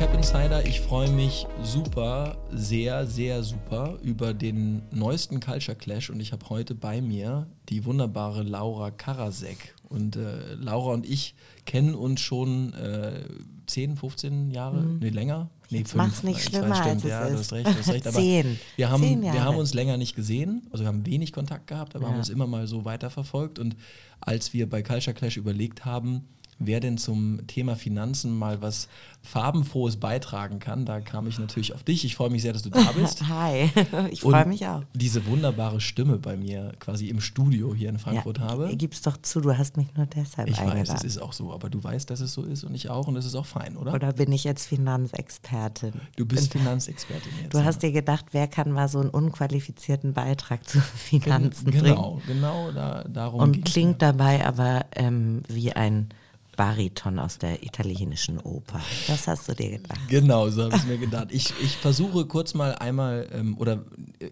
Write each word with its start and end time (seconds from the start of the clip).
Cap 0.00 0.14
Insider. 0.14 0.64
Ich 0.64 0.80
freue 0.80 1.10
mich 1.10 1.46
super, 1.62 2.38
sehr, 2.50 3.06
sehr 3.06 3.42
super 3.42 3.98
über 4.02 4.32
den 4.32 4.80
neuesten 4.92 5.40
Culture 5.40 5.76
Clash 5.76 6.08
und 6.08 6.20
ich 6.20 6.32
habe 6.32 6.48
heute 6.48 6.74
bei 6.74 7.02
mir 7.02 7.46
die 7.68 7.84
wunderbare 7.84 8.42
Laura 8.42 8.90
Karasek. 8.92 9.74
Und 9.90 10.16
äh, 10.16 10.54
Laura 10.54 10.94
und 10.94 11.06
ich 11.06 11.34
kennen 11.66 11.94
uns 11.94 12.22
schon 12.22 12.72
äh, 12.72 13.24
10, 13.66 13.98
15 13.98 14.50
Jahre, 14.50 14.80
mhm. 14.80 15.00
nee, 15.00 15.10
länger. 15.10 15.50
Nee, 15.68 15.84
fünf. 15.84 15.96
Mach's 15.96 16.22
nicht 16.22 16.40
schlimmer, 16.44 16.70
weiß, 16.70 16.86
als 16.86 17.02
ja, 17.02 17.28
es 17.28 17.40
ist. 17.42 17.52
Du 17.52 17.56
hast 17.56 17.66
recht, 17.66 17.66
du 17.66 17.78
hast 17.78 17.92
recht. 17.92 18.06
Aber 18.06 18.16
Zehn. 18.16 18.58
Wir 18.76 18.88
haben, 18.88 19.02
Zehn 19.02 19.22
Jahre. 19.22 19.36
wir 19.36 19.44
haben 19.44 19.58
uns 19.58 19.74
länger 19.74 19.98
nicht 19.98 20.16
gesehen, 20.16 20.66
also 20.70 20.82
wir 20.82 20.88
haben 20.88 21.04
wenig 21.04 21.34
Kontakt 21.34 21.66
gehabt, 21.66 21.94
aber 21.94 22.06
Ja. 22.06 22.10
haben 22.12 22.18
uns 22.18 22.30
immer 22.30 22.46
mal 22.46 22.66
so 22.66 22.86
weiterverfolgt. 22.86 23.58
Und 23.58 23.76
als 24.18 24.54
wir 24.54 24.66
bei 24.66 24.82
Culture 24.82 25.12
Clash 25.12 25.36
überlegt 25.36 25.84
haben, 25.84 26.24
wer 26.62 26.78
denn 26.78 26.98
zum 26.98 27.46
Thema 27.46 27.74
Finanzen 27.74 28.36
mal 28.38 28.60
was 28.62 28.86
Farbenfrohes 29.22 29.96
beitragen 29.96 30.60
kann, 30.60 30.84
da 30.86 31.00
kam 31.00 31.26
ich 31.26 31.38
natürlich 31.38 31.74
auf 31.74 31.82
dich. 31.82 32.04
Ich 32.04 32.14
freue 32.16 32.30
mich 32.30 32.42
sehr, 32.42 32.52
dass 32.52 32.62
du 32.62 32.70
da 32.70 32.92
bist. 32.92 33.26
Hi, 33.28 33.70
ich 34.10 34.20
freue 34.20 34.46
mich 34.46 34.66
auch. 34.66 34.82
Diese 34.94 35.26
wunderbare 35.26 35.80
Stimme 35.80 36.16
bei 36.18 36.36
mir 36.36 36.72
quasi 36.78 37.08
im 37.08 37.20
Studio 37.20 37.74
hier 37.74 37.88
in 37.88 37.98
Frankfurt 37.98 38.38
habe. 38.40 38.68
g- 38.68 38.76
Gib's 38.76 39.02
doch 39.02 39.16
zu, 39.20 39.40
du 39.40 39.56
hast 39.58 39.76
mich 39.76 39.88
nur 39.96 40.06
deshalb 40.06 40.48
Ich 40.48 40.56
weiß, 40.58 40.64
es 40.64 40.70
eingeladen. 40.70 41.06
ist 41.06 41.18
auch 41.20 41.32
so, 41.32 41.52
aber 41.52 41.68
du 41.70 41.82
weißt, 41.82 42.08
dass 42.08 42.20
es 42.20 42.32
so 42.32 42.44
ist 42.44 42.64
und 42.64 42.74
ich 42.74 42.88
auch 42.88 43.08
und 43.08 43.14
das 43.14 43.24
ist 43.26 43.34
auch 43.34 43.46
fein, 43.46 43.76
oder? 43.76 43.92
Oder 43.94 44.12
bin 44.12 44.30
ich 44.32 44.44
jetzt 44.44 44.66
Finanzexpertin? 44.66 45.92
Du 46.16 46.24
bist 46.26 46.52
Finanzexpertin 46.52 47.32
jetzt. 47.42 47.54
Du 47.54 47.58
ja. 47.58 47.64
hast 47.64 47.82
dir 47.82 47.92
gedacht, 47.92 48.26
wer 48.32 48.46
kann 48.48 48.70
mal 48.70 48.88
so 48.88 49.00
einen 49.00 49.10
unqualifizierten 49.10 50.12
Beitrag 50.12 50.66
zu 50.68 50.80
Finanzen 50.94 51.64
bringen? 51.66 51.84
Genau, 51.84 52.20
genau, 52.26 52.70
da, 52.72 53.04
darum 53.04 53.40
Und 53.40 53.64
klingt 53.64 53.92
mir. 54.00 54.12
dabei 54.12 54.46
aber 54.46 54.86
ähm, 54.94 55.42
wie 55.48 55.72
ein 55.72 56.08
Bariton 56.60 57.18
aus 57.18 57.38
der 57.38 57.62
italienischen 57.62 58.38
Oper. 58.38 58.82
Das 59.06 59.26
hast 59.26 59.48
du 59.48 59.54
dir 59.54 59.78
gedacht. 59.78 59.98
Genau, 60.10 60.50
so 60.50 60.64
habe 60.64 60.76
ich 60.76 60.84
mir 60.84 60.98
gedacht. 60.98 61.28
Ich, 61.30 61.54
ich 61.62 61.74
versuche 61.78 62.26
kurz 62.26 62.52
mal 62.52 62.74
einmal, 62.74 63.26
ähm, 63.32 63.56
oder 63.56 63.82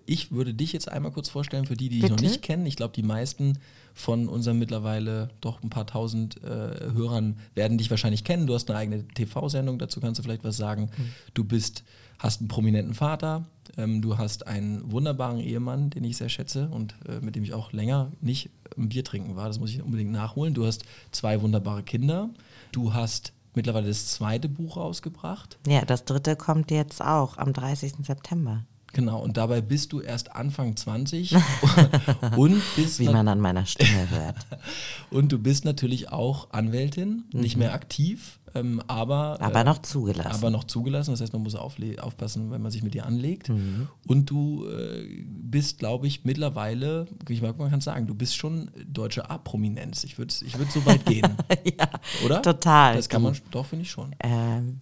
ich 0.05 0.31
würde 0.31 0.53
dich 0.53 0.75
jetzt 0.75 0.93
einmal 0.93 1.11
kurz 1.11 1.31
vorstellen 1.31 1.65
für 1.65 1.75
die, 1.75 1.89
die 1.89 2.01
dich 2.01 2.11
noch 2.11 2.21
nicht 2.21 2.43
kennen. 2.43 2.67
Ich 2.67 2.77
glaube, 2.77 2.93
die 2.95 3.03
meisten 3.03 3.57
von 3.99 4.29
unseren 4.29 4.61
mittlerweile 4.61 5.29
doch 5.41 5.61
ein 5.63 5.71
paar 5.71 5.87
tausend 5.87 6.43
äh, 6.45 6.93
Hörern 6.95 7.37
werden 7.57 7.79
dich 7.79 7.91
wahrscheinlich 7.91 8.23
kennen. 8.23 8.47
Du 8.47 8.55
hast 8.55 8.71
eine 8.71 8.79
eigene 8.79 9.09
TV-Sendung, 9.09 9.81
dazu 9.81 10.01
kannst 10.01 10.21
du 10.21 10.23
vielleicht 10.23 10.45
was 10.45 10.57
sagen. 10.57 10.91
Hm. 10.95 11.09
Du 11.35 11.43
bist, 11.43 11.83
hast 12.21 12.41
einen 12.41 12.47
prominenten 12.47 12.95
Vater, 12.95 13.45
ähm, 13.77 14.01
du 14.01 14.17
hast 14.17 14.47
einen 14.47 14.91
wunderbaren 14.93 15.41
Ehemann, 15.41 15.91
den 15.91 16.05
ich 16.05 16.17
sehr 16.17 16.29
schätze 16.29 16.69
und 16.69 16.95
äh, 17.09 17.19
mit 17.21 17.35
dem 17.35 17.43
ich 17.43 17.55
auch 17.55 17.73
länger 17.73 18.13
nicht 18.21 18.51
ein 18.77 18.89
Bier 18.89 19.03
trinken 19.03 19.35
war. 19.35 19.49
Das 19.49 19.59
muss 19.59 19.71
ich 19.71 19.83
unbedingt 19.83 20.13
nachholen. 20.13 20.55
Du 20.55 20.65
hast 20.65 20.85
zwei 21.11 21.43
wunderbare 21.43 21.83
Kinder. 21.83 22.31
Du 22.71 22.95
hast 22.95 23.33
mittlerweile 23.55 23.89
das 23.89 24.07
zweite 24.07 24.49
Buch 24.49 24.77
rausgebracht. 24.77 25.59
Ja, 25.67 25.85
das 25.85 26.05
dritte 26.05 26.37
kommt 26.37 26.71
jetzt 26.71 27.03
auch 27.03 27.37
am 27.37 27.53
30. 27.53 27.95
September. 28.03 28.65
Genau, 28.93 29.21
und 29.23 29.37
dabei 29.37 29.61
bist 29.61 29.93
du 29.93 30.01
erst 30.01 30.35
Anfang 30.35 30.77
20 30.77 31.37
und 32.37 32.63
bist, 32.77 32.99
Wie 32.99 33.09
man 33.09 33.29
an 33.29 33.39
meiner 33.41 33.67
Stimme 33.67 34.09
hört. 34.11 34.37
und 35.11 35.31
du 35.31 35.39
bist 35.39 35.65
natürlich 35.65 36.11
auch 36.11 36.51
Anwältin, 36.53 37.25
nicht 37.33 37.57
mehr 37.57 37.75
aktiv, 37.75 38.39
ähm, 38.55 38.83
aber, 38.87 39.37
Mhm. 39.39 39.45
Aber 39.45 39.61
äh, 39.61 39.65
noch 39.65 39.83
zugelassen. 39.83 40.31
aber 40.31 40.51
noch 40.51 40.65
zugelassen. 40.65 41.11
Das 41.11 41.21
heißt, 41.21 41.33
man 41.33 41.43
muss 41.43 41.55
aufpassen, 41.55 42.51
wenn 42.51 42.63
man 42.63 42.71
sich 42.71 42.83
mit 42.83 42.95
dir 42.95 43.05
anlegt. 43.07 43.51
Mhm. 43.51 43.89
Und 44.07 44.31
du 44.31 44.67
äh, 44.67 45.23
bist, 45.27 45.79
glaube 45.79 46.07
ich, 46.07 46.25
mittlerweile, 46.25 47.07
ich 47.29 47.43
mag, 47.43 47.59
man 47.59 47.71
kann 47.71 47.81
sagen, 47.81 48.07
du 48.07 48.15
bist 48.15 48.37
schon 48.37 48.71
deutsche 48.87 49.29
A-Prominenz. 49.31 50.05
Ich 50.05 50.19
würde 50.19 50.33
ich 50.45 50.59
würd 50.59 50.73
so 50.73 50.85
weit 50.87 51.05
gehen, 51.05 51.37
ja, 51.79 51.89
oder? 52.25 52.43
total. 52.43 52.97
Das 52.97 53.09
kann 53.09 53.23
man, 53.23 53.37
doch, 53.51 53.67
finde 53.67 53.83
ich 53.85 53.91
schon. 53.91 54.15
Ähm, 54.21 54.81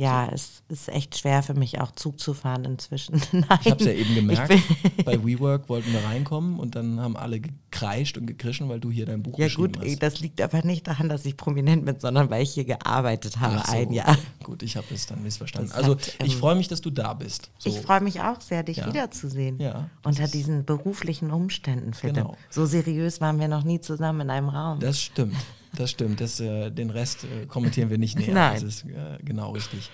ja, 0.00 0.28
es 0.32 0.62
ist 0.70 0.88
echt 0.88 1.18
schwer 1.18 1.42
für 1.42 1.52
mich 1.52 1.78
auch 1.80 1.90
Zug 1.92 2.18
zu 2.18 2.32
fahren 2.32 2.64
inzwischen. 2.64 3.20
Nein. 3.32 3.44
Ich 3.62 3.70
habe 3.70 3.80
es 3.80 3.84
ja 3.86 3.92
eben 3.92 4.14
gemerkt. 4.14 4.50
Bei 5.04 5.22
WeWork 5.22 5.68
wollten 5.68 5.92
wir 5.92 6.02
reinkommen 6.04 6.58
und 6.58 6.74
dann 6.74 6.98
haben 7.00 7.18
alle 7.18 7.38
gekreischt 7.40 8.16
und 8.16 8.24
gekrischen, 8.26 8.70
weil 8.70 8.80
du 8.80 8.90
hier 8.90 9.04
dein 9.04 9.22
Buch 9.22 9.38
Ja 9.38 9.46
geschrieben 9.46 9.72
gut, 9.74 9.82
hast. 9.82 9.86
ey, 9.88 9.96
das 9.96 10.20
liegt 10.20 10.40
aber 10.40 10.62
nicht 10.64 10.86
daran, 10.86 11.10
dass 11.10 11.26
ich 11.26 11.36
prominent 11.36 11.84
bin, 11.84 12.00
sondern 12.00 12.30
weil 12.30 12.42
ich 12.42 12.52
hier 12.52 12.64
gearbeitet 12.64 13.40
habe 13.40 13.58
so, 13.58 13.72
ein 13.72 13.88
okay. 13.88 13.96
Jahr. 13.96 14.16
Gut, 14.42 14.62
ich 14.62 14.76
habe 14.78 14.86
es 14.94 15.04
dann 15.06 15.22
missverstanden. 15.22 15.68
Das 15.68 15.76
Also 15.78 15.92
hat, 15.92 16.16
ich 16.24 16.32
ähm, 16.32 16.38
freue 16.38 16.54
mich, 16.54 16.68
dass 16.68 16.80
du 16.80 16.88
da 16.88 17.12
bist. 17.12 17.50
So. 17.58 17.68
Ich 17.68 17.78
freue 17.80 18.00
mich 18.00 18.22
auch 18.22 18.40
sehr, 18.40 18.62
dich 18.62 18.78
Ja. 18.78 18.86
wiederzusehen. 18.86 19.60
Ja, 19.60 19.90
Unter 20.02 20.28
diesen 20.28 20.64
beruflichen 20.64 21.30
Umständen, 21.30 21.92
Philipp. 21.92 22.16
Genau. 22.16 22.36
So 22.48 22.64
seriös 22.64 23.20
waren 23.20 23.38
wir 23.38 23.48
noch 23.48 23.64
nie 23.64 23.80
zusammen 23.82 24.22
in 24.22 24.30
einem 24.30 24.48
Raum. 24.48 24.80
Das 24.80 24.98
stimmt. 24.98 25.36
Das 25.76 25.90
stimmt. 25.90 26.20
Das, 26.20 26.40
äh, 26.40 26.70
den 26.70 26.90
Rest 26.90 27.24
äh, 27.24 27.46
kommentieren 27.46 27.90
wir 27.90 27.98
nicht 27.98 28.18
näher. 28.18 28.34
Nein. 28.34 28.54
Das 28.54 28.62
ist 28.62 28.84
äh, 28.84 29.18
genau 29.24 29.52
richtig. 29.52 29.90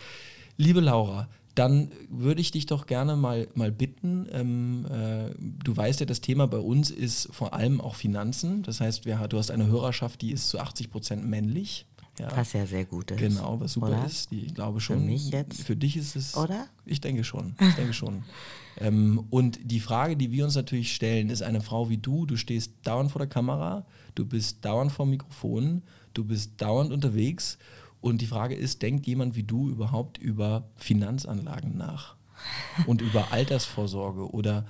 Liebe 0.56 0.81
Laura, 0.81 1.28
dann 1.54 1.91
würde 2.10 2.41
ich 2.41 2.50
dich 2.50 2.66
doch 2.66 2.87
gerne 2.87 3.16
mal, 3.16 3.48
mal 3.54 3.72
bitten. 3.72 4.26
Ähm, 4.31 4.86
äh, 4.91 5.34
du 5.38 5.76
weißt 5.76 6.00
ja, 6.00 6.06
das 6.06 6.20
Thema 6.20 6.47
bei 6.47 6.59
uns 6.59 6.91
ist 6.91 7.28
vor 7.32 7.54
allem 7.54 7.81
auch 7.81 7.94
Finanzen. 7.94 8.62
Das 8.62 8.81
heißt, 8.81 9.06
wir, 9.06 9.16
du 9.28 9.38
hast 9.38 9.50
eine 9.50 9.66
Hörerschaft, 9.66 10.20
die 10.22 10.32
ist 10.32 10.48
zu 10.48 10.59
80 10.59 10.91
Prozent 10.91 11.26
männlich. 11.26 11.86
Ja. 12.19 12.34
was 12.34 12.54
ja 12.54 12.65
sehr 12.65 12.86
gut 12.86 13.10
ist. 13.10 13.19
Genau, 13.19 13.60
was 13.60 13.75
super 13.75 13.88
Oder? 13.88 14.06
ist. 14.06 14.31
Die, 14.31 14.47
ich 14.47 14.54
glaube 14.54 14.81
schon. 14.81 15.04
mich 15.04 15.28
jetzt? 15.31 15.62
Für 15.62 15.76
dich 15.76 15.98
ist 15.98 16.16
es. 16.16 16.34
Oder? 16.34 16.66
Ich 16.86 17.03
denke 17.03 17.25
schon. 17.25 17.54
Ich 17.60 17.75
denke 17.75 17.92
schon. 17.92 18.25
ähm, 18.81 19.25
und 19.31 19.59
die 19.62 19.81
Frage, 19.81 20.16
die 20.16 20.31
wir 20.32 20.44
uns 20.44 20.54
natürlich 20.54 20.94
stellen, 20.94 21.31
ist 21.31 21.42
eine 21.42 21.60
Frau 21.60 21.88
wie 21.88 21.98
du. 21.98 22.26
Du 22.26 22.37
stehst 22.37 22.72
dauernd 22.84 23.10
vor 23.10 23.20
der 23.20 23.28
Kamera, 23.28 23.87
du 24.14 24.26
bist 24.26 24.64
dauernd 24.64 24.92
vor 24.92 25.06
dem 25.06 25.10
Mikrofon, 25.10 25.82
du 26.14 26.25
bist 26.25 26.60
dauernd 26.60 26.92
unterwegs. 26.92 27.59
Und 28.00 28.20
die 28.20 28.26
Frage 28.26 28.54
ist, 28.54 28.82
denkt 28.82 29.06
jemand 29.06 29.34
wie 29.34 29.42
du 29.42 29.69
überhaupt 29.69 30.19
über 30.19 30.69
Finanzanlagen 30.76 31.76
nach? 31.76 32.16
Und 32.86 33.00
über 33.00 33.32
Altersvorsorge? 33.32 34.31
Oder 34.31 34.66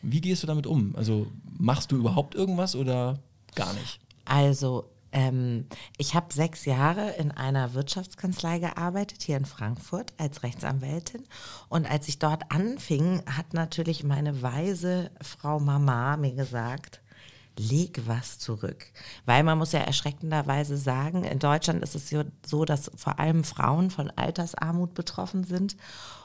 wie 0.00 0.20
gehst 0.20 0.42
du 0.42 0.46
damit 0.46 0.66
um? 0.66 0.96
Also 0.96 1.28
machst 1.58 1.92
du 1.92 1.96
überhaupt 1.96 2.34
irgendwas 2.34 2.74
oder 2.74 3.20
gar 3.54 3.72
nicht? 3.74 4.00
Also, 4.24 4.88
ähm, 5.12 5.66
ich 5.98 6.14
habe 6.14 6.32
sechs 6.32 6.64
Jahre 6.64 7.10
in 7.12 7.30
einer 7.30 7.74
Wirtschaftskanzlei 7.74 8.58
gearbeitet, 8.58 9.22
hier 9.22 9.36
in 9.36 9.44
Frankfurt, 9.44 10.12
als 10.18 10.42
Rechtsanwältin. 10.42 11.24
Und 11.68 11.90
als 11.90 12.08
ich 12.08 12.18
dort 12.18 12.50
anfing, 12.50 13.22
hat 13.26 13.54
natürlich 13.54 14.04
meine 14.04 14.42
weise 14.42 15.10
Frau 15.20 15.60
Mama 15.60 16.16
mir 16.16 16.34
gesagt, 16.34 17.00
leg 17.58 18.02
was 18.06 18.38
zurück. 18.38 18.86
Weil 19.26 19.42
man 19.42 19.58
muss 19.58 19.72
ja 19.72 19.80
erschreckenderweise 19.80 20.76
sagen, 20.76 21.24
in 21.24 21.38
Deutschland 21.38 21.82
ist 21.82 21.94
es 21.94 22.08
so- 22.46 22.64
dass 22.64 22.90
vor 22.96 23.18
allem 23.18 23.44
Frauen 23.44 23.90
von 23.90 24.10
Altersarmut 24.10 24.94
betroffen 24.94 25.44
sind. 25.44 25.76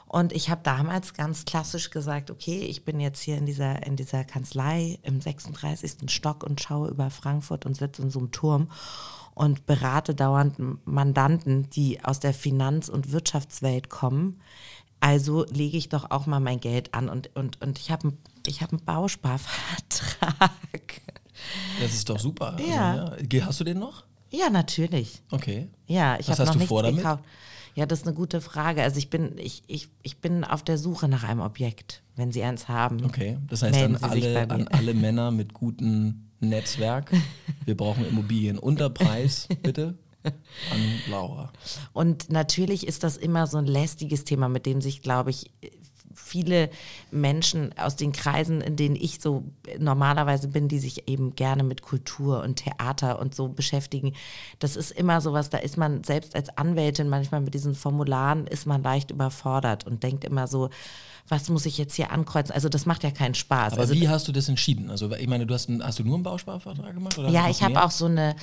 Und 0.08 0.32
ich 0.32 0.48
habe 0.48 0.62
damals 0.64 1.12
ganz 1.12 1.44
klassisch 1.44 1.90
gesagt, 1.90 2.30
okay, 2.30 2.60
ich 2.60 2.84
bin 2.84 2.98
jetzt 2.98 3.20
hier 3.20 3.36
in 3.36 3.44
dieser, 3.44 3.86
in 3.86 3.94
dieser 3.94 4.24
Kanzlei 4.24 4.98
im 5.02 5.20
36. 5.20 6.10
Stock 6.10 6.42
und 6.42 6.62
schaue 6.62 6.88
über 6.88 7.10
Frankfurt 7.10 7.66
und 7.66 7.76
sitze 7.76 8.02
in 8.02 8.10
so 8.10 8.18
einem 8.18 8.30
Turm 8.30 8.70
und 9.34 9.66
berate 9.66 10.14
dauernd 10.14 10.56
Mandanten, 10.86 11.68
die 11.70 12.02
aus 12.02 12.20
der 12.20 12.32
Finanz- 12.32 12.88
und 12.88 13.12
Wirtschaftswelt 13.12 13.90
kommen. 13.90 14.40
Also 14.98 15.44
lege 15.44 15.76
ich 15.76 15.90
doch 15.90 16.10
auch 16.10 16.26
mal 16.26 16.40
mein 16.40 16.58
Geld 16.58 16.94
an 16.94 17.10
und, 17.10 17.36
und, 17.36 17.60
und 17.60 17.78
ich 17.78 17.90
habe 17.90 18.14
ich 18.46 18.62
hab 18.62 18.72
einen 18.72 18.84
Bausparvertrag. 18.84 20.50
Das 21.80 21.92
ist 21.92 22.08
doch 22.08 22.18
super. 22.18 22.56
Ja. 22.66 23.10
Also, 23.10 23.24
ja. 23.30 23.46
Hast 23.46 23.60
du 23.60 23.64
den 23.64 23.78
noch? 23.78 24.04
Ja, 24.30 24.50
natürlich. 24.50 25.22
Okay. 25.30 25.68
Ja, 25.86 26.18
ich 26.18 26.30
habe 26.30 26.44
noch 26.44 26.52
du 26.52 26.58
nichts 26.58 26.68
vor 26.68 26.82
damit? 26.82 26.98
gekauft. 26.98 27.24
Ja, 27.74 27.86
das 27.86 28.00
ist 28.00 28.06
eine 28.06 28.14
gute 28.14 28.40
Frage. 28.40 28.82
Also 28.82 28.98
ich 28.98 29.10
bin, 29.10 29.32
ich, 29.38 29.62
ich, 29.66 29.88
ich 30.02 30.18
bin 30.18 30.44
auf 30.44 30.62
der 30.62 30.78
Suche 30.78 31.08
nach 31.08 31.24
einem 31.24 31.40
Objekt, 31.40 32.02
wenn 32.16 32.32
Sie 32.32 32.42
eins 32.42 32.68
haben. 32.68 33.04
Okay, 33.04 33.38
das 33.48 33.62
heißt 33.62 33.76
an 33.76 33.96
alle, 33.96 34.50
an 34.50 34.68
alle 34.68 34.94
Männer 34.94 35.30
mit 35.30 35.54
gutem 35.54 36.28
Netzwerk, 36.40 37.12
wir 37.64 37.76
brauchen 37.76 38.06
Immobilien 38.06 38.58
unter 38.58 38.90
Preis, 38.90 39.48
bitte, 39.62 39.98
an 40.24 40.80
Laura. 41.10 41.52
Und 41.92 42.30
natürlich 42.30 42.86
ist 42.86 43.02
das 43.02 43.16
immer 43.16 43.46
so 43.46 43.58
ein 43.58 43.66
lästiges 43.66 44.24
Thema, 44.24 44.48
mit 44.48 44.66
dem 44.66 44.80
sich, 44.80 45.02
glaube 45.02 45.30
ich, 45.30 45.50
viele 46.18 46.70
Menschen 47.10 47.76
aus 47.78 47.96
den 47.96 48.12
Kreisen, 48.12 48.60
in 48.60 48.76
denen 48.76 48.96
ich 48.96 49.20
so 49.20 49.44
normalerweise 49.78 50.48
bin, 50.48 50.68
die 50.68 50.78
sich 50.78 51.08
eben 51.08 51.34
gerne 51.34 51.62
mit 51.62 51.82
Kultur 51.82 52.42
und 52.42 52.56
Theater 52.56 53.18
und 53.18 53.34
so 53.34 53.48
beschäftigen. 53.48 54.12
Das 54.58 54.76
ist 54.76 54.90
immer 54.90 55.20
sowas, 55.20 55.50
da 55.50 55.58
ist 55.58 55.76
man 55.76 56.04
selbst 56.04 56.34
als 56.34 56.56
Anwältin 56.56 57.08
manchmal 57.08 57.40
mit 57.40 57.54
diesen 57.54 57.74
Formularen 57.74 58.46
ist 58.46 58.66
man 58.66 58.82
leicht 58.82 59.10
überfordert 59.10 59.86
und 59.86 60.02
denkt 60.02 60.24
immer 60.24 60.46
so, 60.46 60.70
was 61.28 61.48
muss 61.50 61.66
ich 61.66 61.76
jetzt 61.78 61.94
hier 61.94 62.10
ankreuzen? 62.10 62.54
Also 62.54 62.68
das 62.68 62.86
macht 62.86 63.04
ja 63.04 63.10
keinen 63.10 63.34
Spaß. 63.34 63.74
Aber 63.74 63.82
also, 63.82 63.94
wie 63.94 64.08
hast 64.08 64.26
du 64.28 64.32
das 64.32 64.48
entschieden? 64.48 64.90
Also 64.90 65.12
ich 65.12 65.28
meine, 65.28 65.46
du 65.46 65.54
hast, 65.54 65.68
einen, 65.68 65.84
hast 65.84 65.98
du 65.98 66.04
nur 66.04 66.14
einen 66.14 66.22
Bausparvertrag 66.22 66.94
gemacht? 66.94 67.18
Oder 67.18 67.28
Ja, 67.28 67.48
ich 67.50 67.62
habe 67.62 67.82
auch 67.82 67.90
so 67.90 68.06
eine 68.06 68.34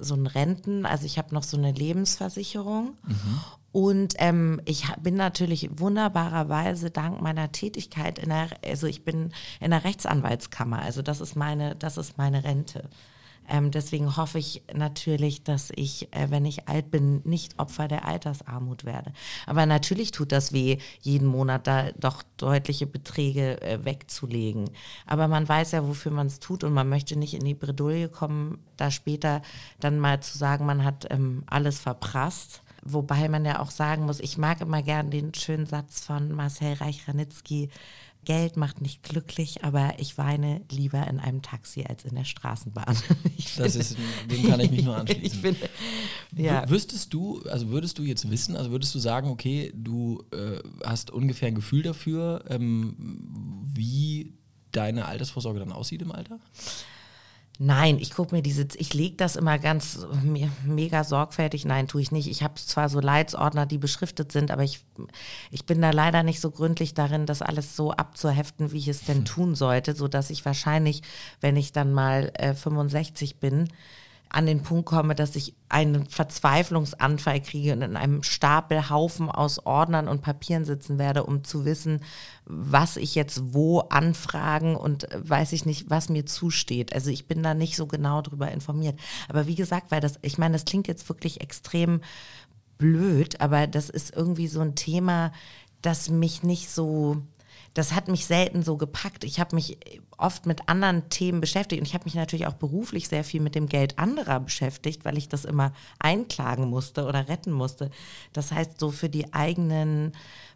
so 0.00 0.14
ein 0.14 0.26
Renten, 0.26 0.86
also 0.86 1.06
ich 1.06 1.18
habe 1.18 1.34
noch 1.34 1.42
so 1.42 1.56
eine 1.56 1.72
Lebensversicherung. 1.72 2.94
Mhm. 3.06 3.40
Und 3.72 4.14
ähm, 4.18 4.60
ich 4.66 4.86
bin 5.02 5.14
natürlich 5.14 5.70
wunderbarerweise 5.72 6.90
dank 6.90 7.22
meiner 7.22 7.52
Tätigkeit 7.52 8.18
in 8.18 8.28
der, 8.28 8.48
also 8.64 8.86
ich 8.86 9.04
bin 9.04 9.32
in 9.60 9.70
der 9.70 9.84
Rechtsanwaltskammer, 9.84 10.82
also 10.82 11.00
das 11.00 11.20
ist 11.20 11.36
meine, 11.36 11.74
das 11.74 11.96
ist 11.96 12.18
meine 12.18 12.44
Rente. 12.44 12.88
Ähm, 13.48 13.70
deswegen 13.70 14.16
hoffe 14.16 14.38
ich 14.38 14.62
natürlich, 14.72 15.42
dass 15.42 15.72
ich, 15.74 16.12
äh, 16.12 16.30
wenn 16.30 16.44
ich 16.44 16.68
alt 16.68 16.90
bin, 16.90 17.22
nicht 17.24 17.58
Opfer 17.58 17.88
der 17.88 18.06
Altersarmut 18.06 18.84
werde. 18.84 19.12
Aber 19.46 19.66
natürlich 19.66 20.12
tut 20.12 20.32
das 20.32 20.52
weh, 20.52 20.78
jeden 21.00 21.26
Monat 21.26 21.66
da 21.66 21.90
doch 21.92 22.22
deutliche 22.36 22.86
Beträge 22.86 23.60
äh, 23.60 23.84
wegzulegen. 23.84 24.70
Aber 25.06 25.28
man 25.28 25.48
weiß 25.48 25.72
ja, 25.72 25.86
wofür 25.86 26.12
man 26.12 26.28
es 26.28 26.38
tut 26.38 26.62
und 26.62 26.72
man 26.72 26.88
möchte 26.88 27.18
nicht 27.18 27.34
in 27.34 27.44
die 27.44 27.54
Bredouille 27.54 28.08
kommen, 28.08 28.58
da 28.76 28.90
später 28.90 29.42
dann 29.80 29.98
mal 29.98 30.20
zu 30.20 30.38
sagen, 30.38 30.64
man 30.64 30.84
hat 30.84 31.06
ähm, 31.10 31.42
alles 31.46 31.80
verprasst. 31.80 32.62
Wobei 32.84 33.28
man 33.28 33.44
ja 33.44 33.60
auch 33.60 33.70
sagen 33.70 34.06
muss, 34.06 34.20
ich 34.20 34.38
mag 34.38 34.60
immer 34.60 34.82
gern 34.82 35.10
den 35.10 35.32
schönen 35.34 35.66
Satz 35.66 36.00
von 36.00 36.32
Marcel 36.32 36.74
Reich-Ranitzky, 36.74 37.70
Geld 38.24 38.56
macht 38.56 38.80
nicht 38.80 39.02
glücklich, 39.02 39.64
aber 39.64 39.94
ich 39.98 40.16
weine 40.16 40.60
lieber 40.70 41.04
in 41.08 41.18
einem 41.18 41.42
Taxi 41.42 41.84
als 41.88 42.04
in 42.04 42.14
der 42.14 42.24
Straßenbahn. 42.24 42.96
Ich 43.36 43.56
das 43.56 43.74
ist, 43.74 43.96
dem 44.30 44.48
kann 44.48 44.60
ich 44.60 44.70
mich 44.70 44.84
nur 44.84 44.96
anschließen. 45.00 45.24
Ich 45.24 45.34
finde, 45.34 45.68
ja. 46.36 46.68
Wüsstest 46.70 47.12
du, 47.12 47.42
also 47.42 47.70
würdest 47.70 47.98
du 47.98 48.04
jetzt 48.04 48.30
wissen, 48.30 48.56
also 48.56 48.70
würdest 48.70 48.94
du 48.94 48.98
sagen, 48.98 49.28
okay, 49.28 49.72
du 49.74 50.22
äh, 50.30 50.60
hast 50.84 51.10
ungefähr 51.10 51.48
ein 51.48 51.54
Gefühl 51.54 51.82
dafür, 51.82 52.44
ähm, 52.48 52.94
wie 53.74 54.34
deine 54.70 55.06
Altersvorsorge 55.06 55.58
dann 55.58 55.72
aussieht 55.72 56.02
im 56.02 56.12
Alter? 56.12 56.38
Nein, 57.58 57.98
ich 57.98 58.12
gucke 58.12 58.34
mir 58.34 58.42
diese, 58.42 58.66
ich 58.76 58.94
lege 58.94 59.16
das 59.16 59.36
immer 59.36 59.58
ganz 59.58 60.06
me 60.22 60.50
mega 60.64 61.04
sorgfältig. 61.04 61.64
Nein, 61.64 61.86
tue 61.86 62.00
ich 62.00 62.10
nicht. 62.10 62.28
Ich 62.28 62.42
habe 62.42 62.54
zwar 62.54 62.88
so 62.88 62.98
Leitsordner, 62.98 63.66
die 63.66 63.78
beschriftet 63.78 64.32
sind, 64.32 64.50
aber 64.50 64.64
ich, 64.64 64.84
ich 65.50 65.66
bin 65.66 65.80
da 65.80 65.90
leider 65.90 66.22
nicht 66.22 66.40
so 66.40 66.50
gründlich 66.50 66.94
darin, 66.94 67.26
das 67.26 67.42
alles 67.42 67.76
so 67.76 67.92
abzuheften, 67.92 68.72
wie 68.72 68.78
ich 68.78 68.88
es 68.88 69.04
denn 69.04 69.18
hm. 69.18 69.24
tun 69.26 69.54
sollte, 69.54 69.94
sodass 69.94 70.30
ich 70.30 70.44
wahrscheinlich, 70.44 71.02
wenn 71.40 71.56
ich 71.56 71.72
dann 71.72 71.92
mal 71.92 72.32
äh, 72.34 72.54
65 72.54 73.36
bin, 73.36 73.68
an 74.32 74.46
den 74.46 74.62
Punkt 74.62 74.86
komme, 74.86 75.14
dass 75.14 75.36
ich 75.36 75.54
einen 75.68 76.06
Verzweiflungsanfall 76.06 77.42
kriege 77.42 77.74
und 77.74 77.82
in 77.82 77.96
einem 77.96 78.22
Stapelhaufen 78.22 79.30
aus 79.30 79.66
Ordnern 79.66 80.08
und 80.08 80.22
Papieren 80.22 80.64
sitzen 80.64 80.98
werde, 80.98 81.24
um 81.24 81.44
zu 81.44 81.66
wissen, 81.66 82.00
was 82.46 82.96
ich 82.96 83.14
jetzt 83.14 83.52
wo 83.52 83.80
anfragen 83.80 84.74
und 84.74 85.06
weiß 85.14 85.52
ich 85.52 85.66
nicht, 85.66 85.90
was 85.90 86.08
mir 86.08 86.24
zusteht. 86.24 86.94
Also 86.94 87.10
ich 87.10 87.26
bin 87.26 87.42
da 87.42 87.52
nicht 87.52 87.76
so 87.76 87.86
genau 87.86 88.22
drüber 88.22 88.50
informiert. 88.50 88.98
Aber 89.28 89.46
wie 89.46 89.54
gesagt, 89.54 89.90
weil 89.90 90.00
das, 90.00 90.18
ich 90.22 90.38
meine, 90.38 90.54
das 90.54 90.64
klingt 90.64 90.88
jetzt 90.88 91.08
wirklich 91.10 91.42
extrem 91.42 92.00
blöd, 92.78 93.38
aber 93.40 93.66
das 93.66 93.90
ist 93.90 94.16
irgendwie 94.16 94.48
so 94.48 94.60
ein 94.60 94.74
Thema, 94.74 95.32
das 95.82 96.08
mich 96.08 96.42
nicht 96.42 96.70
so 96.70 97.18
das 97.74 97.92
hat 97.92 98.08
mich 98.08 98.26
selten 98.26 98.62
so 98.62 98.76
gepackt. 98.76 99.24
Ich 99.24 99.40
habe 99.40 99.54
mich 99.54 99.78
oft 100.18 100.46
mit 100.46 100.68
anderen 100.68 101.08
Themen 101.08 101.40
beschäftigt 101.40 101.80
und 101.80 101.86
ich 101.86 101.94
habe 101.94 102.04
mich 102.04 102.14
natürlich 102.14 102.46
auch 102.46 102.54
beruflich 102.54 103.08
sehr 103.08 103.24
viel 103.24 103.40
mit 103.40 103.54
dem 103.54 103.66
Geld 103.66 103.98
anderer 103.98 104.40
beschäftigt, 104.40 105.04
weil 105.04 105.16
ich 105.16 105.28
das 105.28 105.44
immer 105.44 105.72
einklagen 105.98 106.68
musste 106.68 107.06
oder 107.06 107.28
retten 107.28 107.52
musste. 107.52 107.90
Das 108.32 108.52
heißt, 108.52 108.78
so 108.78 108.90
für 108.90 109.08
die 109.08 109.32
eigenen 109.32 110.12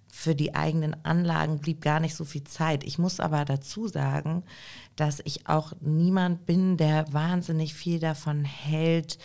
für 0.08 0.34
die 0.34 0.54
eigenen 0.54 1.04
Anlagen 1.04 1.58
blieb 1.58 1.82
gar 1.82 2.00
nicht 2.00 2.14
so 2.14 2.24
viel 2.24 2.44
Zeit. 2.44 2.84
Ich 2.84 2.96
muss 2.98 3.20
aber 3.20 3.44
dazu 3.44 3.86
sagen, 3.86 4.44
dass 4.94 5.20
ich 5.24 5.46
auch 5.46 5.72
niemand 5.80 6.46
bin, 6.46 6.76
der 6.78 7.12
wahnsinnig 7.12 7.74
viel 7.74 7.98
davon 7.98 8.44
hält, 8.44 9.18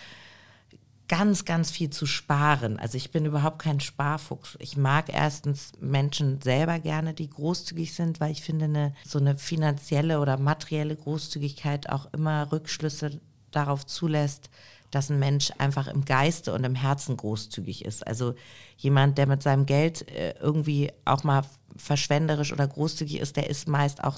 ganz, 1.12 1.44
ganz 1.44 1.72
viel 1.72 1.90
zu 1.90 2.06
sparen. 2.06 2.80
Also 2.80 2.96
ich 2.96 3.12
bin 3.12 3.26
überhaupt 3.26 3.60
kein 3.60 3.82
Sparfuchs. 3.82 4.56
Ich 4.62 4.78
mag 4.78 5.14
erstens 5.14 5.74
Menschen 5.82 6.42
selber 6.42 6.80
gerne, 6.80 7.14
die 7.14 7.30
großzügig 7.30 7.94
sind, 7.94 8.22
weil 8.22 8.32
ich 8.32 8.42
finde, 8.42 8.64
eine, 8.64 8.96
so 9.06 9.20
eine 9.20 9.38
finanzielle 9.38 10.22
oder 10.22 10.38
materielle 10.38 10.96
Großzügigkeit 10.96 11.90
auch 11.90 12.08
immer 12.14 12.50
Rückschlüsse 12.54 13.20
darauf 13.52 13.86
zulässt, 13.86 14.50
dass 14.90 15.10
ein 15.10 15.20
Mensch 15.20 15.52
einfach 15.58 15.90
im 15.90 16.06
Geiste 16.06 16.54
und 16.54 16.64
im 16.64 16.76
Herzen 16.76 17.18
großzügig 17.18 17.84
ist. 17.84 18.08
Also 18.08 18.36
jemand, 18.78 19.18
der 19.18 19.28
mit 19.28 19.44
seinem 19.44 19.66
Geld 19.66 20.08
äh, 20.08 20.36
irgendwie 20.40 20.94
auch 21.04 21.26
mal 21.26 21.44
verschwenderisch 21.76 22.54
oder 22.54 22.68
großzügig 22.68 23.20
ist, 23.20 23.36
der 23.36 23.50
ist 23.50 23.68
meist 23.68 24.02
auch 24.02 24.18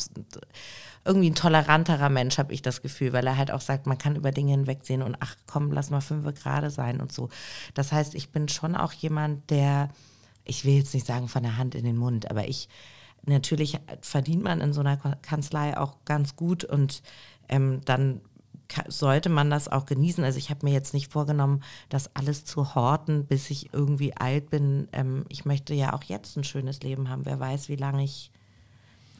irgendwie 1.05 1.29
ein 1.29 1.35
toleranterer 1.35 2.09
Mensch, 2.09 2.37
habe 2.37 2.53
ich 2.53 2.61
das 2.61 2.81
Gefühl, 2.81 3.13
weil 3.13 3.27
er 3.27 3.37
halt 3.37 3.51
auch 3.51 3.61
sagt, 3.61 3.87
man 3.87 3.97
kann 3.97 4.15
über 4.15 4.31
Dinge 4.31 4.51
hinwegsehen 4.51 5.01
und 5.01 5.17
ach 5.19 5.35
komm, 5.47 5.71
lass 5.71 5.89
mal 5.89 6.01
fünf 6.01 6.25
gerade 6.41 6.69
sein 6.69 7.01
und 7.01 7.11
so. 7.11 7.29
Das 7.73 7.91
heißt, 7.91 8.15
ich 8.15 8.31
bin 8.31 8.47
schon 8.47 8.75
auch 8.75 8.93
jemand, 8.93 9.49
der, 9.49 9.89
ich 10.45 10.65
will 10.65 10.75
jetzt 10.75 10.93
nicht 10.93 11.05
sagen 11.05 11.27
von 11.27 11.43
der 11.43 11.57
Hand 11.57 11.75
in 11.75 11.83
den 11.83 11.97
Mund, 11.97 12.29
aber 12.31 12.47
ich, 12.47 12.69
natürlich 13.25 13.79
verdient 14.01 14.43
man 14.43 14.61
in 14.61 14.73
so 14.73 14.81
einer 14.81 14.97
Kanzlei 14.97 15.77
auch 15.77 15.97
ganz 16.05 16.35
gut 16.35 16.63
und 16.63 17.03
ähm, 17.49 17.81
dann 17.85 18.21
sollte 18.87 19.29
man 19.29 19.49
das 19.49 19.67
auch 19.67 19.85
genießen. 19.85 20.23
Also 20.23 20.37
ich 20.37 20.49
habe 20.49 20.65
mir 20.65 20.73
jetzt 20.73 20.93
nicht 20.93 21.11
vorgenommen, 21.11 21.63
das 21.89 22.15
alles 22.15 22.45
zu 22.45 22.75
horten, 22.75 23.25
bis 23.25 23.49
ich 23.49 23.73
irgendwie 23.73 24.15
alt 24.15 24.49
bin. 24.49 24.87
Ähm, 24.93 25.25
ich 25.29 25.45
möchte 25.45 25.73
ja 25.73 25.93
auch 25.93 26.03
jetzt 26.03 26.37
ein 26.37 26.43
schönes 26.43 26.81
Leben 26.81 27.09
haben. 27.09 27.25
Wer 27.25 27.39
weiß, 27.39 27.69
wie 27.69 27.75
lange 27.75 28.03
ich 28.03 28.31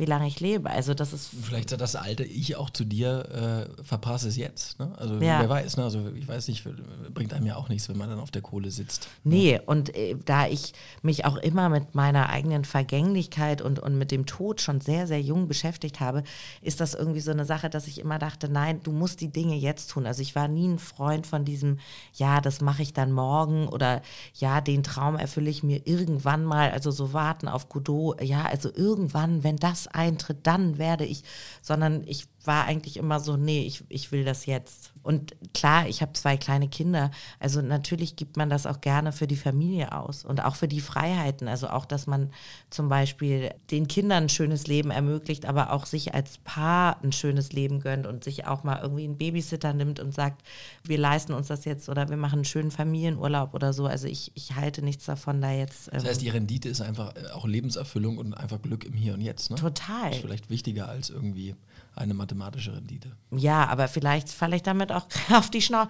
wie 0.04 0.10
lange 0.10 0.28
ich 0.28 0.42
lebe. 0.42 0.70
Also 0.70 0.94
das 0.94 1.14
ist 1.14 1.30
vielleicht 1.44 1.70
sagt 1.70 1.82
das 1.82 1.96
alte 1.96 2.26
Ich 2.26 2.58
auch 2.58 2.70
zu 2.70 2.84
dir, 2.84 3.70
äh, 3.80 3.84
verpasse 3.84 4.28
es 4.28 4.36
jetzt. 4.36 4.78
Ne? 4.80 4.92
Also 4.98 5.16
ja. 5.16 5.40
wer 5.40 5.48
weiß, 5.48 5.78
ne? 5.78 5.84
also 5.86 6.10
ich 6.14 6.28
weiß 6.28 6.50
nicht, 6.50 6.68
bringt 7.14 7.34
einem 7.34 7.46
ja 7.46 7.56
auch 7.56 7.70
nichts, 7.70 7.88
wenn 7.88 7.98
man 7.98 8.10
dann 8.10 8.20
auf 8.20 8.32
der 8.32 8.42
Kohle 8.42 8.70
sitzt. 8.70 9.08
Ne? 9.24 9.36
Nee, 9.36 9.52
ne? 9.54 9.62
und 9.66 9.96
äh, 9.96 10.18
da 10.26 10.48
ich 10.48 10.74
mich 11.02 11.24
auch 11.24 11.38
immer 11.38 11.70
mit 11.70 11.96
meiner 11.96 12.28
eigenen 12.28 12.66
Vergänglichkeit 12.66 13.62
und, 13.62 13.80
und 13.80 13.98
mit 13.98 14.12
dem 14.12 14.26
Tod 14.26 14.60
schon 14.60 14.82
sehr, 14.82 15.08
sehr 15.08 15.22
jung 15.22 15.48
beschäftigt 15.48 16.02
habe, 16.02 16.24
ist 16.62 16.82
das 16.82 16.96
irgendwie 16.96 17.22
so 17.22 17.32
eine 17.32 17.46
Sache, 17.46 17.70
dass 17.70 17.88
ich 17.88 18.00
immer 18.00 18.20
dachte, 18.20 18.50
nein, 18.50 18.82
du 18.84 18.92
musst 18.92 19.22
die 19.22 19.32
Dinge 19.32 19.56
jetzt 19.56 19.90
tun. 19.92 20.06
Also 20.06 20.22
ich 20.22 20.36
war 20.36 20.50
nie 20.50 20.68
ein 20.68 20.80
Freund 20.80 21.26
von 21.26 21.46
diesem, 21.46 21.80
ja, 22.14 22.42
das 22.42 22.60
mache 22.60 22.82
ich 22.82 22.92
dann 22.92 23.14
morgen 23.14 23.70
oder 23.70 24.02
ja, 24.34 24.60
den 24.60 24.84
Traum 24.84 25.16
erfülle 25.16 25.50
ich 25.50 25.64
mir 25.64 25.88
irgendwann 25.88 26.44
mal, 26.44 26.72
also 26.72 26.92
so 26.92 27.14
warten 27.14 27.48
auf 27.48 27.70
Godot, 27.70 28.22
ja, 28.22 28.44
also 28.44 28.70
irgendwann, 28.76 29.46
wenn 29.46 29.56
das 29.56 29.88
eintritt, 29.94 30.40
dann 30.44 30.78
werde 30.78 31.06
ich, 31.06 31.24
sondern 31.62 32.04
ich 32.06 32.28
war 32.46 32.66
eigentlich 32.66 32.98
immer 32.98 33.20
so, 33.20 33.38
nee, 33.38 33.64
ich, 33.66 33.84
ich 33.90 34.12
will 34.12 34.26
das 34.26 34.46
jetzt. 34.46 34.94
Und 35.02 35.36
klar, 35.54 35.88
ich 35.88 36.02
habe 36.02 36.14
zwei 36.14 36.38
kleine 36.38 36.68
Kinder. 36.70 37.12
Also 37.40 37.62
natürlich 37.62 38.16
gibt 38.16 38.38
man 38.38 38.50
das 38.50 38.66
auch 38.66 38.82
gerne 38.82 39.12
für 39.12 39.28
die 39.28 39.36
Familie 39.36 39.92
aus 39.98 40.24
und 40.24 40.44
auch 40.44 40.56
für 40.56 40.68
die 40.68 40.80
Freiheiten. 40.82 41.48
Also 41.48 41.68
auch, 41.68 41.86
dass 41.86 42.08
man 42.08 42.32
zum 42.70 42.90
Beispiel 42.90 43.54
den 43.72 43.88
Kindern 43.88 44.24
ein 44.24 44.30
schönes 44.30 44.68
Leben 44.68 44.92
ermöglicht, 44.92 45.46
aber 45.46 45.74
auch 45.74 45.86
sich 45.86 46.14
als 46.14 46.38
Paar 46.40 47.04
ein 47.04 47.12
schönes 47.12 47.52
Leben 47.52 47.82
gönnt 47.82 48.08
und 48.08 48.24
sich 48.24 48.48
auch 48.48 48.64
mal 48.64 48.80
irgendwie 48.82 49.04
einen 49.04 49.18
Babysitter 49.18 49.74
nimmt 49.74 50.00
und 50.00 50.14
sagt, 50.14 50.42
wir 50.84 50.98
leisten 50.98 51.34
uns 51.34 51.48
das 51.48 51.66
jetzt 51.66 51.90
oder 51.90 52.10
wir 52.10 52.18
machen 52.18 52.40
einen 52.40 52.46
schönen 52.46 52.72
Familienurlaub 52.72 53.54
oder 53.54 53.74
so. 53.74 53.86
Also 53.86 54.08
ich, 54.08 54.32
ich 54.36 54.56
halte 54.56 54.82
nichts 54.82 55.06
davon, 55.06 55.42
da 55.42 55.52
jetzt. 55.52 55.88
Ähm 55.88 56.00
das 56.00 56.06
heißt, 56.06 56.22
die 56.22 56.30
Rendite 56.30 56.70
ist 56.70 56.82
einfach 56.82 57.16
äh, 57.16 57.28
auch 57.34 57.46
Lebenserfüllung 57.46 58.18
und 58.18 58.34
einfach 58.34 58.62
Glück 58.62 58.86
im 58.86 58.94
Hier 58.94 59.14
und 59.14 59.22
Jetzt. 59.22 59.50
Ne? 59.50 59.58
Total. 59.58 60.10
Das 60.10 60.18
ist 60.18 60.22
vielleicht 60.22 60.50
wichtiger 60.50 60.88
als 60.88 61.10
irgendwie 61.10 61.56
eine 61.96 62.14
mathematische 62.14 62.74
Rendite. 62.74 63.12
Ja, 63.32 63.68
aber 63.68 63.88
vielleicht 63.88 64.30
falle 64.30 64.56
ich 64.56 64.64
damit 64.64 64.92
auch 64.92 65.08
auf 65.32 65.50
die 65.50 65.62
Schnauze. 65.62 65.90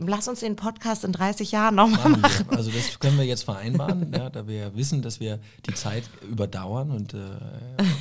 Lass 0.00 0.28
uns 0.28 0.40
den 0.40 0.56
Podcast 0.56 1.04
in 1.04 1.12
30 1.12 1.52
Jahren 1.52 1.74
nochmal 1.74 2.08
machen. 2.08 2.20
machen. 2.20 2.50
Also 2.50 2.70
das 2.70 2.98
können 2.98 3.18
wir 3.18 3.24
jetzt 3.24 3.44
vereinbaren, 3.44 4.12
ja, 4.16 4.30
da 4.30 4.46
wir 4.46 4.74
wissen, 4.74 5.02
dass 5.02 5.20
wir 5.20 5.40
die 5.66 5.74
Zeit 5.74 6.04
überdauern 6.28 6.90
und 6.90 7.14
äh, 7.14 7.18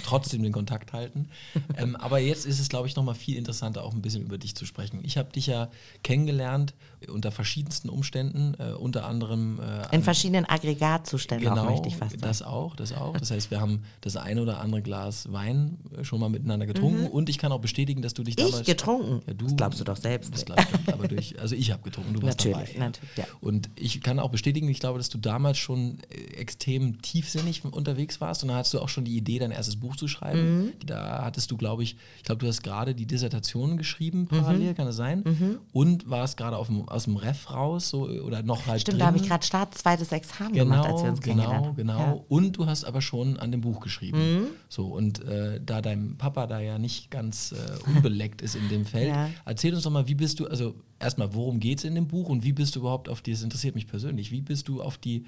trotzdem 0.05 0.43
den 0.43 0.53
Kontakt 0.53 0.93
halten. 0.93 1.29
Ähm, 1.75 1.96
aber 1.96 2.20
jetzt 2.20 2.46
ist 2.46 2.60
es, 2.60 2.70
glaube 2.70 2.88
ich, 2.88 2.96
nochmal 2.96 3.15
viel 3.15 3.38
interessanter, 3.38 3.84
auch 3.84 3.93
ein 3.93 4.01
bisschen 4.01 4.24
über 4.24 4.38
dich 4.38 4.55
zu 4.55 4.65
sprechen. 4.65 5.00
Ich 5.03 5.17
habe 5.17 5.31
dich 5.31 5.48
ja 5.48 5.70
kennengelernt 6.03 6.74
unter 7.10 7.31
verschiedensten 7.31 7.89
Umständen, 7.89 8.55
äh, 8.60 8.74
unter 8.74 9.05
anderem... 9.05 9.60
Äh, 9.60 9.96
in 9.96 10.03
verschiedenen 10.03 10.46
Aggregatzuständen 10.46 11.50
genau, 11.50 11.63
auch, 11.63 11.70
möchte 11.70 11.88
ich 11.88 11.96
fast 11.96 12.12
sagen. 12.12 12.22
das 12.22 12.41
auch, 12.41 12.75
das 12.75 12.93
auch. 12.93 13.17
Das 13.17 13.31
heißt, 13.31 13.51
wir 13.51 13.60
haben 13.60 13.84
das 14.01 14.17
eine 14.17 14.41
oder 14.41 14.60
andere 14.60 14.81
Glas 14.81 15.31
Wein 15.31 15.77
schon 16.03 16.20
mal 16.20 16.29
miteinander 16.29 16.65
getrunken 16.65 17.01
mhm. 17.01 17.08
und 17.08 17.29
ich 17.29 17.38
kann 17.38 17.51
auch 17.51 17.62
bestätigen, 17.62 18.01
dass 18.01 18.13
du 18.13 18.24
dich 18.24 18.36
damals... 18.36 18.62
Ich 18.62 18.65
getrunken? 18.65 19.22
Ja, 19.27 19.34
du, 19.34 19.46
das 19.46 19.55
glaubst 19.55 19.79
du 19.79 19.84
doch 19.84 19.98
selbst. 19.98 20.34
Das 20.34 20.46
glaubst 20.46 20.67
du, 20.72 20.93
aber 20.93 21.08
durch, 21.08 21.39
also 21.39 21.55
ich 21.55 21.72
habe 21.72 21.84
getrunken, 21.84 22.13
du 22.13 22.22
warst 22.22 22.39
natürlich, 22.39 22.74
dabei. 22.74 22.86
Natürlich, 22.86 23.17
ja. 23.17 23.25
Und 23.41 23.70
ich 23.75 24.01
kann 24.01 24.20
auch 24.20 24.29
bestätigen, 24.29 24.70
ich 24.70 24.79
glaube, 24.79 24.98
dass 24.98 25.10
du 25.10 25.17
damals 25.17 25.58
schon 25.58 26.00
äh, 26.10 26.36
extrem 26.36 27.01
tiefsinnig 27.01 27.63
unterwegs 27.65 28.22
warst 28.22 28.43
und 28.43 28.50
da 28.50 28.55
hattest 28.55 28.74
du 28.74 28.79
auch 28.79 28.89
schon 28.89 29.05
die 29.05 29.17
Idee, 29.17 29.39
dein 29.39 29.51
erstes 29.51 29.75
Buch 29.75 29.96
zu 29.96 30.08
schreiben. 30.08 30.65
Mhm. 30.65 30.72
Da 30.86 31.24
hattest 31.24 31.51
du, 31.51 31.58
glaube 31.58 31.84
ich, 31.84 31.96
ich 32.17 32.24
glaube, 32.24 32.39
du 32.39 32.48
hast 32.48 32.63
gerade 32.63 32.96
die 32.96 33.05
Dissertation 33.05 33.77
geschrieben, 33.77 34.27
parallel, 34.27 34.72
mhm. 34.72 34.75
kann 34.75 34.86
das 34.86 34.96
sein? 34.96 35.24
Mhm. 35.25 35.60
Und 35.74 36.10
warst 36.10 36.38
gerade 36.38 36.58
aus 36.91 37.05
dem 37.05 37.15
Ref 37.15 37.50
raus 37.50 37.89
so, 37.89 38.07
oder 38.07 38.43
noch 38.43 38.67
halt 38.67 38.81
Stimmt, 38.81 38.93
drin. 38.93 39.00
da 39.00 39.05
habe 39.07 39.17
ich 39.17 39.27
gerade 39.27 39.45
Start 39.45 39.75
zweites 39.75 40.12
Examen 40.12 40.53
genau, 40.53 40.63
gemacht, 40.65 40.89
als 40.89 41.03
wir 41.03 41.10
uns 41.10 41.21
Genau, 41.21 41.74
genau. 41.74 42.00
Ja. 42.00 42.19
Und 42.27 42.57
du 42.57 42.65
hast 42.65 42.83
aber 42.83 43.01
schon 43.01 43.38
an 43.38 43.51
dem 43.51 43.62
Buch 43.62 43.79
geschrieben. 43.79 44.17
Mhm. 44.19 44.48
So, 44.69 44.88
und 44.88 45.24
äh, 45.25 45.60
da 45.63 45.81
dein 45.81 46.17
Papa 46.17 46.48
da 46.48 46.60
ja 46.60 46.77
nicht 46.77 47.12
ganz 47.12 47.53
äh, 47.53 47.89
unbeleckt 47.89 48.41
ist 48.41 48.55
in 48.55 48.69
dem 48.69 48.86
Feld, 48.86 49.07
ja. 49.15 49.29
erzähl 49.45 49.74
uns 49.74 49.83
doch 49.83 49.91
mal, 49.91 50.07
wie 50.07 50.15
bist 50.15 50.39
du, 50.39 50.48
also 50.48 50.75
erstmal, 51.00 51.33
worum 51.33 51.60
geht 51.60 51.79
es 51.79 51.83
in 51.83 51.95
dem 51.95 52.07
Buch 52.07 52.29
und 52.29 52.43
wie 52.43 52.53
bist 52.53 52.75
du 52.75 52.79
überhaupt 52.81 53.10
auf 53.10 53.21
die, 53.21 53.31
das 53.31 53.43
interessiert 53.43 53.75
mich 53.75 53.88
persönlich, 53.88 54.31
wie 54.31 54.41
bist 54.41 54.67
du 54.67 54.81
auf 54.81 54.98
die 54.98 55.25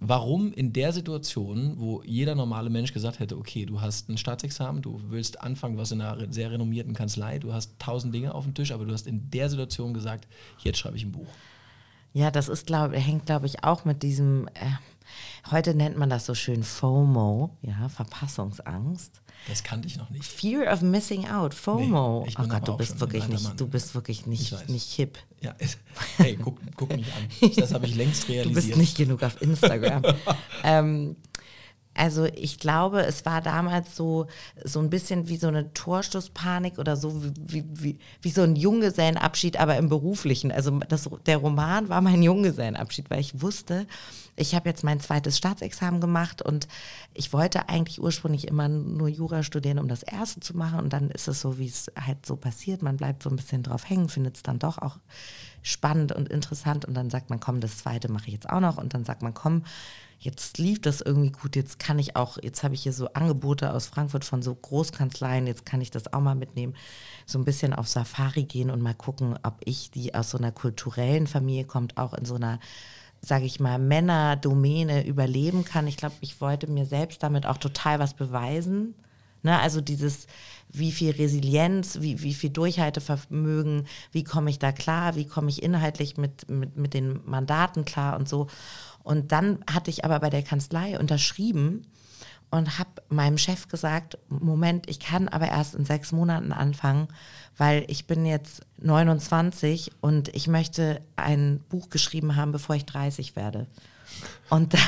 warum 0.00 0.52
in 0.52 0.72
der 0.72 0.92
Situation, 0.92 1.74
wo 1.78 2.02
jeder 2.04 2.34
normale 2.34 2.70
Mensch 2.70 2.92
gesagt 2.92 3.20
hätte, 3.20 3.36
okay, 3.36 3.66
du 3.66 3.80
hast 3.80 4.08
ein 4.08 4.16
Staatsexamen, 4.16 4.82
du 4.82 5.00
willst 5.08 5.40
anfangen, 5.40 5.76
was 5.76 5.92
in 5.92 6.00
einer 6.00 6.32
sehr 6.32 6.50
renommierten 6.50 6.94
Kanzlei, 6.94 7.38
du 7.38 7.52
hast 7.52 7.78
tausend 7.78 8.14
Dinge 8.14 8.34
auf 8.34 8.44
dem 8.44 8.54
Tisch, 8.54 8.72
aber 8.72 8.86
du 8.86 8.92
hast 8.92 9.06
in 9.06 9.30
der 9.30 9.48
Situation 9.50 9.94
gesagt, 9.94 10.26
jetzt 10.58 10.78
schreibe 10.78 10.96
ich 10.96 11.04
ein 11.04 11.12
Buch. 11.12 11.28
Ja, 12.12 12.30
das 12.30 12.48
ist, 12.48 12.66
glaub, 12.66 12.92
hängt, 12.92 13.26
glaube 13.26 13.46
ich, 13.46 13.62
auch 13.62 13.84
mit 13.84 14.02
diesem, 14.02 14.48
äh, 14.54 15.50
heute 15.50 15.74
nennt 15.74 15.96
man 15.96 16.10
das 16.10 16.26
so 16.26 16.34
schön 16.34 16.64
FOMO, 16.64 17.56
ja, 17.62 17.88
Verpassungsangst. 17.88 19.19
Das 19.48 19.62
kannte 19.62 19.88
ich 19.88 19.96
noch 19.96 20.10
nicht. 20.10 20.24
Fear 20.24 20.72
of 20.72 20.82
missing 20.82 21.26
out, 21.28 21.54
FOMO. 21.54 22.22
Nee, 22.24 22.28
ich 22.28 22.38
oh 22.38 22.42
bin 22.42 22.50
Gott, 22.50 22.68
du 22.68 22.72
auch 22.72 22.76
bist 22.76 23.00
wirklich 23.00 23.26
nicht, 23.28 23.44
Mann. 23.44 23.56
du 23.56 23.66
bist 23.66 23.94
wirklich 23.94 24.20
Ich 24.20 24.26
nicht, 24.26 24.68
nicht 24.68 24.92
hip. 24.92 25.18
Ja, 25.40 25.54
hey, 26.18 26.36
guck, 26.40 26.58
guck 26.76 26.94
mich 26.94 27.06
an. 27.14 27.50
Das 27.56 27.72
habe 27.72 27.86
ich 27.86 27.94
längst 27.96 28.28
Du 28.28 28.32
realisiert. 28.32 28.54
bist 28.66 28.76
nicht 28.76 28.96
genug 28.96 29.22
auf 29.22 29.40
Instagram. 29.40 30.02
ähm, 30.64 31.16
also 31.94 32.24
ich 32.24 32.58
glaube, 32.58 33.02
es 33.02 33.26
war 33.26 33.40
damals 33.40 33.96
so, 33.96 34.26
so 34.64 34.78
ein 34.78 34.90
bisschen 34.90 35.28
wie 35.28 35.36
so 35.36 35.48
eine 35.48 35.72
Torstoßpanik 35.74 36.78
oder 36.78 36.96
so 36.96 37.22
wie, 37.22 37.64
wie, 37.68 37.98
wie, 38.22 38.30
so 38.30 38.42
ein 38.42 38.54
Junggesellenabschied, 38.54 39.58
aber 39.58 39.76
im 39.76 39.88
beruflichen. 39.88 40.52
Also 40.52 40.78
das, 40.88 41.10
der 41.26 41.38
Roman 41.38 41.88
war 41.88 42.00
mein 42.00 42.22
Junggesellenabschied, 42.22 43.10
weil 43.10 43.20
ich 43.20 43.42
wusste, 43.42 43.86
ich 44.36 44.54
habe 44.54 44.68
jetzt 44.68 44.84
mein 44.84 45.00
zweites 45.00 45.36
Staatsexamen 45.36 46.00
gemacht 46.00 46.42
und 46.42 46.68
ich 47.12 47.32
wollte 47.32 47.68
eigentlich 47.68 48.00
ursprünglich 48.00 48.46
immer 48.46 48.68
nur 48.68 49.08
Jura 49.08 49.42
studieren, 49.42 49.78
um 49.78 49.88
das 49.88 50.02
erste 50.04 50.40
zu 50.40 50.56
machen. 50.56 50.78
Und 50.78 50.92
dann 50.92 51.10
ist 51.10 51.28
es 51.28 51.40
so, 51.40 51.58
wie 51.58 51.66
es 51.66 51.90
halt 52.00 52.24
so 52.24 52.36
passiert. 52.36 52.82
Man 52.82 52.96
bleibt 52.96 53.22
so 53.22 53.30
ein 53.30 53.36
bisschen 53.36 53.64
drauf 53.64 53.88
hängen, 53.88 54.08
findet 54.08 54.36
es 54.36 54.42
dann 54.42 54.58
doch 54.58 54.78
auch 54.78 54.98
spannend 55.62 56.12
und 56.12 56.28
interessant. 56.28 56.84
Und 56.84 56.94
dann 56.94 57.10
sagt 57.10 57.30
man, 57.30 57.40
komm, 57.40 57.60
das 57.60 57.78
zweite 57.78 58.10
mache 58.10 58.26
ich 58.26 58.34
jetzt 58.34 58.48
auch 58.48 58.60
noch. 58.60 58.78
Und 58.78 58.94
dann 58.94 59.04
sagt 59.04 59.22
man, 59.22 59.34
komm, 59.34 59.64
jetzt 60.18 60.58
lief 60.58 60.80
das 60.80 61.00
irgendwie 61.00 61.30
gut, 61.30 61.56
jetzt 61.56 61.78
kann 61.78 61.98
ich 61.98 62.14
auch, 62.14 62.36
jetzt 62.42 62.62
habe 62.62 62.74
ich 62.74 62.82
hier 62.82 62.92
so 62.92 63.08
Angebote 63.14 63.72
aus 63.72 63.86
Frankfurt 63.86 64.24
von 64.24 64.42
so 64.42 64.54
Großkanzleien, 64.54 65.46
jetzt 65.46 65.64
kann 65.64 65.80
ich 65.80 65.90
das 65.90 66.12
auch 66.12 66.20
mal 66.20 66.34
mitnehmen, 66.34 66.74
so 67.24 67.38
ein 67.38 67.46
bisschen 67.46 67.72
auf 67.72 67.88
Safari 67.88 68.44
gehen 68.44 68.70
und 68.70 68.82
mal 68.82 68.94
gucken, 68.94 69.38
ob 69.42 69.54
ich, 69.64 69.90
die 69.90 70.14
aus 70.14 70.30
so 70.30 70.38
einer 70.38 70.52
kulturellen 70.52 71.26
Familie 71.26 71.64
kommt, 71.64 71.96
auch 71.96 72.12
in 72.12 72.26
so 72.26 72.34
einer 72.34 72.60
sage 73.22 73.44
ich 73.44 73.60
mal, 73.60 73.78
Männerdomäne 73.78 75.06
überleben 75.06 75.64
kann. 75.64 75.86
Ich 75.86 75.96
glaube, 75.96 76.14
ich 76.20 76.40
wollte 76.40 76.70
mir 76.70 76.86
selbst 76.86 77.22
damit 77.22 77.46
auch 77.46 77.58
total 77.58 77.98
was 77.98 78.14
beweisen. 78.14 78.94
Ne, 79.42 79.58
also 79.58 79.80
dieses, 79.80 80.26
wie 80.72 80.92
viel 80.92 81.12
Resilienz, 81.12 82.00
wie, 82.00 82.22
wie 82.22 82.34
viel 82.34 82.50
Durchhaltevermögen, 82.50 83.86
wie 84.12 84.24
komme 84.24 84.50
ich 84.50 84.58
da 84.58 84.72
klar, 84.72 85.16
wie 85.16 85.26
komme 85.26 85.48
ich 85.48 85.62
inhaltlich 85.62 86.16
mit, 86.16 86.48
mit, 86.50 86.76
mit 86.76 86.94
den 86.94 87.20
Mandaten 87.24 87.84
klar 87.84 88.18
und 88.18 88.28
so. 88.28 88.48
Und 89.02 89.32
dann 89.32 89.64
hatte 89.70 89.90
ich 89.90 90.04
aber 90.04 90.20
bei 90.20 90.30
der 90.30 90.42
Kanzlei 90.42 90.98
unterschrieben 90.98 91.86
und 92.50 92.78
habe 92.78 92.90
meinem 93.08 93.38
Chef 93.38 93.68
gesagt, 93.68 94.18
Moment, 94.28 94.90
ich 94.90 95.00
kann 95.00 95.28
aber 95.28 95.48
erst 95.48 95.74
in 95.74 95.84
sechs 95.84 96.12
Monaten 96.12 96.52
anfangen, 96.52 97.08
weil 97.56 97.84
ich 97.88 98.06
bin 98.06 98.26
jetzt 98.26 98.62
29 98.78 99.92
und 100.00 100.28
ich 100.34 100.48
möchte 100.48 101.00
ein 101.16 101.60
Buch 101.68 101.90
geschrieben 101.90 102.36
haben, 102.36 102.52
bevor 102.52 102.76
ich 102.76 102.84
30 102.86 103.36
werde. 103.36 103.66
Und 104.48 104.74
da, 104.74 104.78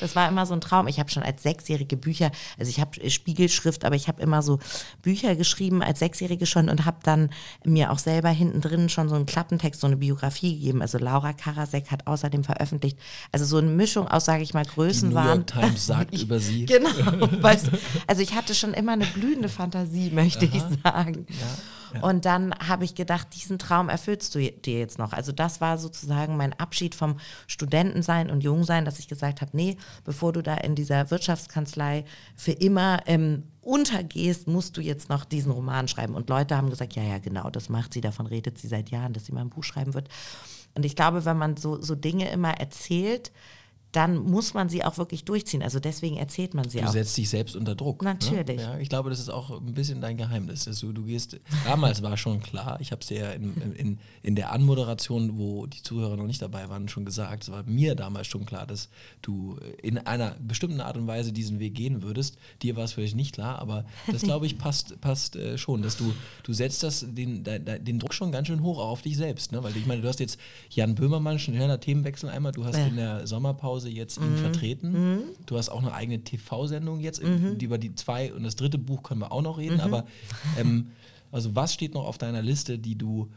das 0.00 0.16
war 0.16 0.28
immer 0.28 0.46
so 0.46 0.54
ein 0.54 0.60
Traum. 0.60 0.86
Ich 0.88 0.98
habe 0.98 1.10
schon 1.10 1.22
als 1.22 1.42
Sechsjährige 1.42 1.96
Bücher, 1.96 2.30
also 2.58 2.68
ich 2.68 2.80
habe 2.80 3.10
Spiegelschrift, 3.10 3.84
aber 3.84 3.96
ich 3.96 4.08
habe 4.08 4.22
immer 4.22 4.42
so 4.42 4.58
Bücher 5.02 5.36
geschrieben 5.36 5.82
als 5.82 5.98
Sechsjährige 5.98 6.46
schon 6.46 6.68
und 6.68 6.84
habe 6.84 6.98
dann 7.02 7.30
mir 7.64 7.90
auch 7.90 7.98
selber 7.98 8.30
hinten 8.30 8.60
drin 8.60 8.88
schon 8.88 9.08
so 9.08 9.14
einen 9.14 9.26
Klappentext, 9.26 9.80
so 9.80 9.86
eine 9.86 9.96
Biografie 9.96 10.54
gegeben. 10.54 10.82
Also 10.82 10.98
Laura 10.98 11.32
Karasek 11.32 11.90
hat 11.90 12.06
außerdem 12.06 12.44
veröffentlicht, 12.44 12.98
also 13.30 13.44
so 13.44 13.58
eine 13.58 13.68
Mischung 13.68 14.08
aus, 14.08 14.24
sage 14.24 14.42
ich 14.42 14.54
mal, 14.54 14.64
Die 14.64 14.68
New 14.68 14.74
Größenwahn. 14.74 15.26
York 15.26 15.46
Times 15.46 15.86
sagt 15.86 16.14
über 16.20 16.38
sie. 16.38 16.66
Genau, 16.66 16.90
weißt, 17.42 17.70
also 18.06 18.22
ich 18.22 18.34
hatte 18.34 18.54
schon 18.54 18.74
immer 18.74 18.92
eine 18.92 19.06
blühende 19.06 19.48
Fantasie, 19.48 20.10
möchte 20.10 20.44
ich 20.46 20.62
sagen. 20.82 21.26
Und 22.00 22.24
dann 22.24 22.54
habe 22.54 22.84
ich 22.84 22.94
gedacht, 22.94 23.28
diesen 23.34 23.58
Traum 23.58 23.88
erfüllst 23.88 24.34
du 24.34 24.38
dir 24.38 24.78
jetzt 24.78 24.98
noch. 24.98 25.12
Also 25.12 25.32
das 25.32 25.60
war 25.60 25.78
sozusagen 25.78 26.36
mein 26.36 26.58
Abschied 26.58 26.94
vom 26.94 27.18
Studentensein 27.46 28.30
und 28.30 28.42
Jungsein, 28.42 28.84
dass 28.84 28.98
ich 28.98 29.08
gesagt 29.08 29.31
habe, 29.40 29.56
nee, 29.56 29.76
bevor 30.04 30.32
du 30.32 30.42
da 30.42 30.54
in 30.54 30.74
dieser 30.74 31.10
Wirtschaftskanzlei 31.10 32.04
für 32.36 32.52
immer 32.52 33.00
ähm, 33.06 33.44
untergehst, 33.60 34.48
musst 34.48 34.76
du 34.76 34.80
jetzt 34.80 35.08
noch 35.08 35.24
diesen 35.24 35.52
Roman 35.52 35.88
schreiben. 35.88 36.14
Und 36.14 36.28
Leute 36.28 36.56
haben 36.56 36.70
gesagt, 36.70 36.94
ja, 36.94 37.02
ja, 37.02 37.18
genau, 37.18 37.48
das 37.50 37.68
macht 37.68 37.94
sie, 37.94 38.00
davon 38.00 38.26
redet 38.26 38.58
sie 38.58 38.68
seit 38.68 38.90
Jahren, 38.90 39.12
dass 39.12 39.26
sie 39.26 39.32
mal 39.32 39.42
ein 39.42 39.50
Buch 39.50 39.64
schreiben 39.64 39.94
wird. 39.94 40.08
Und 40.74 40.84
ich 40.84 40.96
glaube, 40.96 41.24
wenn 41.24 41.36
man 41.36 41.56
so, 41.56 41.80
so 41.80 41.94
Dinge 41.94 42.30
immer 42.30 42.52
erzählt, 42.58 43.32
dann 43.92 44.16
muss 44.18 44.54
man 44.54 44.68
sie 44.70 44.82
auch 44.84 44.96
wirklich 44.98 45.24
durchziehen. 45.24 45.62
Also 45.62 45.78
deswegen 45.78 46.16
erzählt 46.16 46.54
man 46.54 46.68
sie 46.68 46.78
Du 46.80 46.86
auch. 46.86 46.92
setzt 46.92 47.16
dich 47.16 47.28
selbst 47.28 47.54
unter 47.56 47.74
Druck. 47.74 48.02
Natürlich. 48.02 48.56
Ne? 48.56 48.62
Ja, 48.62 48.78
ich 48.78 48.88
glaube, 48.88 49.10
das 49.10 49.20
ist 49.20 49.28
auch 49.28 49.50
ein 49.60 49.74
bisschen 49.74 50.00
dein 50.00 50.16
Geheimnis. 50.16 50.64
Dass 50.64 50.80
du, 50.80 50.92
du 50.92 51.04
gehst, 51.04 51.38
damals 51.64 52.02
war 52.02 52.16
schon 52.16 52.40
klar, 52.40 52.78
ich 52.80 52.90
habe 52.90 53.02
es 53.02 53.08
dir 53.08 53.18
ja 53.20 53.30
in, 53.32 53.54
in, 53.76 53.98
in 54.22 54.34
der 54.34 54.50
Anmoderation, 54.52 55.36
wo 55.36 55.66
die 55.66 55.82
Zuhörer 55.82 56.16
noch 56.16 56.26
nicht 56.26 56.40
dabei 56.40 56.68
waren, 56.70 56.88
schon 56.88 57.04
gesagt, 57.04 57.42
es 57.44 57.50
war 57.50 57.62
mir 57.64 57.94
damals 57.94 58.26
schon 58.28 58.46
klar, 58.46 58.66
dass 58.66 58.88
du 59.20 59.58
in 59.82 59.98
einer 59.98 60.36
bestimmten 60.40 60.80
Art 60.80 60.96
und 60.96 61.06
Weise 61.06 61.32
diesen 61.32 61.58
Weg 61.60 61.74
gehen 61.74 62.00
würdest. 62.02 62.38
Dir 62.62 62.76
war 62.76 62.84
es 62.84 62.94
vielleicht 62.94 63.16
nicht 63.16 63.34
klar, 63.34 63.58
aber 63.58 63.84
das 64.10 64.22
glaube 64.22 64.46
ich 64.46 64.56
passt, 64.58 65.00
passt 65.02 65.36
äh, 65.36 65.58
schon, 65.58 65.82
dass 65.82 65.98
du, 65.98 66.14
du 66.44 66.52
setzt 66.54 66.82
das, 66.82 67.04
den, 67.06 67.44
de, 67.44 67.58
de, 67.58 67.78
den 67.78 67.98
Druck 67.98 68.14
schon 68.14 68.32
ganz 68.32 68.46
schön 68.46 68.62
hoch 68.62 68.78
auf 68.78 69.02
dich 69.02 69.18
selbst. 69.18 69.52
Ne? 69.52 69.62
Weil 69.62 69.76
ich 69.76 69.84
meine, 69.86 70.00
du 70.00 70.08
hast 70.08 70.20
jetzt 70.20 70.38
Jan 70.70 70.94
Böhmermann, 70.94 71.38
schneller 71.38 71.78
Themenwechsel 71.78 72.30
einmal, 72.30 72.52
du 72.52 72.64
hast 72.64 72.78
Ja. 72.78 72.86
in 72.86 72.96
der 72.96 73.26
Sommerpause 73.26 73.81
jetzt 73.88 74.18
ihn 74.18 74.36
vertreten. 74.36 75.18
Du 75.46 75.56
hast 75.56 75.68
auch 75.68 75.80
eine 75.80 75.92
eigene 75.92 76.22
TV-Sendung 76.22 77.00
jetzt, 77.00 77.20
die 77.22 77.64
über 77.64 77.78
die 77.78 77.94
zwei 77.94 78.32
und 78.32 78.42
das 78.42 78.56
dritte 78.56 78.78
Buch 78.78 79.02
können 79.02 79.20
wir 79.20 79.32
auch 79.32 79.42
noch 79.42 79.58
reden, 79.58 79.80
aber 79.80 80.06
ähm, 80.58 80.88
also 81.30 81.54
was 81.54 81.72
steht 81.72 81.94
noch 81.94 82.04
auf 82.04 82.18
deiner 82.18 82.42
Liste, 82.42 82.78
die 82.78 82.96
du, 82.96 83.30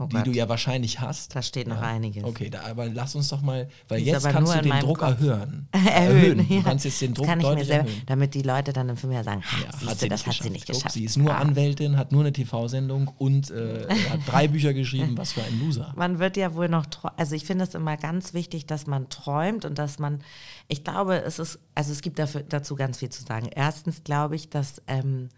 Oh 0.00 0.06
die 0.06 0.22
du 0.22 0.32
ja 0.32 0.48
wahrscheinlich 0.48 0.98
hast? 1.00 1.36
Da 1.36 1.42
steht 1.42 1.68
noch 1.68 1.82
einiges. 1.82 2.24
Okay, 2.24 2.48
da, 2.48 2.62
aber 2.62 2.88
lass 2.88 3.14
uns 3.14 3.28
doch 3.28 3.42
mal, 3.42 3.68
weil 3.88 4.00
ist 4.00 4.06
jetzt 4.06 4.28
kannst 4.28 4.54
du 4.54 4.62
den 4.62 4.80
Druck 4.80 4.98
Kopf. 5.00 5.10
erhöhen. 5.20 5.68
erhöhen. 5.72 6.48
Du 6.48 6.54
ja. 6.54 6.62
kannst 6.62 6.86
jetzt 6.86 7.02
den 7.02 7.12
Druck 7.12 7.26
deutlich 7.38 7.66
selber, 7.66 7.88
erhöhen. 7.88 8.02
damit 8.06 8.32
die 8.32 8.40
Leute 8.42 8.72
dann 8.72 8.96
für 8.96 9.06
mich 9.08 9.22
sagen, 9.22 9.42
ha, 9.42 9.56
Ja, 9.62 9.78
siehst 9.78 10.02
du, 10.02 10.08
das 10.08 10.26
hat 10.26 10.34
sie 10.34 10.48
nicht 10.48 10.66
geschafft. 10.66 10.92
Sie 10.92 11.04
ist 11.04 11.18
nur 11.18 11.34
Ah. 11.34 11.38
Anwältin, 11.40 11.98
hat 11.98 12.12
nur 12.12 12.22
eine 12.22 12.32
TV-Sendung 12.32 13.08
und 13.18 13.50
äh, 13.50 13.86
hat 14.10 14.20
drei 14.26 14.48
Bücher 14.48 14.72
geschrieben. 14.72 15.18
Was 15.18 15.32
für 15.32 15.42
ein 15.42 15.60
Loser. 15.60 15.92
Man 15.96 16.18
wird 16.18 16.38
ja 16.38 16.54
wohl 16.54 16.68
noch, 16.70 16.86
also 17.16 17.34
ich 17.34 17.44
finde 17.44 17.64
es 17.64 17.74
immer 17.74 17.96
ganz 17.98 18.32
wichtig, 18.32 18.66
dass 18.66 18.86
man 18.86 19.10
träumt 19.10 19.66
und 19.66 19.78
dass 19.78 19.98
man, 19.98 20.20
ich 20.68 20.82
glaube, 20.82 21.16
es 21.22 21.38
ist, 21.38 21.58
also 21.74 21.92
es 21.92 22.00
gibt 22.00 22.18
dafür, 22.18 22.42
dazu 22.42 22.74
ganz 22.74 22.98
viel 22.98 23.10
zu 23.10 23.22
sagen. 23.22 23.48
Erstens 23.54 24.02
glaube 24.02 24.34
ich, 24.36 24.48
dass 24.48 24.80
ähm, 24.86 25.28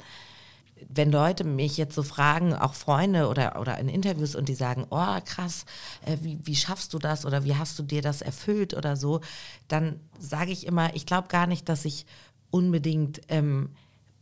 wenn 0.89 1.11
Leute 1.11 1.45
mich 1.45 1.77
jetzt 1.77 1.95
so 1.95 2.03
fragen, 2.03 2.55
auch 2.55 2.75
Freunde 2.75 3.29
oder, 3.29 3.61
oder 3.61 3.79
in 3.79 3.89
Interviews 3.89 4.35
und 4.35 4.49
die 4.49 4.55
sagen, 4.55 4.87
oh 4.91 5.19
krass, 5.25 5.65
äh, 6.05 6.17
wie, 6.23 6.39
wie 6.45 6.57
schaffst 6.57 6.95
du 6.95 6.99
das 6.99 7.27
oder 7.27 7.45
wie 7.45 7.57
hast 7.57 7.79
du 7.79 7.83
dir 7.83 8.03
das 8.03 8.23
erfüllt 8.23 8.75
oder 8.75 8.97
so, 8.97 9.21
dann 9.69 10.01
sage 10.19 10.53
ich 10.53 10.67
immer, 10.67 10.95
ich 10.95 11.07
glaube 11.07 11.29
gar 11.29 11.47
nicht, 11.47 11.69
dass 11.69 11.85
ich 11.85 12.07
unbedingt 12.51 13.21
ähm, 13.29 13.71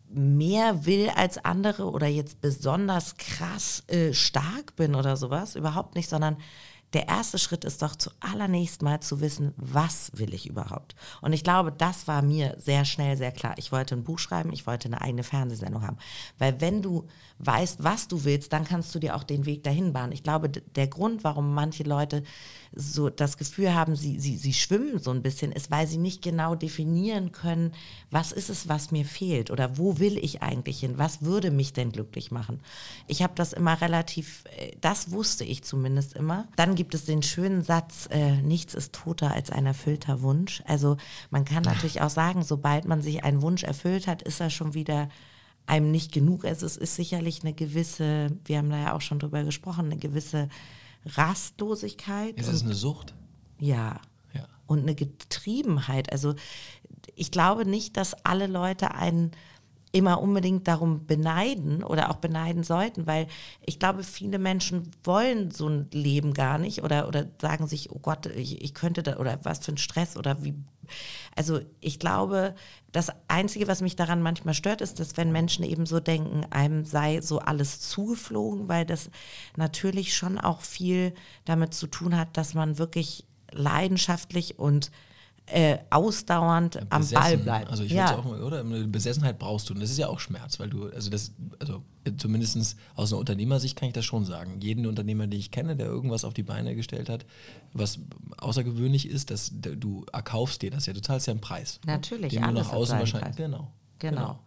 mehr 0.08 0.86
will 0.86 1.10
als 1.14 1.44
andere 1.44 1.90
oder 1.90 2.06
jetzt 2.06 2.40
besonders 2.40 3.16
krass 3.16 3.84
äh, 3.88 4.12
stark 4.12 4.74
bin 4.76 4.94
oder 4.94 5.16
sowas, 5.16 5.54
überhaupt 5.54 5.94
nicht, 5.94 6.08
sondern 6.08 6.36
der 6.92 7.08
erste 7.08 7.38
Schritt 7.38 7.64
ist 7.64 7.82
doch 7.82 7.94
zuallererst 7.94 8.82
mal 8.82 9.00
zu 9.00 9.20
wissen, 9.20 9.54
was 9.56 10.10
will 10.14 10.34
ich 10.34 10.48
überhaupt. 10.48 10.94
Und 11.20 11.32
ich 11.32 11.44
glaube, 11.44 11.72
das 11.72 12.08
war 12.08 12.22
mir 12.22 12.56
sehr 12.58 12.84
schnell 12.84 13.16
sehr 13.16 13.32
klar. 13.32 13.54
Ich 13.58 13.70
wollte 13.70 13.94
ein 13.94 14.04
Buch 14.04 14.18
schreiben, 14.18 14.52
ich 14.52 14.66
wollte 14.66 14.88
eine 14.88 15.00
eigene 15.00 15.22
Fernsehsendung 15.22 15.86
haben. 15.86 15.98
Weil 16.38 16.60
wenn 16.60 16.82
du 16.82 17.06
weißt, 17.38 17.82
was 17.82 18.08
du 18.08 18.24
willst, 18.24 18.52
dann 18.52 18.64
kannst 18.64 18.94
du 18.94 18.98
dir 18.98 19.16
auch 19.16 19.24
den 19.24 19.46
Weg 19.46 19.62
dahin 19.62 19.92
bahnen. 19.92 20.12
Ich 20.12 20.22
glaube, 20.22 20.48
der 20.48 20.88
Grund, 20.88 21.24
warum 21.24 21.54
manche 21.54 21.84
Leute 21.84 22.22
so 22.72 23.10
das 23.10 23.36
Gefühl 23.36 23.74
haben, 23.74 23.96
sie, 23.96 24.20
sie, 24.20 24.36
sie 24.36 24.52
schwimmen 24.52 24.98
so 24.98 25.10
ein 25.10 25.22
bisschen, 25.22 25.50
ist, 25.50 25.70
weil 25.70 25.86
sie 25.86 25.98
nicht 25.98 26.22
genau 26.22 26.54
definieren 26.54 27.32
können, 27.32 27.72
was 28.10 28.30
ist 28.30 28.48
es, 28.48 28.68
was 28.68 28.92
mir 28.92 29.04
fehlt 29.04 29.50
oder 29.50 29.76
wo 29.76 29.98
will 29.98 30.18
ich 30.18 30.42
eigentlich 30.42 30.80
hin, 30.80 30.94
was 30.96 31.22
würde 31.22 31.50
mich 31.50 31.72
denn 31.72 31.90
glücklich 31.90 32.30
machen. 32.30 32.60
Ich 33.08 33.22
habe 33.22 33.32
das 33.34 33.52
immer 33.52 33.80
relativ, 33.80 34.44
äh, 34.56 34.72
das 34.80 35.10
wusste 35.10 35.44
ich 35.44 35.64
zumindest 35.64 36.14
immer. 36.14 36.46
Dann 36.56 36.76
gibt 36.80 36.94
es 36.94 37.04
den 37.04 37.22
schönen 37.22 37.62
Satz, 37.62 38.08
äh, 38.10 38.40
nichts 38.40 38.72
ist 38.72 38.94
toter 38.94 39.34
als 39.34 39.50
ein 39.50 39.66
erfüllter 39.66 40.22
Wunsch. 40.22 40.62
Also 40.66 40.96
man 41.28 41.44
kann 41.44 41.62
natürlich 41.62 42.00
auch 42.00 42.08
sagen, 42.08 42.42
sobald 42.42 42.86
man 42.86 43.02
sich 43.02 43.22
einen 43.22 43.42
Wunsch 43.42 43.64
erfüllt 43.64 44.06
hat, 44.06 44.22
ist 44.22 44.40
er 44.40 44.48
schon 44.48 44.72
wieder 44.72 45.10
einem 45.66 45.90
nicht 45.90 46.10
genug. 46.10 46.46
Also 46.46 46.64
es 46.64 46.78
ist 46.78 46.96
sicherlich 46.96 47.42
eine 47.42 47.52
gewisse, 47.52 48.30
wir 48.46 48.56
haben 48.56 48.70
da 48.70 48.78
ja 48.78 48.94
auch 48.94 49.02
schon 49.02 49.18
drüber 49.18 49.44
gesprochen, 49.44 49.84
eine 49.84 49.98
gewisse 49.98 50.48
Rastlosigkeit. 51.04 52.38
Ist 52.38 52.48
es 52.48 52.62
eine 52.62 52.72
Sucht? 52.72 53.12
ja. 53.58 54.00
Ja. 54.32 54.46
Und 54.66 54.78
eine 54.78 54.94
Getriebenheit. 54.94 56.10
Also 56.10 56.34
ich 57.14 57.30
glaube 57.30 57.66
nicht, 57.66 57.98
dass 57.98 58.14
alle 58.24 58.46
Leute 58.46 58.94
einen 58.94 59.32
immer 59.92 60.20
unbedingt 60.20 60.68
darum 60.68 61.06
beneiden 61.06 61.82
oder 61.82 62.10
auch 62.10 62.16
beneiden 62.16 62.62
sollten, 62.62 63.06
weil 63.06 63.26
ich 63.64 63.78
glaube, 63.78 64.04
viele 64.04 64.38
Menschen 64.38 64.90
wollen 65.02 65.50
so 65.50 65.68
ein 65.68 65.88
Leben 65.92 66.32
gar 66.32 66.58
nicht 66.58 66.84
oder, 66.84 67.08
oder 67.08 67.26
sagen 67.40 67.66
sich, 67.66 67.90
oh 67.90 67.98
Gott, 67.98 68.26
ich, 68.26 68.62
ich 68.62 68.74
könnte 68.74 69.02
da 69.02 69.16
oder 69.16 69.40
was 69.42 69.64
für 69.64 69.72
ein 69.72 69.78
Stress 69.78 70.16
oder 70.16 70.44
wie. 70.44 70.54
Also 71.34 71.60
ich 71.80 71.98
glaube, 71.98 72.54
das 72.92 73.10
Einzige, 73.28 73.68
was 73.68 73.80
mich 73.80 73.96
daran 73.96 74.22
manchmal 74.22 74.54
stört, 74.54 74.80
ist, 74.80 75.00
dass 75.00 75.16
wenn 75.16 75.32
Menschen 75.32 75.64
eben 75.64 75.86
so 75.86 75.98
denken, 75.98 76.46
einem 76.50 76.84
sei 76.84 77.20
so 77.20 77.40
alles 77.40 77.80
zugeflogen, 77.80 78.68
weil 78.68 78.86
das 78.86 79.10
natürlich 79.56 80.16
schon 80.16 80.38
auch 80.38 80.60
viel 80.60 81.14
damit 81.44 81.74
zu 81.74 81.86
tun 81.88 82.16
hat, 82.16 82.36
dass 82.36 82.54
man 82.54 82.78
wirklich 82.78 83.26
leidenschaftlich 83.52 84.58
und 84.58 84.90
äh, 85.52 85.78
ausdauernd 85.90 86.74
Besessen, 86.88 87.16
am 87.16 87.22
Ball 87.22 87.36
bleibt. 87.38 87.70
Also 87.70 87.82
ich 87.82 87.92
ja. 87.92 88.16
auch 88.16 88.24
mal, 88.24 88.42
oder? 88.42 88.64
Besessenheit 88.64 89.38
brauchst 89.38 89.68
du. 89.68 89.74
Und 89.74 89.80
das 89.80 89.90
ist 89.90 89.98
ja 89.98 90.08
auch 90.08 90.20
Schmerz, 90.20 90.58
weil 90.60 90.70
du, 90.70 90.88
also 90.88 91.10
das, 91.10 91.32
also 91.58 91.82
zumindest 92.16 92.76
aus 92.94 93.12
einer 93.12 93.20
Unternehmersicht 93.20 93.76
kann 93.76 93.88
ich 93.88 93.94
das 93.94 94.04
schon 94.04 94.24
sagen. 94.24 94.60
Jeden 94.60 94.86
Unternehmer, 94.86 95.26
den 95.26 95.38
ich 95.38 95.50
kenne, 95.50 95.76
der 95.76 95.86
irgendwas 95.86 96.24
auf 96.24 96.34
die 96.34 96.42
Beine 96.42 96.74
gestellt 96.74 97.08
hat, 97.08 97.26
was 97.72 97.98
außergewöhnlich 98.38 99.08
ist, 99.08 99.30
dass 99.30 99.52
du 99.52 100.06
erkaufst 100.12 100.62
dir 100.62 100.70
das 100.70 100.86
ja, 100.86 100.92
du 100.92 101.02
zahlst 101.02 101.26
ja 101.26 101.32
einen 101.32 101.40
Preis. 101.40 101.80
Natürlich, 101.84 102.32
den 102.32 102.42
du 102.42 102.52
nach 102.52 102.72
außen 102.72 102.98
wahrscheinlich. 102.98 103.36
Genau. 103.36 103.68
Genau. 104.00 104.20
genau. 104.20 104.38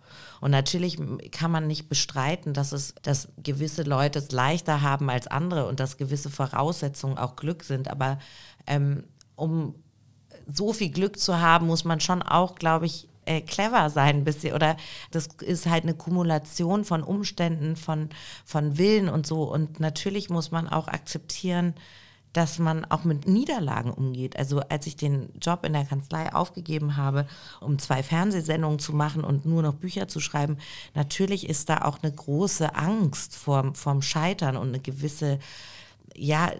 Und 0.41 0.51
natürlich 0.51 0.98
kann 1.31 1.51
man 1.51 1.67
nicht 1.67 1.88
bestreiten, 1.88 2.53
dass 2.53 2.72
es, 2.72 2.95
dass 3.03 3.29
gewisse 3.38 3.83
Leute 3.83 4.19
es 4.19 4.31
leichter 4.31 4.81
haben 4.81 5.10
als 5.10 5.27
andere 5.27 5.67
und 5.67 5.79
dass 5.79 5.98
gewisse 5.98 6.29
Voraussetzungen 6.29 7.17
auch 7.17 7.36
Glück 7.36 7.63
sind. 7.63 7.88
Aber 7.88 8.19
ähm, 8.67 9.03
um 9.36 9.75
so 10.52 10.74
viel 10.74 10.90
Glück 10.90 11.20
zu 11.20 11.40
haben, 11.40 11.68
muss 11.68 11.86
man 11.86 12.00
schon 12.00 12.22
auch, 12.22 12.56
glaube 12.56 12.86
ich, 12.86 13.08
äh, 13.26 13.42
clever 13.42 13.90
sein 13.90 14.18
ein 14.18 14.24
bisschen. 14.24 14.54
Oder 14.54 14.78
das 15.12 15.28
ist 15.42 15.66
halt 15.66 15.84
eine 15.84 15.94
Kumulation 15.94 16.86
von 16.86 17.04
Umständen, 17.04 17.76
von, 17.76 18.10
von 18.46 18.78
Willen 18.78 19.10
und 19.10 19.26
so. 19.26 19.44
Und 19.44 19.80
natürlich 19.80 20.30
muss 20.30 20.52
man 20.52 20.68
auch 20.68 20.88
akzeptieren, 20.88 21.74
dass 22.34 22.58
man 22.58 22.84
auch 22.86 23.04
mit 23.04 23.28
Niederlagen 23.28 23.92
umgeht. 23.92 24.38
Also 24.38 24.60
als 24.62 24.88
ich 24.88 24.96
den 24.96 25.30
Job 25.40 25.64
in 25.66 25.74
der 25.74 25.86
Kanzlei 25.86 26.34
aufgegeben 26.34 26.98
habe, 26.98 27.28
um 27.62 27.78
zwei 27.78 28.02
Fernsehsendungen 28.02 28.80
zu 28.80 28.92
machen 28.94 29.24
und 29.24 29.46
nur 29.46 29.62
noch 29.62 29.76
Bücher 29.76 30.08
zu 30.08 30.20
schreiben, 30.20 30.58
natürlich 30.96 31.48
ist 31.48 31.70
da 31.70 31.84
auch 31.84 32.00
eine 32.02 32.12
große 32.12 32.76
Angst 32.76 33.36
vorm, 33.36 33.76
vorm 33.76 34.02
Scheitern 34.02 34.58
und 34.58 34.70
eine 34.70 34.80
gewisse 34.80 35.38
ja, 36.15 36.51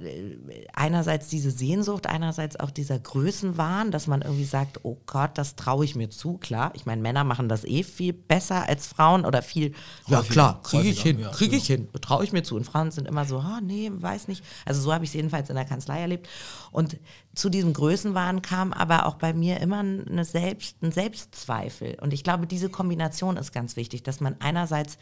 einerseits 0.74 1.28
diese 1.28 1.52
Sehnsucht, 1.52 2.08
einerseits 2.08 2.60
auch 2.60 2.72
dieser 2.72 2.98
Größenwahn, 2.98 3.92
dass 3.92 4.08
man 4.08 4.22
irgendwie 4.22 4.46
sagt, 4.46 4.80
oh 4.84 4.98
Gott, 5.06 5.32
das 5.36 5.56
traue 5.56 5.86
ich 5.86 5.96
mir 5.96 6.10
zu, 6.10 6.38
klar. 6.38 6.72
Ich 6.76 6.86
meine, 6.86 7.02
Männer 7.02 7.24
machen 7.24 7.50
das 7.50 7.64
eh 7.64 7.84
viel 7.84 8.14
besser 8.14 8.68
als 8.68 8.88
Frauen 8.88 9.26
oder 9.26 9.42
viel, 9.42 9.74
ja 10.08 10.20
häufiger, 10.20 10.34
klar, 10.34 10.64
kriege 10.64 10.90
ich 10.90 11.02
hin, 11.02 11.26
kriege 11.32 11.56
ich 11.56 11.68
genau. 11.68 11.90
hin, 11.92 12.02
traue 12.02 12.24
ich 12.24 12.32
mir 12.32 12.44
zu. 12.44 12.56
Und 12.56 12.66
Frauen 12.66 12.92
sind 12.92 13.08
immer 13.08 13.26
so, 13.26 13.38
oh, 13.38 13.60
nee, 13.62 13.92
weiß 13.94 14.28
nicht. 14.28 14.44
Also 14.66 14.82
so 14.82 14.94
habe 14.94 15.04
ich 15.04 15.12
es 15.12 15.14
jedenfalls 15.16 15.50
in 15.50 15.56
der 15.56 15.66
Kanzlei 15.66 16.02
erlebt. 16.02 16.28
Und 16.72 16.98
zu 17.36 17.50
diesem 17.50 17.74
Größenwahn 17.74 18.42
kam 18.42 18.74
aber 18.74 19.06
auch 19.06 19.16
bei 19.16 19.34
mir 19.34 19.60
immer 19.60 19.80
eine 19.80 20.26
Selbst, 20.26 20.82
ein 20.82 20.92
Selbstzweifel. 20.92 21.98
Und 22.02 22.14
ich 22.14 22.24
glaube, 22.24 22.48
diese 22.48 22.70
Kombination 22.70 23.38
ist 23.38 23.52
ganz 23.52 23.76
wichtig, 23.76 24.04
dass 24.04 24.20
man 24.20 24.36
einerseits 24.40 24.98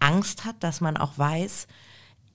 Angst 0.00 0.44
hat, 0.44 0.56
dass 0.60 0.80
man 0.80 0.96
auch 0.96 1.16
weiß, 1.16 1.66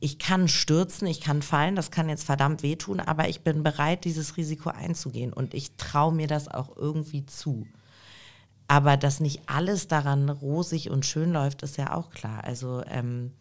ich 0.01 0.17
kann 0.17 0.47
stürzen, 0.47 1.07
ich 1.07 1.21
kann 1.21 1.43
fallen, 1.43 1.75
das 1.75 1.91
kann 1.91 2.09
jetzt 2.09 2.23
verdammt 2.23 2.63
wehtun, 2.63 2.99
aber 2.99 3.29
ich 3.29 3.41
bin 3.41 3.61
bereit, 3.61 4.03
dieses 4.03 4.35
Risiko 4.35 4.71
einzugehen 4.71 5.31
und 5.31 5.53
ich 5.53 5.77
traue 5.77 6.11
mir 6.11 6.27
das 6.27 6.47
auch 6.47 6.75
irgendwie 6.75 7.25
zu. 7.27 7.67
Aber 8.67 8.97
dass 8.97 9.19
nicht 9.19 9.43
alles 9.47 9.87
daran 9.87 10.27
rosig 10.29 10.89
und 10.89 11.05
schön 11.05 11.31
läuft, 11.31 11.61
ist 11.61 11.77
ja 11.77 11.93
auch 11.95 12.09
klar. 12.09 12.43
Also 12.43 12.83
ähm, 12.87 13.31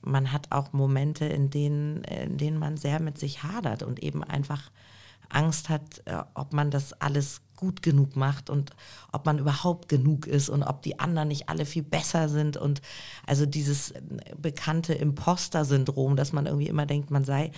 man 0.00 0.32
hat 0.32 0.52
auch 0.52 0.72
Momente, 0.72 1.24
in 1.24 1.50
denen, 1.50 2.04
in 2.04 2.38
denen 2.38 2.58
man 2.58 2.76
sehr 2.76 3.00
mit 3.00 3.18
sich 3.18 3.42
hadert 3.42 3.82
und 3.82 4.00
eben 4.00 4.22
einfach 4.22 4.70
Angst 5.28 5.68
hat, 5.68 6.02
äh, 6.04 6.22
ob 6.34 6.52
man 6.52 6.70
das 6.70 6.92
alles 6.92 7.40
gut 7.58 7.82
genug 7.82 8.14
macht 8.14 8.50
und 8.50 8.70
ob 9.12 9.26
man 9.26 9.38
überhaupt 9.38 9.88
genug 9.88 10.26
ist 10.26 10.48
und 10.48 10.62
ob 10.62 10.80
die 10.82 11.00
anderen 11.00 11.28
nicht 11.28 11.48
alle 11.48 11.66
viel 11.66 11.82
besser 11.82 12.28
sind 12.28 12.56
und 12.56 12.80
also 13.26 13.46
dieses 13.46 13.90
äh, 13.90 14.00
bekannte 14.40 14.94
Imposter-Syndrom, 14.94 16.14
dass 16.14 16.32
man 16.32 16.46
irgendwie 16.46 16.68
immer 16.68 16.86
denkt, 16.86 17.10
man 17.10 17.24
sei 17.24 17.46
äh, 17.46 17.50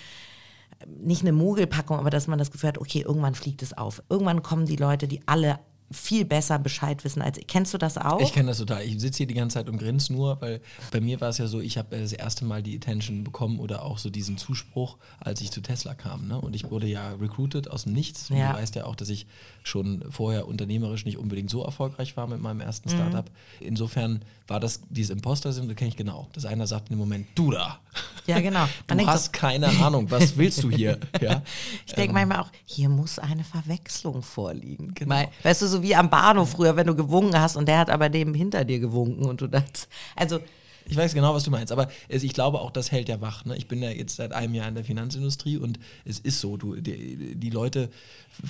nicht 0.86 1.20
eine 1.20 1.32
Mogelpackung, 1.32 1.98
aber 1.98 2.10
dass 2.10 2.28
man 2.28 2.38
das 2.38 2.50
Gefühl 2.50 2.68
hat, 2.68 2.78
okay, 2.78 3.02
irgendwann 3.06 3.34
fliegt 3.34 3.62
es 3.62 3.76
auf. 3.76 4.02
Irgendwann 4.08 4.42
kommen 4.42 4.64
die 4.64 4.76
Leute, 4.76 5.06
die 5.06 5.20
alle 5.28 5.58
viel 5.92 6.24
besser 6.24 6.58
Bescheid 6.58 7.02
wissen 7.04 7.20
als 7.20 7.38
ich. 7.38 7.46
Kennst 7.46 7.74
du 7.74 7.78
das 7.78 7.98
auch? 7.98 8.20
Ich 8.20 8.32
kenne 8.32 8.48
das 8.48 8.58
total. 8.58 8.84
Ich 8.84 9.00
sitze 9.00 9.18
hier 9.18 9.26
die 9.26 9.34
ganze 9.34 9.54
Zeit 9.54 9.68
und 9.68 9.78
grinse 9.78 10.12
nur, 10.12 10.40
weil 10.40 10.60
bei 10.92 11.00
mir 11.00 11.20
war 11.20 11.30
es 11.30 11.38
ja 11.38 11.48
so, 11.48 11.60
ich 11.60 11.78
habe 11.78 11.98
das 11.98 12.12
erste 12.12 12.44
Mal 12.44 12.62
die 12.62 12.76
Attention 12.76 13.24
bekommen 13.24 13.58
oder 13.58 13.84
auch 13.84 13.98
so 13.98 14.08
diesen 14.08 14.38
Zuspruch, 14.38 14.98
als 15.18 15.40
ich 15.40 15.50
zu 15.50 15.60
Tesla 15.60 15.94
kam. 15.94 16.28
Ne? 16.28 16.40
Und 16.40 16.54
ich 16.54 16.70
wurde 16.70 16.86
ja 16.86 17.12
recruited 17.14 17.70
aus 17.70 17.84
dem 17.84 17.92
Nichts. 17.92 18.28
Ja. 18.28 18.52
Du 18.52 18.58
weißt 18.58 18.76
ja 18.76 18.84
auch, 18.84 18.94
dass 18.94 19.08
ich 19.08 19.26
schon 19.62 20.04
vorher 20.10 20.46
unternehmerisch 20.46 21.04
nicht 21.04 21.18
unbedingt 21.18 21.50
so 21.50 21.64
erfolgreich 21.64 22.16
war 22.16 22.26
mit 22.26 22.40
meinem 22.40 22.60
ersten 22.60 22.88
mhm. 22.88 22.94
Startup. 22.94 23.30
Insofern 23.58 24.24
war 24.46 24.60
das, 24.60 24.80
dieses 24.90 25.10
Imposter-Syndrom, 25.10 25.76
kenne 25.76 25.88
ich 25.88 25.96
genau. 25.96 26.28
Das 26.32 26.44
einer 26.44 26.66
sagt 26.66 26.90
im 26.90 26.98
Moment, 26.98 27.26
du 27.34 27.50
da. 27.50 27.80
Ja, 28.26 28.40
genau. 28.40 28.68
Man 28.88 28.98
du 28.98 29.06
hast 29.06 29.26
so, 29.26 29.30
keine 29.32 29.68
Ahnung, 29.68 30.10
was 30.10 30.36
willst 30.36 30.62
du 30.62 30.70
hier? 30.70 30.98
Ja? 31.20 31.42
Ich 31.86 31.92
denke 31.92 32.10
ähm, 32.10 32.28
manchmal 32.28 32.40
auch, 32.40 32.50
hier 32.64 32.88
muss 32.88 33.18
eine 33.18 33.44
Verwechslung 33.44 34.22
vorliegen. 34.22 34.94
Genau. 34.94 35.14
Weil, 35.14 35.28
weißt 35.42 35.62
du, 35.62 35.66
so 35.66 35.79
wie 35.82 35.94
am 35.94 36.10
Bahnhof 36.10 36.50
früher, 36.50 36.76
wenn 36.76 36.86
du 36.86 36.94
gewunken 36.94 37.40
hast 37.40 37.56
und 37.56 37.68
der 37.68 37.78
hat 37.78 37.90
aber 37.90 38.08
neben 38.08 38.34
hinter 38.34 38.64
dir 38.64 38.80
gewunken 38.80 39.26
und 39.26 39.40
du 39.40 39.46
dachtest, 39.46 39.88
also 40.16 40.40
ich 40.86 40.96
weiß 40.96 41.14
genau, 41.14 41.34
was 41.34 41.44
du 41.44 41.50
meinst, 41.50 41.72
aber 41.72 41.88
ich 42.08 42.32
glaube 42.32 42.60
auch, 42.60 42.70
das 42.70 42.90
hält 42.92 43.08
ja 43.08 43.20
wach. 43.20 43.44
Ne? 43.44 43.56
Ich 43.56 43.68
bin 43.68 43.82
ja 43.82 43.90
jetzt 43.90 44.16
seit 44.16 44.32
einem 44.32 44.54
Jahr 44.54 44.68
in 44.68 44.74
der 44.74 44.84
Finanzindustrie 44.84 45.56
und 45.56 45.78
es 46.04 46.18
ist 46.18 46.40
so, 46.40 46.56
du, 46.56 46.76
die, 46.76 47.34
die 47.36 47.50
Leute 47.50 47.90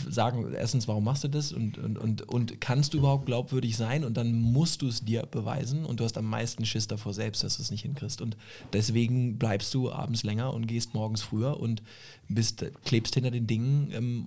sagen 0.08 0.52
erstens, 0.52 0.88
warum 0.88 1.04
machst 1.04 1.24
du 1.24 1.28
das 1.28 1.52
und, 1.52 1.78
und, 1.78 1.98
und, 1.98 2.22
und 2.22 2.60
kannst 2.60 2.94
du 2.94 2.98
überhaupt 2.98 3.26
glaubwürdig 3.26 3.76
sein 3.76 4.04
und 4.04 4.16
dann 4.16 4.32
musst 4.32 4.82
du 4.82 4.88
es 4.88 5.04
dir 5.04 5.26
beweisen 5.26 5.84
und 5.84 6.00
du 6.00 6.04
hast 6.04 6.18
am 6.18 6.26
meisten 6.26 6.64
Schiss 6.64 6.86
davor 6.86 7.14
selbst, 7.14 7.42
dass 7.42 7.56
du 7.56 7.62
es 7.62 7.70
nicht 7.70 7.82
hinkriegst 7.82 8.20
und 8.20 8.36
deswegen 8.72 9.38
bleibst 9.38 9.72
du 9.74 9.90
abends 9.90 10.22
länger 10.22 10.52
und 10.54 10.66
gehst 10.66 10.94
morgens 10.94 11.22
früher 11.22 11.58
und 11.58 11.82
bist, 12.28 12.64
klebst 12.84 13.14
hinter 13.14 13.30
den 13.30 13.46
Dingen, 13.46 13.90
ähm, 13.92 14.26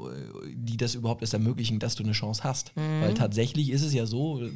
die 0.53 0.77
das 0.77 0.95
überhaupt 0.95 1.21
erst 1.21 1.33
ermöglichen, 1.33 1.79
dass 1.79 1.95
du 1.95 2.03
eine 2.03 2.11
Chance 2.11 2.43
hast. 2.43 2.75
Mhm. 2.75 3.01
Weil 3.01 3.13
tatsächlich 3.13 3.69
ist 3.69 3.83
es 3.83 3.93
ja 3.93 4.05
so, 4.05 4.41
äh, 4.41 4.51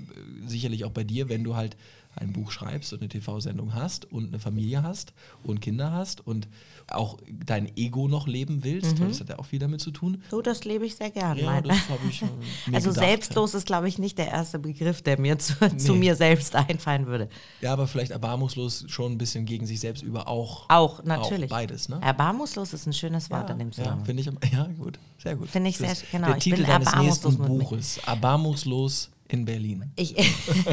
sicherlich 0.45 0.86
auch 0.86 0.91
bei 0.91 1.03
dir, 1.03 1.29
wenn 1.29 1.43
du 1.43 1.55
halt 1.55 1.77
ein 2.17 2.34
Buch 2.34 2.51
schreibst 2.51 2.93
und 2.93 3.01
eine 3.01 3.10
TV-Sendung 3.10 3.73
hast 3.73 4.12
und 4.12 4.27
eine 4.27 4.39
Familie 4.39 4.84
hast 4.84 5.13
und 5.43 5.62
Kinder 5.62 5.91
hast 5.91 6.25
und 6.25 6.47
auch 6.89 7.17
dein 7.45 7.75
Ego 7.75 8.08
noch 8.08 8.27
leben 8.27 8.63
willst, 8.63 8.95
mhm. 8.95 9.01
weil 9.01 9.08
das 9.10 9.19
hat 9.19 9.30
ja 9.30 9.39
auch 9.39 9.45
viel 9.45 9.60
damit 9.60 9.82
zu 9.82 9.91
tun. 9.91 10.23
So, 10.32 10.41
das 10.41 10.63
lebe 10.63 10.86
ich 10.86 10.95
sehr 10.95 11.12
gerne. 11.12 11.41
Ja, 11.41 11.62
das 11.62 11.77
ich, 12.10 12.23
also 12.73 12.89
gedacht, 12.89 13.06
selbstlos 13.06 13.53
ist, 13.53 13.65
glaube 13.65 13.88
ich, 13.88 13.99
nicht 13.99 14.17
der 14.17 14.30
erste 14.30 14.60
Begriff, 14.60 15.01
der 15.01 15.19
mir 15.19 15.38
zu, 15.38 15.53
nee. 15.62 15.77
zu, 15.77 15.95
mir 15.95 16.15
selbst 16.15 16.56
einfallen 16.56 17.08
würde. 17.08 17.30
Ja, 17.62 17.73
aber 17.73 17.88
vielleicht 17.88 18.12
erbarmungslos 18.12 18.86
schon 18.88 19.13
ein 19.13 19.17
bisschen 19.17 19.45
gegen 19.45 19.65
sich 19.65 19.80
selbst 19.80 20.03
über 20.03 20.27
auch. 20.27 20.69
Auch, 20.69 21.03
natürlich. 21.03 21.51
Auch 21.51 21.58
beides, 21.58 21.89
ne? 21.89 21.99
Erbarmungslos 22.01 22.73
ist 22.73 22.86
ein 22.86 22.93
schönes 22.93 23.30
Wort 23.30 23.49
ja, 23.49 23.53
in 23.53 23.60
dem 23.60 23.71
Zusammenhang. 23.71 23.99
Ja, 23.99 24.06
finde 24.06 24.21
ich, 24.21 24.51
ja, 24.53 24.67
gut, 24.77 24.99
sehr 25.21 25.36
gut. 25.36 25.49
Finde 25.49 25.69
ich 25.69 25.77
sehr, 25.77 25.95
genau. 26.12 26.27
Der 26.27 26.38
ich 26.38 26.43
Titel 26.43 26.58
bin 26.58 26.67
deines 26.67 26.95
nächsten 26.95 27.38
Buches, 27.38 27.99
Erbarmungslos 28.06 29.12
in 29.27 29.45
Berlin. 29.45 29.91
Ich, 29.95 30.15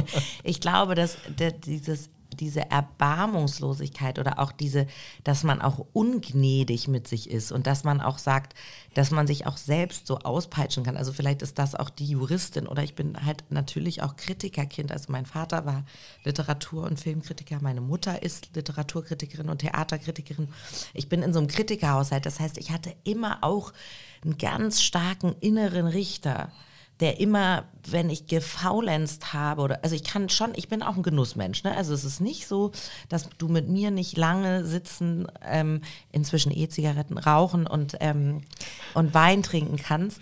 ich 0.44 0.60
glaube, 0.60 0.94
dass 0.94 1.16
dieses, 1.66 2.10
diese 2.34 2.70
Erbarmungslosigkeit 2.70 4.18
oder 4.18 4.38
auch 4.38 4.52
diese, 4.52 4.86
dass 5.22 5.44
man 5.44 5.60
auch 5.60 5.86
ungnädig 5.92 6.88
mit 6.88 7.08
sich 7.08 7.30
ist 7.30 7.52
und 7.52 7.66
dass 7.66 7.84
man 7.84 8.00
auch 8.00 8.18
sagt, 8.18 8.54
dass 8.94 9.10
man 9.10 9.26
sich 9.26 9.46
auch 9.46 9.56
selbst 9.56 10.06
so 10.06 10.18
auspeitschen 10.18 10.84
kann. 10.84 10.96
Also 10.96 11.12
vielleicht 11.12 11.42
ist 11.42 11.58
das 11.58 11.74
auch 11.74 11.90
die 11.90 12.06
Juristin 12.06 12.66
oder 12.66 12.82
ich 12.82 12.94
bin 12.94 13.24
halt 13.24 13.44
natürlich 13.50 14.02
auch 14.02 14.16
Kritikerkind. 14.16 14.92
Also 14.92 15.10
mein 15.10 15.26
Vater 15.26 15.64
war 15.64 15.84
Literatur- 16.24 16.84
und 16.84 17.00
Filmkritiker, 17.00 17.58
meine 17.60 17.80
Mutter 17.80 18.22
ist 18.22 18.50
Literaturkritikerin 18.54 19.48
und 19.48 19.58
Theaterkritikerin. 19.58 20.48
Ich 20.92 21.08
bin 21.08 21.22
in 21.22 21.32
so 21.32 21.38
einem 21.38 21.48
Kritikerhaushalt. 21.48 22.26
Das 22.26 22.40
heißt, 22.40 22.58
ich 22.58 22.70
hatte 22.70 22.94
immer 23.04 23.38
auch 23.42 23.72
einen 24.22 24.38
ganz 24.38 24.82
starken 24.82 25.34
inneren 25.40 25.86
Richter 25.86 26.50
der 27.00 27.18
immer, 27.18 27.64
wenn 27.90 28.09
ich 28.09 28.26
gefaulenzt 28.26 29.33
habe 29.33 29.62
oder, 29.62 29.80
also 29.83 29.96
ich 29.96 30.04
kann 30.04 30.28
schon, 30.28 30.52
ich 30.54 30.68
bin 30.68 30.83
auch 30.83 30.96
ein 30.96 31.02
Genussmensch, 31.02 31.64
ne? 31.64 31.76
Also 31.76 31.92
es 31.92 32.04
ist 32.04 32.20
nicht 32.20 32.46
so, 32.46 32.70
dass 33.09 33.28
du 33.38 33.48
mit 33.48 33.68
mir 33.68 33.90
nicht 33.90 34.16
lange 34.16 34.64
sitzen, 34.64 35.26
ähm, 35.42 35.80
inzwischen 36.12 36.52
E-Zigaretten 36.57 37.18
rauchen 37.18 37.66
und, 37.66 37.96
ähm, 38.00 38.42
und 38.94 39.12
Wein 39.12 39.42
trinken 39.42 39.76
kannst. 39.76 40.20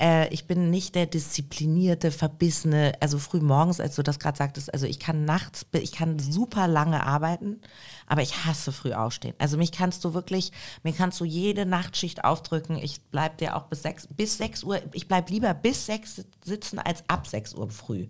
Äh, 0.00 0.32
ich 0.32 0.46
bin 0.46 0.70
nicht 0.70 0.94
der 0.94 1.06
disziplinierte, 1.06 2.10
verbissene, 2.10 2.94
also 3.00 3.18
früh 3.18 3.40
morgens, 3.40 3.80
als 3.80 3.96
du 3.96 4.02
das 4.02 4.18
gerade 4.18 4.38
sagtest, 4.38 4.72
also 4.72 4.86
ich 4.86 4.98
kann 4.98 5.24
nachts, 5.26 5.66
ich 5.72 5.92
kann 5.92 6.18
super 6.18 6.66
lange 6.66 7.04
arbeiten, 7.04 7.60
aber 8.06 8.22
ich 8.22 8.46
hasse 8.46 8.72
früh 8.72 8.94
aufstehen. 8.94 9.34
Also 9.38 9.58
mich 9.58 9.72
kannst 9.72 10.04
du 10.04 10.14
wirklich, 10.14 10.52
mir 10.82 10.94
kannst 10.94 11.20
du 11.20 11.24
jede 11.24 11.66
Nachtschicht 11.66 12.24
aufdrücken. 12.24 12.76
Ich 12.76 13.02
bleib 13.10 13.38
dir 13.38 13.56
auch 13.56 13.64
bis 13.64 13.82
sechs, 13.82 14.06
bis 14.06 14.38
sechs 14.38 14.64
Uhr, 14.64 14.80
ich 14.92 15.06
bleib 15.06 15.28
lieber 15.28 15.52
bis 15.52 15.84
sechs 15.84 16.24
sitzen 16.44 16.78
als 16.78 17.04
ab 17.08 17.26
sechs 17.26 17.54
Uhr 17.54 17.70
früh. 17.70 18.08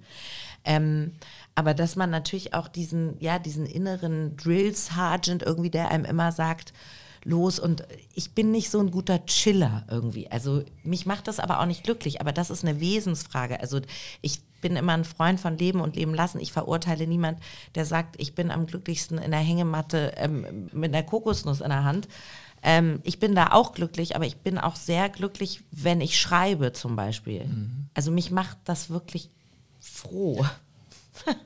Ähm, 0.65 1.13
aber 1.57 1.75
dass 1.75 1.97
man 1.97 2.11
natürlich 2.11 2.55
auch 2.55 2.69
diesen, 2.69 3.19
ja, 3.19 3.39
diesen 3.39 3.67
inneren 3.67 4.37
Drill 4.37 4.75
Sergeant 4.77 5.43
irgendwie, 5.43 5.71
der 5.71 5.91
einem 5.91 6.05
immer 6.05 6.31
sagt, 6.31 6.73
los 7.25 7.59
und 7.59 7.85
ich 8.15 8.33
bin 8.35 8.51
nicht 8.51 8.71
so 8.71 8.81
ein 8.81 8.91
guter 8.91 9.25
Chiller 9.27 9.85
irgendwie. 9.91 10.31
Also 10.31 10.65
mich 10.83 11.07
macht 11.07 11.29
das 11.29 11.39
aber 11.39 11.61
auch 11.61 11.67
nicht 11.67 11.85
glücklich, 11.85 12.21
aber 12.21 12.33
das 12.33 12.51
ist 12.51 12.65
eine 12.65 12.81
Wesensfrage. 12.81 13.61
Also 13.61 13.81
ich 14.23 14.41
bin 14.61 14.77
immer 14.77 14.93
ein 14.93 15.05
Freund 15.05 15.41
von 15.41 15.57
Leben 15.57 15.81
und 15.81 15.97
Leben 15.97 16.15
lassen. 16.15 16.41
Ich 16.41 16.53
verurteile 16.53 17.07
niemand, 17.07 17.39
der 17.75 17.87
sagt, 17.87 18.17
ich 18.19 18.35
bin 18.35 18.51
am 18.51 18.67
glücklichsten 18.67 19.19
in 19.19 19.31
der 19.31 19.41
Hängematte 19.41 20.15
ähm, 20.17 20.69
mit 20.73 20.95
einer 20.95 21.03
Kokosnuss 21.03 21.61
in 21.61 21.71
der 21.71 21.85
Hand. 21.85 22.09
Ähm, 22.63 23.01
ich 23.05 23.19
bin 23.19 23.35
da 23.35 23.53
auch 23.53 23.73
glücklich, 23.73 24.17
aber 24.17 24.27
ich 24.27 24.37
bin 24.39 24.59
auch 24.59 24.77
sehr 24.77 25.09
glücklich, 25.09 25.63
wenn 25.71 26.01
ich 26.01 26.21
schreibe 26.21 26.73
zum 26.73 26.95
Beispiel. 26.95 27.47
Mhm. 27.47 27.89
Also 27.95 28.11
mich 28.11 28.31
macht 28.31 28.59
das 28.65 28.91
wirklich 28.91 29.31
froh. 29.81 30.45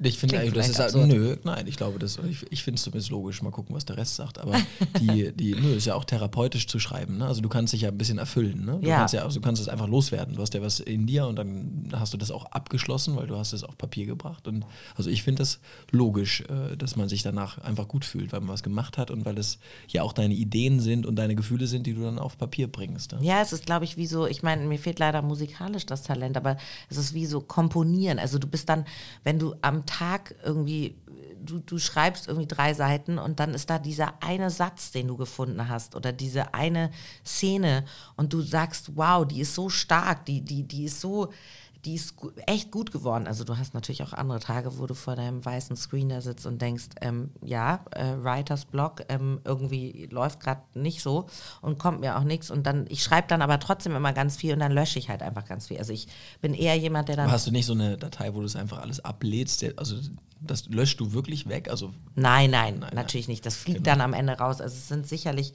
Ich 0.03 0.19
finde 0.19 0.39
eigentlich, 0.39 0.55
das 0.55 0.69
ist 0.69 0.79
halt, 0.79 0.95
nö, 0.95 1.37
nein, 1.45 1.67
ich 1.67 1.77
glaube, 1.77 1.99
das, 1.99 2.19
ich, 2.29 2.45
ich 2.51 2.63
finde 2.63 2.77
es 2.77 2.83
zumindest 2.83 3.11
logisch. 3.11 3.43
Mal 3.43 3.51
gucken, 3.51 3.75
was 3.75 3.85
der 3.85 3.97
Rest 3.97 4.17
sagt. 4.17 4.39
Aber 4.39 4.57
die, 5.01 5.33
die, 5.33 5.55
nö, 5.55 5.75
ist 5.75 5.87
ja 5.87 5.95
auch 5.95 6.05
therapeutisch 6.05 6.67
zu 6.67 6.79
schreiben. 6.79 7.19
Ne? 7.19 7.27
Also 7.27 7.41
du 7.41 7.49
kannst 7.49 7.73
dich 7.73 7.83
ja 7.83 7.89
ein 7.89 7.99
bisschen 7.99 8.19
erfüllen. 8.19 8.65
Ne? 8.65 8.79
Du 8.81 8.89
ja. 8.89 8.99
kannst 8.99 9.15
ja, 9.15 9.23
also 9.23 9.41
du 9.41 9.45
kannst 9.45 9.61
es 9.61 9.69
einfach 9.69 9.89
loswerden. 9.89 10.37
Du 10.37 10.43
hast 10.43 10.55
ja 10.55 10.63
was 10.63 10.81
in 10.81 11.07
dir 11.07 11.27
und 11.27 11.37
dann 11.37 11.89
hast 11.93 12.13
du 12.13 12.19
das 12.19 12.31
auch 12.31 12.47
abgeschlossen, 12.47 13.17
weil 13.17 13.27
du 13.27 13.37
hast 13.37 13.53
es 13.53 13.65
auf 13.65 13.77
Papier 13.79 14.07
gebracht. 14.07 14.47
Und 14.47 14.65
also 14.97 15.11
ich 15.11 15.23
finde 15.23 15.41
das 15.41 15.61
logisch, 15.91 16.43
äh, 16.43 16.77
dass 16.77 16.97
man 16.97 17.09
sich 17.09 17.23
danach 17.23 17.59
einfach 17.59 17.89
gut 17.89 18.05
fühlt, 18.05 18.33
weil 18.33 18.41
man 18.41 18.51
was 18.51 18.63
gemacht 18.63 18.99
hat 18.99 19.11
und 19.11 19.25
weil 19.25 19.39
es 19.39 19.59
ja 19.89 20.03
auch 20.03 20.13
deine 20.13 20.35
Ideen 20.35 20.81
sind 20.81 21.07
und 21.07 21.17
deine 21.17 21.35
Gefühle 21.35 21.67
sind, 21.67 21.87
die 21.87 21.95
du 21.95 22.03
dann 22.03 22.19
auf 22.19 22.39
Papier 22.39 22.71
bringst. 22.71 23.13
Ne? 23.13 23.19
Ja, 23.23 23.41
es 23.41 23.53
ist, 23.53 23.67
glaube 23.67 23.85
ich, 23.85 23.97
wie 23.97 24.07
so, 24.07 24.27
ich 24.27 24.43
meine, 24.43 24.67
mir 24.67 24.79
fehlt 24.79 24.99
leider 24.99 25.23
musikalisch 25.23 25.87
das 25.87 26.03
Talent, 26.03 26.37
aber 26.37 26.57
es 26.89 26.97
ist 26.97 27.15
wie 27.15 27.27
so 27.27 27.41
komponieren. 27.41 28.19
Also 28.19 28.39
du 28.39 28.47
bist 28.47 28.69
dann, 28.69 28.85
wenn 29.23 29.39
du 29.39 29.55
am 29.65 29.87
Tag 29.87 30.35
irgendwie, 30.45 30.97
du, 31.43 31.59
du 31.59 31.79
schreibst 31.79 32.29
irgendwie 32.29 32.47
drei 32.47 32.75
Seiten 32.75 33.19
und 33.19 33.41
dann 33.41 33.55
ist 33.55 33.71
da 33.71 33.79
dieser 33.79 34.23
eine 34.23 34.51
Satz, 34.51 34.93
den 34.93 35.09
du 35.09 35.17
gefunden 35.17 35.69
hast 35.69 35.97
oder 35.97 36.13
diese 36.13 36.55
eine 36.55 36.91
Szene 37.25 37.85
und 38.17 38.33
du 38.33 38.43
sagst, 38.43 38.97
wow, 38.97 39.27
die 39.27 39.41
ist 39.41 39.55
so 39.55 39.69
stark, 39.69 40.27
die, 40.27 40.43
die, 40.43 40.65
die 40.65 40.85
ist 40.85 41.01
so, 41.01 41.33
die 41.85 41.95
ist 41.95 42.15
echt 42.47 42.71
gut 42.71 42.91
geworden. 42.93 43.27
Also 43.27 43.45
du 43.45 43.59
hast 43.59 43.75
natürlich 43.75 44.03
auch 44.03 44.13
andere 44.13 44.41
Tage, 44.41 44.79
wo 44.79 44.87
du 44.87 44.95
vor 44.95 45.17
deinem 45.17 45.45
weißen 45.45 45.77
Screen 45.77 46.09
da 46.09 46.21
sitzt 46.21 46.47
und 46.47 46.61
denkst, 46.63 46.87
ähm, 47.01 47.31
ja, 47.43 47.85
äh, 47.91 48.15
Writers 48.23 48.65
Block 48.65 49.03
ähm, 49.09 49.41
irgendwie 49.45 50.09
läuft 50.11 50.41
gerade 50.41 50.63
nicht 50.75 51.03
so 51.03 51.27
und 51.61 51.79
kommt 51.79 52.01
mir 52.01 52.17
auch 52.17 52.25
nichts. 52.25 52.51
Und 52.51 52.67
dann, 52.67 52.87
ich 52.89 53.03
schreibe 53.03 53.29
dann 53.29 53.43
aber 53.43 53.61
trotzdem 53.61 53.95
immer 53.95 54.13
ganz 54.13 54.37
viel 54.37 54.55
und 54.55 54.61
dann 54.61 54.73
lösche 54.73 54.99
ich 54.99 55.11
halt 55.11 55.23
einfach 55.23 55.45
ganz 55.45 55.67
viel. 55.69 55.79
Also 55.79 55.93
ich 55.93 56.09
bin 56.41 56.55
eher 56.55 56.77
jemand, 56.77 57.09
der 57.09 57.17
dann. 57.17 57.27
Aber 57.27 57.35
hast 57.35 57.47
du 57.47 57.51
nicht 57.51 57.67
so 57.67 57.75
eine 57.75 57.99
Datei, 57.99 58.35
wo 58.35 58.41
du 58.41 58.47
es 58.47 58.57
einfach 58.57 58.79
alles 58.79 59.05
ablädst? 59.05 59.65
Also 59.77 59.97
das 60.41 60.67
löscht 60.69 61.01
du 61.01 61.13
wirklich 61.13 61.49
weg? 61.49 61.69
Also 61.69 61.93
nein, 62.15 62.51
nein, 62.51 62.79
nein 62.81 62.91
natürlich 62.95 63.29
nein. 63.29 63.35
nicht. 63.35 63.47
Das 63.47 63.57
fliegt 63.57 63.85
genau. 63.85 63.97
dann 63.97 64.01
am 64.01 64.15
Ende 64.15 64.35
raus. 64.35 64.61
Also 64.61 64.75
es 64.75 64.89
sind 64.89 65.07
sicherlich 65.07 65.53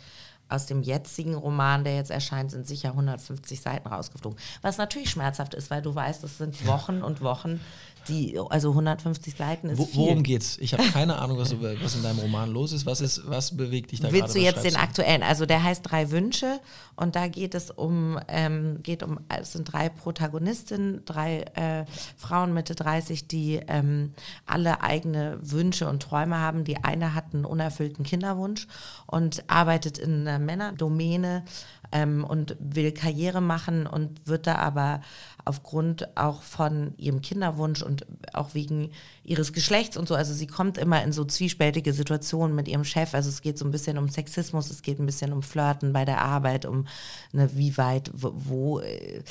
aus 0.50 0.66
dem 0.66 0.82
jetzigen 0.82 1.36
Roman, 1.36 1.84
der 1.84 1.96
jetzt 1.96 2.12
erscheint, 2.12 2.52
sind 2.52 2.68
sicher 2.68 2.90
150 2.90 3.62
Seiten 3.62 3.88
rausgeflogen. 3.88 4.38
Was 4.62 4.78
natürlich 4.78 5.12
schmerzhaft 5.12 5.54
ist, 5.54 5.70
weil 5.70 5.82
du 5.82 5.94
weißt, 5.94 6.24
es 6.24 6.38
sind 6.38 6.66
Wochen 6.68 7.02
und 7.02 7.22
Wochen 7.22 7.62
die, 8.08 8.40
also 8.50 8.70
150 8.70 9.36
Seiten 9.36 9.70
ist 9.70 9.78
Wo, 9.78 9.88
Worum 9.94 10.16
viel. 10.16 10.24
geht's? 10.24 10.58
Ich 10.60 10.74
habe 10.74 10.84
keine 10.84 11.18
Ahnung, 11.18 11.38
was, 11.38 11.54
was, 11.62 11.96
in 11.96 12.04
deinem 12.04 12.20
Roman 12.20 12.52
los 12.52 12.72
ist. 12.72 12.86
Was, 12.86 13.02
ist, 13.02 13.30
was 13.30 13.56
bewegt 13.56 13.92
dich 13.92 14.02
da 14.02 14.12
Willst 14.12 14.36
du 14.36 14.40
jetzt 14.40 14.64
den 14.64 14.76
aktuellen? 14.76 15.24
Also 15.24 15.46
der 15.46 15.64
heißt 15.64 15.82
Drei 15.84 16.12
Wünsche 16.12 16.60
und 16.96 17.16
da 17.16 17.28
geht 17.28 17.56
es 17.56 17.72
um, 17.72 18.20
ähm, 18.28 18.80
geht 18.84 19.04
um, 19.04 19.20
es 19.30 19.54
sind 19.54 19.72
drei 19.72 19.90
Protagonistinnen, 19.90 21.04
drei 21.06 21.42
äh, 21.56 21.86
Frauen 22.18 22.54
Mitte 22.54 22.76
30, 22.76 23.28
die 23.28 23.62
ähm, 23.68 24.14
alle 24.46 24.82
eigene 24.82 25.38
Wünsche 25.42 25.88
und 25.90 26.02
Träume 26.02 26.40
haben. 26.40 26.64
Die 26.64 26.84
eine 26.84 27.16
hat 27.16 27.34
einen 27.34 27.46
unerfüllten 27.46 28.06
Kinderwunsch 28.06 28.68
und 29.06 29.44
arbeitet 29.48 29.98
in 29.98 30.28
einer 30.28 30.40
Männerdomäne 30.40 31.44
ähm, 31.92 32.24
und 32.24 32.56
will 32.60 32.92
Karriere 32.92 33.42
machen 33.42 33.88
und 33.88 34.28
wird 34.28 34.48
da 34.48 34.56
aber 34.56 35.02
aufgrund 35.50 36.16
auch 36.16 36.44
von 36.44 36.94
ihrem 36.98 37.22
Kinderwunsch 37.22 37.82
und 37.82 38.06
auch 38.34 38.54
wegen 38.54 38.92
ihres 39.24 39.52
Geschlechts 39.52 39.98
und 39.98 40.08
so, 40.08 40.14
also 40.14 40.32
sie 40.32 40.46
kommt 40.46 40.78
immer 40.78 41.04
in 41.04 41.12
so 41.12 41.26
zwiespältige 41.26 41.92
Situationen 41.92 42.56
mit 42.56 42.68
ihrem 42.68 42.84
Chef, 42.84 43.16
also 43.16 43.30
es 43.30 43.42
geht 43.42 43.58
so 43.58 43.66
ein 43.66 43.72
bisschen 43.72 43.98
um 43.98 44.10
Sexismus, 44.10 44.70
es 44.70 44.84
geht 44.84 45.00
ein 45.00 45.08
bisschen 45.08 45.34
um 45.34 45.42
Flirten 45.42 45.92
bei 45.92 46.06
der 46.06 46.22
Arbeit, 46.22 46.68
um 46.68 46.86
ne, 47.32 47.50
wie 47.56 47.78
weit, 47.78 48.12
wo, 48.14 48.80
äh, 48.80 49.24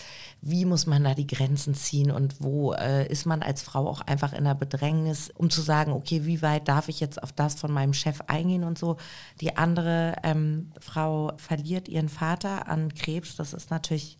wie 0.43 0.65
muss 0.65 0.87
man 0.87 1.05
da 1.05 1.15
die 1.15 1.29
Grenzen 1.29 1.75
ziehen 1.75 2.11
und 2.11 2.35
wo 2.41 2.73
äh, 2.73 3.07
ist 3.07 3.25
man 3.25 3.43
als 3.43 3.63
Frau 3.63 3.89
auch 3.89 4.01
einfach 4.01 4.33
in 4.33 4.43
der 4.43 4.57
Bedrängnis, 4.57 5.31
um 5.37 5.51
zu 5.51 5.61
sagen, 5.61 5.93
okay, 5.93 6.27
wie 6.27 6.43
weit 6.43 6.67
darf 6.67 6.89
ich 6.89 6.99
jetzt 6.99 7.23
auf 7.23 7.31
das 7.31 7.55
von 7.55 7.71
meinem 7.71 7.95
Chef 7.95 8.23
eingehen 8.27 8.65
und 8.65 8.77
so. 8.77 8.97
Die 9.41 9.57
andere 9.57 10.17
ähm, 10.25 10.73
Frau 10.81 11.33
verliert 11.37 11.89
ihren 11.89 12.09
Vater 12.09 12.67
an 12.67 12.93
Krebs, 12.93 13.37
das 13.37 13.53
ist 13.53 13.71
natürlich 13.71 14.19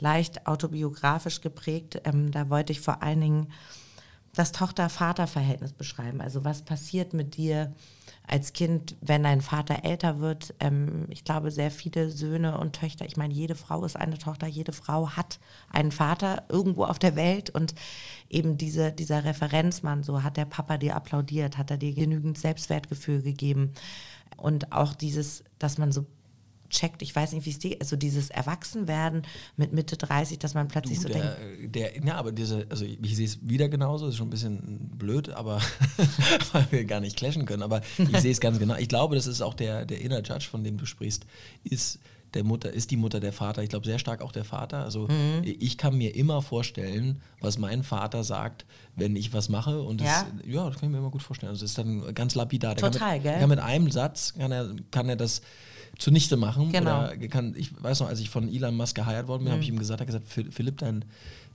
leicht 0.00 0.46
autobiografisch 0.46 1.40
geprägt. 1.40 2.00
Ähm, 2.04 2.30
da 2.30 2.50
wollte 2.50 2.72
ich 2.72 2.80
vor 2.80 3.02
allen 3.02 3.20
Dingen 3.20 3.52
das 4.34 4.52
Tochter-Vater-Verhältnis 4.52 5.72
beschreiben. 5.72 6.20
Also 6.20 6.44
was 6.44 6.62
passiert 6.62 7.12
mit 7.12 7.36
dir 7.36 7.74
als 8.26 8.52
Kind, 8.52 8.96
wenn 9.00 9.24
dein 9.24 9.40
Vater 9.40 9.84
älter 9.84 10.20
wird? 10.20 10.54
Ähm, 10.60 11.06
ich 11.08 11.24
glaube, 11.24 11.50
sehr 11.50 11.70
viele 11.70 12.10
Söhne 12.10 12.58
und 12.58 12.74
Töchter, 12.74 13.04
ich 13.04 13.16
meine, 13.16 13.34
jede 13.34 13.54
Frau 13.54 13.84
ist 13.84 13.96
eine 13.96 14.18
Tochter, 14.18 14.46
jede 14.46 14.72
Frau 14.72 15.10
hat 15.10 15.40
einen 15.70 15.90
Vater 15.90 16.44
irgendwo 16.48 16.84
auf 16.84 16.98
der 16.98 17.16
Welt 17.16 17.50
und 17.50 17.74
eben 18.28 18.58
diese, 18.58 18.92
dieser 18.92 19.24
Referenzmann, 19.24 20.02
so 20.02 20.22
hat 20.22 20.36
der 20.36 20.44
Papa 20.44 20.76
dir 20.78 20.94
applaudiert, 20.94 21.58
hat 21.58 21.70
er 21.70 21.78
dir 21.78 21.94
genügend 21.94 22.38
Selbstwertgefühl 22.38 23.22
gegeben 23.22 23.72
und 24.36 24.72
auch 24.72 24.94
dieses, 24.94 25.42
dass 25.58 25.78
man 25.78 25.90
so 25.90 26.06
checkt, 26.70 27.02
ich 27.02 27.14
weiß 27.14 27.32
nicht, 27.32 27.46
wie 27.46 27.50
es 27.50 27.58
dir, 27.58 27.76
also 27.80 27.96
dieses 27.96 28.30
Erwachsenwerden 28.30 29.22
mit 29.56 29.72
Mitte 29.72 29.96
30, 29.96 30.38
dass 30.38 30.54
man 30.54 30.68
plötzlich 30.68 30.98
du, 30.98 31.02
so 31.04 31.08
der, 31.08 31.34
denkt. 31.34 31.74
Der, 31.74 32.04
ja, 32.04 32.14
aber 32.16 32.32
diese, 32.32 32.66
also 32.68 32.84
ich 32.84 33.16
sehe 33.16 33.26
es 33.26 33.38
wieder 33.42 33.68
genauso, 33.68 34.08
ist 34.08 34.16
schon 34.16 34.28
ein 34.28 34.30
bisschen 34.30 34.90
blöd, 34.96 35.30
aber 35.30 35.60
weil 36.52 36.66
wir 36.70 36.84
gar 36.84 37.00
nicht 37.00 37.16
clashen 37.16 37.46
können, 37.46 37.62
aber 37.62 37.80
ich 37.98 38.18
sehe 38.18 38.32
es 38.32 38.40
ganz 38.40 38.58
genau. 38.58 38.76
Ich 38.76 38.88
glaube, 38.88 39.14
das 39.14 39.26
ist 39.26 39.42
auch 39.42 39.54
der, 39.54 39.84
der 39.84 40.00
Inner 40.00 40.22
Judge, 40.22 40.48
von 40.50 40.64
dem 40.64 40.78
du 40.78 40.86
sprichst, 40.86 41.26
ist 41.64 41.98
der 42.34 42.44
Mutter, 42.44 42.72
ist 42.72 42.90
die 42.90 42.96
Mutter 42.96 43.20
der 43.20 43.32
Vater. 43.32 43.62
Ich 43.62 43.70
glaube 43.70 43.86
sehr 43.86 43.98
stark 43.98 44.20
auch 44.22 44.32
der 44.32 44.44
Vater. 44.44 44.84
Also 44.84 45.08
mhm. 45.08 45.42
ich 45.44 45.78
kann 45.78 45.96
mir 45.96 46.14
immer 46.14 46.42
vorstellen, 46.42 47.22
was 47.40 47.58
mein 47.58 47.82
Vater 47.82 48.24
sagt, 48.24 48.66
wenn 48.96 49.16
ich 49.16 49.32
was 49.32 49.48
mache. 49.48 49.80
Und 49.82 50.00
das, 50.00 50.08
ja? 50.08 50.26
ja, 50.46 50.66
das 50.68 50.78
kann 50.78 50.88
ich 50.88 50.92
mir 50.92 50.98
immer 50.98 51.10
gut 51.10 51.22
vorstellen. 51.22 51.50
Also 51.50 51.62
das 51.62 51.70
ist 51.70 51.78
dann 51.78 52.14
ganz 52.14 52.34
lapidar. 52.34 52.74
Der 52.74 52.90
Total, 52.90 53.08
kann 53.08 53.14
mit, 53.14 53.22
gell? 53.22 53.38
Kann 53.40 53.48
mit 53.48 53.58
einem 53.60 53.90
Satz 53.90 54.34
kann 54.34 54.52
er, 54.52 54.74
kann 54.90 55.08
er 55.08 55.16
das 55.16 55.40
zunichte 55.98 56.36
machen. 56.36 56.70
Genau. 56.70 57.04
Oder 57.04 57.16
kann, 57.28 57.54
ich 57.56 57.70
weiß 57.82 58.00
noch, 58.00 58.08
als 58.08 58.20
ich 58.20 58.30
von 58.30 58.48
Elon 58.48 58.76
Musk 58.76 58.94
geheiert 58.94 59.26
worden 59.26 59.44
bin, 59.44 59.48
mhm. 59.48 59.54
habe 59.54 59.62
ich 59.62 59.68
ihm 59.68 59.78
gesagt, 59.78 60.00
er 60.00 60.06
hat 60.06 60.24
gesagt, 60.24 60.52
Philipp, 60.54 60.78
dein, 60.78 61.04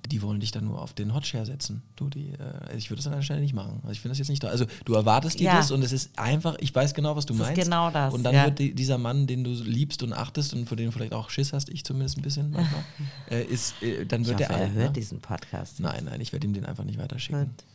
die 0.08 0.22
wollen 0.22 0.40
dich 0.40 0.52
dann 0.52 0.66
nur 0.66 0.82
auf 0.82 0.94
den 0.94 1.14
Hotshare 1.14 1.46
setzen. 1.46 1.82
Du, 1.96 2.10
die, 2.10 2.34
äh, 2.34 2.76
ich 2.78 2.90
würde 2.90 2.98
das 2.98 3.08
an 3.08 3.14
deiner 3.14 3.24
Stelle 3.24 3.42
nicht 3.42 3.54
machen. 3.54 3.80
Also 3.84 3.92
ich 3.92 4.02
finde 4.02 4.12
das 4.12 4.20
jetzt 4.20 4.30
nicht 4.30 4.44
da. 4.44 4.50
Also 4.50 4.66
du 4.86 4.94
erwartest 4.94 5.40
dir 5.40 5.46
ja. 5.46 5.58
das 5.58 5.72
und 5.72 5.82
es 5.82 5.92
ist 5.92 6.18
einfach, 6.18 6.56
ich 6.60 6.74
weiß 6.74 6.94
genau, 6.94 7.16
was 7.16 7.26
du 7.26 7.34
das 7.34 7.48
meinst. 7.48 7.58
Ist 7.58 7.66
genau 7.66 7.90
das. 7.92 8.14
Und 8.14 8.24
dann 8.24 8.36
ja. 8.36 8.46
wird 8.46 8.60
die, 8.60 8.74
dieser 8.74 8.98
Mann, 8.98 9.28
den 9.28 9.44
du 9.44 9.52
liebst 9.52 10.04
und 10.04 10.14
achtest 10.14 10.54
und 10.54 10.68
für 10.68 10.76
den 10.76 10.88
du 10.88 10.92
vielleicht 10.92 11.14
auch 11.14 11.30
Schiss 11.30 11.54
hast, 11.54 11.70
ich 11.70 11.84
zumindest 11.84 12.18
ein 12.18 12.22
bisschen 12.22 12.52
manchmal, 12.52 12.84
äh, 13.30 13.44
ist, 13.44 13.82
äh, 13.82 14.06
dann 14.06 14.26
wird 14.26 14.42
ich 14.42 14.50
hoffe, 14.50 14.58
der 14.60 14.68
er 14.68 14.74
hört 14.74 14.88
ne? 14.88 14.94
diesen 14.94 15.22
Podcast. 15.22 15.80
Nein, 15.80 16.06
nein, 16.06 16.20
ich 16.22 16.34
werde 16.34 16.48
ihm 16.48 16.54
den 16.54 16.66
einfach 16.66 16.84
nicht 16.84 17.00
weiterschicken. 17.00 17.46
Gut. 17.46 17.66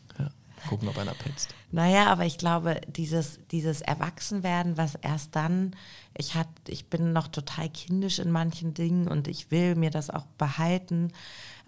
Gucken, 0.66 0.88
ob 0.88 0.98
einer 0.98 1.14
petzt. 1.14 1.54
Naja, 1.70 2.06
aber 2.06 2.24
ich 2.24 2.38
glaube, 2.38 2.80
dieses, 2.88 3.38
dieses 3.50 3.80
Erwachsenwerden, 3.80 4.76
was 4.76 4.96
erst 4.96 5.36
dann, 5.36 5.76
ich, 6.16 6.34
hat, 6.34 6.48
ich 6.66 6.86
bin 6.86 7.12
noch 7.12 7.28
total 7.28 7.68
kindisch 7.68 8.18
in 8.18 8.30
manchen 8.30 8.74
Dingen 8.74 9.08
und 9.08 9.28
ich 9.28 9.50
will 9.50 9.76
mir 9.76 9.90
das 9.90 10.10
auch 10.10 10.26
behalten. 10.38 11.12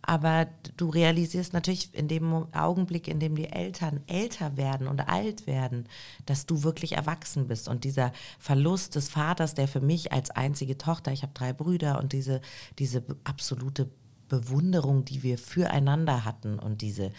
Aber 0.02 0.48
du 0.76 0.88
realisierst 0.88 1.52
natürlich 1.52 1.94
in 1.94 2.08
dem 2.08 2.46
Augenblick, 2.54 3.08
in 3.08 3.20
dem 3.20 3.34
die 3.34 3.48
Eltern 3.48 4.00
älter 4.06 4.56
werden 4.56 4.88
und 4.88 5.00
alt 5.08 5.46
werden, 5.46 5.86
dass 6.26 6.46
du 6.46 6.62
wirklich 6.62 6.92
erwachsen 6.92 7.48
bist. 7.48 7.68
Und 7.68 7.84
dieser 7.84 8.12
Verlust 8.38 8.94
des 8.96 9.08
Vaters, 9.08 9.54
der 9.54 9.68
für 9.68 9.80
mich 9.80 10.12
als 10.12 10.30
einzige 10.30 10.78
Tochter, 10.78 11.12
ich 11.12 11.22
habe 11.22 11.34
drei 11.34 11.52
Brüder 11.52 11.98
und 11.98 12.12
diese, 12.12 12.40
diese 12.78 13.04
absolute 13.24 13.90
Bewunderung, 14.28 15.04
die 15.04 15.22
wir 15.22 15.36
füreinander 15.36 16.24
hatten 16.24 16.58
und 16.58 16.80
diese, 16.82 17.12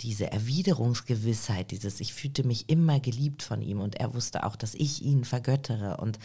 diese 0.00 0.32
Erwiderungsgewissheit, 0.32 1.70
dieses, 1.70 2.00
ich 2.00 2.12
fühlte 2.12 2.44
mich 2.44 2.68
immer 2.68 3.00
geliebt 3.00 3.42
von 3.42 3.62
ihm 3.62 3.80
und 3.80 3.96
er 3.96 4.14
wusste 4.14 4.44
auch, 4.44 4.56
dass 4.56 4.74
ich 4.74 5.02
ihn 5.02 5.24
vergöttere 5.24 5.98
und 5.98 6.18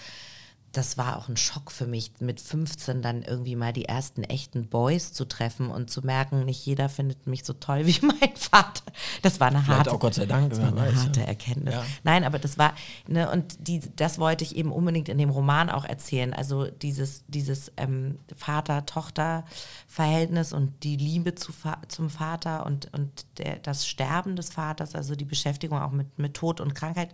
das 0.72 0.98
war 0.98 1.18
auch 1.18 1.28
ein 1.28 1.36
Schock 1.36 1.70
für 1.72 1.86
mich, 1.86 2.14
mit 2.20 2.40
15 2.40 3.02
dann 3.02 3.24
irgendwie 3.24 3.58
mal 3.58 3.74
die 3.74 3.84
ersten 3.86 4.24
echten 4.24 4.68
Boys 4.68 5.12
zu 5.12 5.26
treffen 5.26 5.70
und 5.70 5.90
zu 5.90 6.02
merken, 6.02 6.46
nicht 6.46 6.66
jeder 6.66 6.88
findet 6.88 7.28
mich 7.28 7.44
so 7.44 7.52
toll 7.54 7.86
wie 7.88 8.00
mein 8.06 8.36
Vater. 8.36 8.84
Das 9.22 9.40
war 9.40 9.48
eine 9.48 9.62
Vielleicht 9.62 9.80
harte, 9.80 9.92
auch 9.92 10.00
Gott 10.00 10.14
sei 10.14 10.26
Dank. 10.26 10.52
das 10.52 10.62
war 10.62 10.70
eine 10.70 10.78
weiß, 10.78 10.96
harte 10.96 11.20
ja. 11.22 11.26
Erkenntnis. 11.26 11.74
Ja. 11.74 11.84
Nein, 12.04 12.24
aber 12.24 12.40
das 12.40 12.58
war, 12.58 12.74
ne, 13.08 13.30
und 13.30 13.68
die, 13.68 13.82
das 13.96 14.20
wollte 14.20 14.46
ich 14.46 14.56
eben 14.56 14.72
unbedingt 14.72 15.10
in 15.10 15.18
dem 15.18 15.30
Roman 15.30 15.70
auch 15.70 15.84
erzählen. 15.84 16.34
Also 16.34 16.68
dieses, 16.68 17.26
dieses 17.28 17.74
ähm, 17.76 18.20
Vater-Tochter-Verhältnis 18.36 20.54
und 20.54 20.84
die 20.84 20.96
Liebe 20.96 21.36
zu, 21.36 21.52
zum 21.90 22.10
Vater 22.10 22.66
und, 22.66 22.94
und 22.94 23.26
der, 23.38 23.58
das 23.58 23.86
Sterben 23.88 24.38
des 24.38 24.52
Vaters, 24.52 24.96
also 24.96 25.16
die 25.16 25.26
Beschäftigung 25.26 25.82
auch 25.82 25.92
mit, 25.92 26.18
mit 26.18 26.34
Tod 26.34 26.62
und 26.62 26.76
Krankheit. 26.76 27.10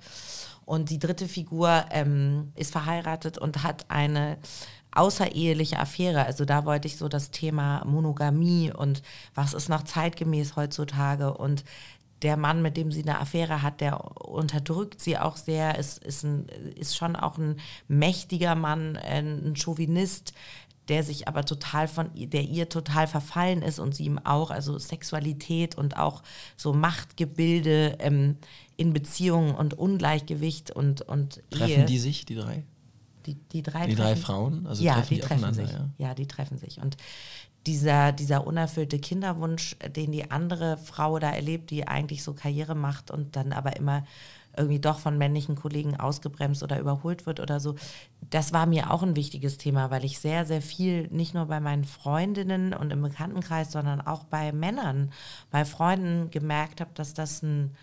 Und 0.67 0.89
die 0.89 0.99
dritte 0.99 1.30
Figur 1.30 1.86
ähm, 1.91 2.51
ist 2.56 2.73
verheiratet 2.73 3.38
und 3.38 3.63
hat 3.63 3.86
eine 3.88 4.38
außereheliche 4.91 5.80
Affäre. 5.80 6.25
Also 6.25 6.43
da 6.43 6.65
wollte 6.65 6.89
ich 6.89 6.97
so 6.97 7.08
das 7.08 7.32
Thema 7.32 7.86
Monogamie 7.86 8.73
und 8.73 9.01
was 9.34 9.53
ist 9.53 9.69
noch 9.69 9.84
zeitgemäß 9.84 10.58
heutzutage 10.58 11.34
und 11.34 11.63
der 12.21 12.36
Mann, 12.36 12.62
mit 12.62 12.75
dem 12.75 12.91
sie 12.91 13.03
eine 13.03 13.17
Affäre 13.21 13.62
hat, 13.62 13.80
der 13.80 14.03
unterdrückt 14.27 14.99
sie 14.99 15.17
auch 15.17 15.38
sehr, 15.38 15.77
ist, 15.77 16.03
ist, 16.03 16.23
ein, 16.23 16.47
ist 16.75 16.97
schon 16.97 17.15
auch 17.15 17.38
ein 17.38 17.62
mächtiger 17.88 18.56
Mann, 18.56 18.97
ein 18.97 19.56
Chauvinist, 19.56 20.34
der 20.89 21.03
sich 21.03 21.30
aber 21.30 21.45
total 21.45 21.88
von, 21.88 22.10
der 22.13 22.43
ihr 22.43 22.67
total 22.67 23.08
verfallen 23.08 23.62
ist 23.62 23.80
und 23.80 23.95
sie 23.95 24.03
ihm 24.03 24.19
auch, 24.19 24.51
also 24.51 24.77
Sexualität 24.77 25.75
und 25.75 25.95
auch 25.95 26.23
so 26.58 26.73
Machtgebilde 26.73 27.97
ähm, 27.99 28.38
in 28.77 28.93
Beziehungen 28.93 29.55
und 29.55 29.73
Ungleichgewicht 29.73 30.71
und, 30.71 31.01
und 31.01 31.41
Treffen 31.49 31.81
Ehe. 31.81 31.85
die 31.85 31.99
sich, 31.99 32.25
die 32.25 32.35
drei? 32.35 32.63
Die, 33.25 33.33
die 33.33 33.63
drei, 33.63 33.87
Die 33.87 33.95
drei 33.95 34.15
Frauen? 34.15 34.65
Also 34.67 34.83
ja, 34.83 34.93
treffen 34.93 35.09
die, 35.09 35.15
die 35.15 35.21
treffen 35.21 35.53
sich. 35.53 35.71
ja? 35.71 35.89
Ja? 35.97 36.13
die 36.13 36.27
treffen 36.27 36.57
sich. 36.57 36.79
Und 36.79 36.95
dieser, 37.65 38.13
dieser 38.13 38.47
unerfüllte 38.47 38.99
Kinderwunsch, 38.99 39.75
den 39.95 40.11
die 40.11 40.31
andere 40.31 40.77
Frau 40.77 41.19
da 41.19 41.31
erlebt, 41.31 41.69
die 41.71 41.87
eigentlich 41.87 42.23
so 42.23 42.33
Karriere 42.33 42.75
macht 42.75 43.11
und 43.11 43.35
dann 43.35 43.51
aber 43.51 43.75
immer 43.75 44.05
irgendwie 44.55 44.79
doch 44.79 44.99
von 44.99 45.17
männlichen 45.17 45.55
Kollegen 45.55 45.99
ausgebremst 45.99 46.63
oder 46.63 46.79
überholt 46.79 47.25
wird 47.25 47.39
oder 47.39 47.59
so. 47.59 47.75
Das 48.29 48.53
war 48.53 48.65
mir 48.65 48.91
auch 48.91 49.03
ein 49.03 49.15
wichtiges 49.15 49.57
Thema, 49.57 49.91
weil 49.91 50.03
ich 50.03 50.19
sehr, 50.19 50.45
sehr 50.45 50.61
viel, 50.61 51.07
nicht 51.09 51.33
nur 51.33 51.45
bei 51.45 51.59
meinen 51.59 51.83
Freundinnen 51.83 52.73
und 52.73 52.91
im 52.91 53.01
Bekanntenkreis, 53.01 53.71
sondern 53.71 54.01
auch 54.01 54.23
bei 54.23 54.51
Männern, 54.51 55.11
bei 55.51 55.63
Freunden 55.63 56.31
gemerkt 56.31 56.81
habe, 56.81 56.91
dass 56.95 57.13
das 57.13 57.43
ein 57.43 57.75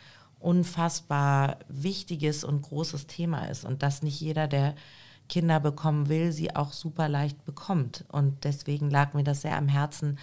unfassbar 0.44 1.58
wichtiges 1.68 2.44
und 2.44 2.62
großes 2.62 3.06
Thema 3.06 3.46
ist 3.46 3.64
und 3.64 3.82
dass 3.82 4.02
nicht 4.02 4.20
jeder, 4.20 4.46
der 4.46 4.74
Kinder 5.28 5.58
bekommen 5.58 6.08
will, 6.08 6.32
sie 6.32 6.54
auch 6.54 6.72
super 6.72 7.08
leicht 7.08 7.44
bekommt. 7.46 8.04
Und 8.12 8.44
deswegen 8.44 8.90
lag 8.90 9.14
mir 9.14 9.24
das 9.24 9.40
sehr 9.40 9.56
am 9.56 9.68
Herzen, 9.68 10.18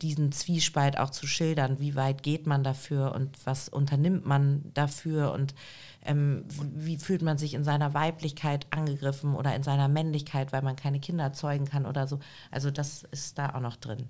diesen 0.00 0.32
Zwiespalt 0.32 0.98
auch 0.98 1.10
zu 1.10 1.26
schildern. 1.26 1.78
Wie 1.78 1.96
weit 1.96 2.22
geht 2.22 2.46
man 2.46 2.64
dafür 2.64 3.14
und 3.14 3.36
was 3.44 3.68
unternimmt 3.68 4.24
man 4.24 4.62
dafür 4.72 5.32
und 5.32 5.54
ähm, 6.06 6.44
wie 6.74 6.96
fühlt 6.96 7.20
man 7.20 7.36
sich 7.36 7.52
in 7.52 7.62
seiner 7.62 7.92
Weiblichkeit 7.92 8.66
angegriffen 8.70 9.34
oder 9.34 9.54
in 9.54 9.62
seiner 9.62 9.88
Männlichkeit, 9.88 10.52
weil 10.52 10.62
man 10.62 10.76
keine 10.76 10.98
Kinder 10.98 11.34
zeugen 11.34 11.66
kann 11.66 11.84
oder 11.84 12.06
so. 12.06 12.20
Also 12.50 12.70
das 12.70 13.02
ist 13.10 13.36
da 13.36 13.54
auch 13.54 13.60
noch 13.60 13.76
drin. 13.76 14.08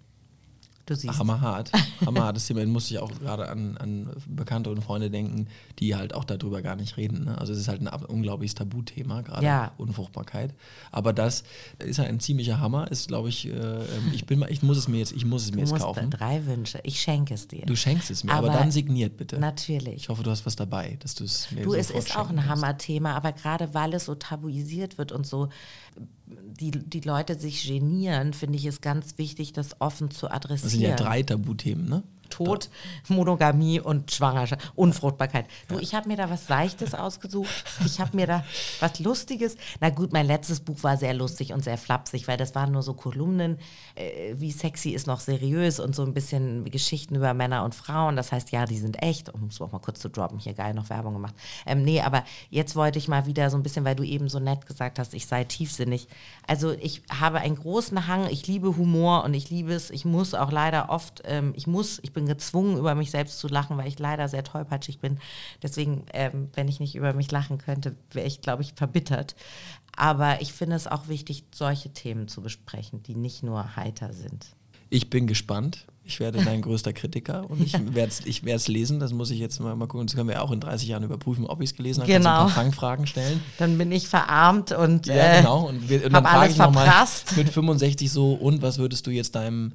Du 0.86 0.94
siehst. 0.94 1.18
Hammerhart. 1.18 1.72
Hammerhartes 2.04 2.46
Thema. 2.46 2.60
Da 2.60 2.66
musste 2.66 2.94
ich 2.94 3.00
auch 3.00 3.10
gerade 3.18 3.48
an, 3.48 3.76
an 3.76 4.08
Bekannte 4.28 4.70
und 4.70 4.80
Freunde 4.82 5.10
denken, 5.10 5.48
die 5.80 5.96
halt 5.96 6.14
auch 6.14 6.22
darüber 6.24 6.62
gar 6.62 6.76
nicht 6.76 6.96
reden. 6.96 7.24
Ne? 7.24 7.36
Also 7.38 7.52
es 7.52 7.58
ist 7.58 7.66
halt 7.68 7.80
ein 7.82 7.88
unglaubliches 7.88 8.54
Tabuthema, 8.54 9.22
gerade 9.22 9.44
Ja. 9.44 9.72
Unfruchtbarkeit. 9.78 10.54
Aber 10.92 11.12
das 11.12 11.42
ist 11.80 11.98
halt 11.98 12.08
ein 12.08 12.20
ziemlicher 12.20 12.60
Hammer. 12.60 12.90
Ist, 12.90 13.08
glaube 13.08 13.28
ich, 13.28 13.46
äh, 13.48 13.50
ähm, 13.50 13.84
ich 14.12 14.26
bin 14.26 14.38
mal, 14.38 14.50
ich 14.50 14.62
muss 14.62 14.78
es 14.78 14.86
mir 14.86 14.98
jetzt, 14.98 15.12
ich 15.12 15.24
muss 15.24 15.42
es 15.42 15.50
mir 15.50 15.56
du 15.56 15.60
jetzt 15.62 15.70
musst 15.72 15.82
kaufen. 15.82 16.10
drei 16.10 16.46
Wünsche. 16.46 16.78
Ich 16.84 17.00
schenke 17.00 17.34
es 17.34 17.48
dir. 17.48 17.66
Du 17.66 17.74
schenkst 17.74 18.10
es 18.10 18.22
mir, 18.22 18.32
aber, 18.32 18.50
Aber 18.50 18.58
dann 18.58 18.70
signiert 18.70 19.16
bitte. 19.16 19.38
Natürlich. 19.38 19.94
Ich 19.96 20.08
hoffe, 20.08 20.22
du 20.22 20.30
hast 20.30 20.46
was 20.46 20.54
dabei, 20.56 20.96
dass 21.00 21.14
du 21.16 21.24
es 21.24 21.50
mir 21.50 21.62
Du, 21.64 21.74
es 21.74 21.90
ist 21.90 22.16
auch 22.16 22.28
ein. 22.30 22.46
Hammerthema, 22.46 23.14
aber 23.16 23.32
gerade 23.32 23.74
weil 23.74 23.92
es 23.94 24.04
so 24.04 24.14
tabuisiert 24.14 24.98
wird 24.98 25.10
und 25.10 25.26
so 25.26 25.48
die, 26.26 26.70
die 26.70 27.00
Leute 27.00 27.38
sich 27.38 27.66
genieren, 27.66 28.32
finde 28.32 28.56
ich 28.56 28.66
es 28.66 28.80
ganz 28.80 29.18
wichtig, 29.18 29.52
das 29.52 29.80
offen 29.80 30.10
zu 30.10 30.30
adressieren. 30.30 30.62
Das 30.62 30.72
sind 30.72 30.82
ja 30.82 30.96
drei 30.96 31.22
Tabuthemen, 31.22 31.88
ne? 31.88 32.02
Tod, 32.28 32.68
Monogamie 33.08 33.80
und 33.80 34.10
Schwangerschaft, 34.12 34.72
Unfruchtbarkeit. 34.74 35.46
Du, 35.68 35.78
ich 35.78 35.94
habe 35.94 36.08
mir 36.08 36.16
da 36.16 36.30
was 36.30 36.48
Leichtes 36.48 36.94
ausgesucht. 36.94 37.64
Ich 37.84 38.00
habe 38.00 38.16
mir 38.16 38.26
da 38.26 38.44
was 38.80 39.00
Lustiges. 39.00 39.56
Na 39.80 39.90
gut, 39.90 40.12
mein 40.12 40.26
letztes 40.26 40.60
Buch 40.60 40.82
war 40.82 40.96
sehr 40.96 41.14
lustig 41.14 41.52
und 41.52 41.64
sehr 41.64 41.78
flapsig, 41.78 42.28
weil 42.28 42.36
das 42.36 42.54
waren 42.54 42.72
nur 42.72 42.82
so 42.82 42.94
Kolumnen, 42.94 43.58
äh, 43.94 44.34
wie 44.36 44.52
sexy 44.52 44.90
ist 44.90 45.06
noch 45.06 45.20
seriös 45.20 45.80
und 45.80 45.94
so 45.94 46.02
ein 46.02 46.14
bisschen 46.14 46.64
Geschichten 46.70 47.14
über 47.14 47.34
Männer 47.34 47.64
und 47.64 47.74
Frauen. 47.74 48.16
Das 48.16 48.32
heißt, 48.32 48.50
ja, 48.52 48.66
die 48.66 48.78
sind 48.78 49.02
echt. 49.02 49.32
Um 49.32 49.44
es 49.44 49.60
auch 49.60 49.72
mal 49.72 49.78
kurz 49.78 50.00
zu 50.00 50.08
droppen, 50.08 50.38
hier 50.38 50.54
geil 50.54 50.74
noch 50.74 50.90
Werbung 50.90 51.14
gemacht. 51.14 51.34
Ähm, 51.64 51.82
nee, 51.82 52.00
aber 52.00 52.24
jetzt 52.50 52.76
wollte 52.76 52.98
ich 52.98 53.08
mal 53.08 53.26
wieder 53.26 53.50
so 53.50 53.56
ein 53.56 53.62
bisschen, 53.62 53.84
weil 53.84 53.96
du 53.96 54.02
eben 54.02 54.28
so 54.28 54.38
nett 54.38 54.66
gesagt 54.66 54.98
hast, 54.98 55.14
ich 55.14 55.26
sei 55.26 55.44
tiefsinnig. 55.44 56.08
Also 56.46 56.72
ich 56.72 57.02
habe 57.10 57.38
einen 57.38 57.56
großen 57.56 58.06
Hang, 58.06 58.28
ich 58.30 58.46
liebe 58.46 58.76
Humor 58.76 59.24
und 59.24 59.34
ich 59.34 59.50
liebe 59.50 59.72
es. 59.72 59.90
Ich 59.90 60.04
muss 60.04 60.34
auch 60.34 60.52
leider 60.52 60.90
oft, 60.90 61.22
ähm, 61.24 61.52
ich 61.56 61.66
muss, 61.66 61.98
ich 62.02 62.12
bin 62.16 62.26
gezwungen, 62.26 62.78
über 62.78 62.94
mich 62.94 63.10
selbst 63.10 63.38
zu 63.38 63.46
lachen, 63.46 63.76
weil 63.76 63.86
ich 63.86 63.98
leider 63.98 64.26
sehr 64.28 64.42
tollpatschig 64.42 64.98
bin. 64.98 65.18
Deswegen, 65.62 66.06
ähm, 66.14 66.48
wenn 66.54 66.66
ich 66.66 66.80
nicht 66.80 66.96
über 66.96 67.12
mich 67.12 67.30
lachen 67.30 67.58
könnte, 67.58 67.94
wäre 68.10 68.26
ich, 68.26 68.40
glaube 68.40 68.62
ich, 68.62 68.72
verbittert. 68.74 69.36
Aber 69.94 70.40
ich 70.40 70.52
finde 70.52 70.76
es 70.76 70.86
auch 70.86 71.08
wichtig, 71.08 71.44
solche 71.54 71.90
Themen 71.90 72.26
zu 72.26 72.40
besprechen, 72.40 73.02
die 73.02 73.14
nicht 73.14 73.42
nur 73.42 73.76
heiter 73.76 74.12
sind. 74.12 74.46
Ich 74.88 75.10
bin 75.10 75.26
gespannt. 75.26 75.84
Ich 76.04 76.20
werde 76.20 76.42
dein 76.42 76.62
größter 76.62 76.92
Kritiker 76.92 77.50
und 77.50 77.60
ich 77.60 77.72
werde 77.94 78.08
es 78.08 78.24
ich 78.24 78.44
werd's 78.44 78.68
lesen. 78.68 78.98
Das 78.98 79.12
muss 79.12 79.30
ich 79.30 79.38
jetzt 79.38 79.60
mal, 79.60 79.76
mal 79.76 79.88
gucken. 79.88 80.06
Das 80.06 80.16
können 80.16 80.28
wir 80.28 80.42
auch 80.42 80.52
in 80.52 80.60
30 80.60 80.88
Jahren 80.88 81.02
überprüfen, 81.02 81.46
ob 81.46 81.60
ich 81.60 81.70
es 81.70 81.76
gelesen 81.76 82.02
habe. 82.02 82.12
Kannst 82.12 82.26
Genau. 82.26 82.40
ein 82.40 82.46
paar 82.46 82.62
Fangfragen 82.64 83.06
stellen. 83.06 83.42
Dann 83.58 83.76
bin 83.76 83.92
ich 83.92 84.08
verarmt 84.08 84.72
und 84.72 85.06
Ja, 85.06 85.14
äh, 85.14 85.38
genau. 85.38 85.68
Und, 85.68 85.88
wir, 85.88 86.06
und 86.06 86.12
dann 86.12 86.24
frage 86.24 86.50
ich 86.52 86.56
nochmal 86.56 86.88
mit 87.36 87.48
65 87.50 88.10
so, 88.10 88.32
und 88.32 88.62
was 88.62 88.78
würdest 88.78 89.06
du 89.06 89.10
jetzt 89.10 89.34
deinem 89.34 89.72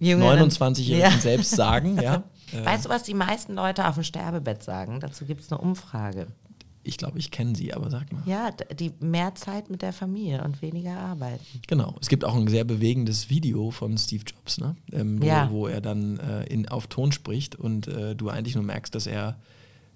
29-Jährigen 0.00 1.10
Ja. 1.12 1.18
selbst 1.18 1.50
sagen? 1.50 2.00
Ja? 2.00 2.22
Äh, 2.52 2.64
Weißt 2.66 2.84
du, 2.86 2.88
was 2.88 3.04
die 3.04 3.14
meisten 3.14 3.54
Leute 3.54 3.86
auf 3.86 3.94
dem 3.94 4.02
Sterbebett 4.02 4.64
sagen? 4.64 4.98
Dazu 4.98 5.24
gibt 5.24 5.40
es 5.42 5.52
eine 5.52 5.60
Umfrage. 5.60 6.26
ich 6.82 6.96
glaube, 6.98 7.16
ich 7.20 7.30
kenne 7.30 7.54
sie, 7.54 7.72
aber 7.72 7.90
sag 7.90 8.12
mal. 8.12 8.22
Ja, 8.26 8.50
die 8.74 8.90
mehr 8.98 9.36
Zeit 9.36 9.70
mit 9.70 9.82
der 9.82 9.92
Familie 9.92 10.42
und 10.42 10.60
weniger 10.60 10.98
arbeiten. 10.98 11.44
Genau. 11.68 11.94
Es 12.00 12.08
gibt 12.08 12.24
auch 12.24 12.34
ein 12.34 12.48
sehr 12.48 12.64
bewegendes 12.64 13.30
Video 13.30 13.70
von 13.70 13.96
Steve 13.98 14.24
Jobs, 14.26 14.58
ne? 14.58 14.74
ähm, 14.92 15.22
wo, 15.22 15.26
Ja. 15.26 15.48
wo 15.52 15.68
er 15.68 15.80
dann 15.80 16.18
äh, 16.18 16.42
in, 16.46 16.66
auf 16.68 16.88
Ton 16.88 17.12
spricht 17.12 17.54
und 17.54 17.86
äh, 17.86 18.16
du 18.16 18.30
eigentlich 18.30 18.56
nur 18.56 18.64
merkst, 18.64 18.96
dass 18.96 19.06
er 19.06 19.36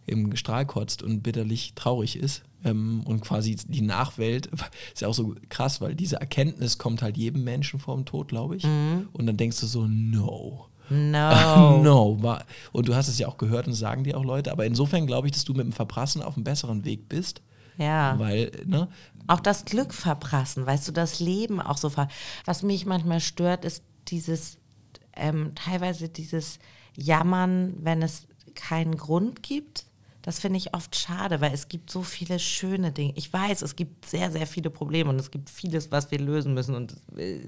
im 0.07 0.37
Strahl 0.37 0.67
kotzt 0.67 1.03
und 1.03 1.23
bitterlich 1.23 1.75
traurig 1.75 2.17
ist. 2.17 2.43
Ähm, 2.64 3.03
und 3.05 3.21
quasi 3.21 3.57
die 3.57 3.83
Nachwelt 3.83 4.47
ist 4.95 5.03
ja 5.03 5.09
auch 5.09 5.14
so 5.14 5.35
krass, 5.49 5.81
weil 5.81 5.95
diese 5.95 6.17
Erkenntnis 6.17 6.79
kommt 6.79 7.03
halt 7.03 7.17
jedem 7.17 7.45
Menschen 7.45 7.79
vor 7.79 7.95
dem 7.97 8.05
Tod, 8.05 8.29
glaube 8.29 8.57
ich. 8.57 8.64
Und 8.64 9.27
dann 9.27 9.37
denkst 9.37 9.61
du 9.61 9.67
so, 9.67 9.87
no. 9.87 10.67
No. 10.90 11.81
No. 11.83 12.38
Und 12.73 12.88
du 12.88 12.95
hast 12.95 13.09
es 13.09 13.19
ja 13.19 13.29
auch 13.29 13.38
gehört 13.38 13.67
und 13.67 13.75
sagen 13.75 14.05
dir 14.05 14.17
auch 14.19 14.25
Leute. 14.25 14.53
Aber 14.53 14.67
insofern 14.67 15.07
glaube 15.07 15.29
ich, 15.29 15.33
dass 15.33 15.45
du 15.45 15.53
mit 15.55 15.64
dem 15.64 15.73
Verprassen 15.73 16.23
auf 16.23 16.37
einem 16.37 16.45
besseren 16.45 16.85
Weg 16.85 17.09
bist. 17.09 17.43
Ja. 17.79 18.19
Weil, 18.19 18.53
ne? 18.67 18.88
Auch 19.27 19.40
das 19.40 19.64
Glück 19.64 19.95
verprassen, 19.95 20.67
weißt 20.67 20.87
du, 20.88 20.93
das 20.93 21.19
Leben 21.19 21.61
auch 21.61 21.79
so 21.79 21.88
ver. 21.88 22.09
Was 22.45 22.62
mich 22.62 22.87
manchmal 22.87 23.21
stört, 23.21 23.64
ist 23.64 23.83
dieses, 24.09 24.59
ähm, 25.17 25.53
teilweise 25.55 26.09
dieses 26.09 26.59
Jammern, 26.97 27.75
wenn 27.81 28.03
es 28.03 28.27
keinen 28.55 28.97
Grund 28.97 29.43
gibt. 29.43 29.87
Das 30.24 30.38
finde 30.38 30.56
ich 30.56 30.72
oft 30.72 30.96
schade, 30.96 31.42
weil 31.42 31.52
es 31.52 31.68
gibt 31.68 31.90
so 31.90 32.02
viele 32.02 32.38
schöne 32.38 32.92
Dinge. 32.92 33.12
Ich 33.14 33.30
weiß, 33.30 33.60
es 33.60 33.76
gibt 33.76 34.06
sehr, 34.06 34.30
sehr 34.30 34.46
viele 34.46 34.70
Probleme 34.70 35.10
und 35.10 35.20
es 35.20 35.30
gibt 35.30 35.50
vieles, 35.50 35.92
was 35.92 36.10
wir 36.10 36.18
lösen 36.18 36.54
müssen. 36.54 36.74
Und 36.74 36.94
äh, 37.14 37.40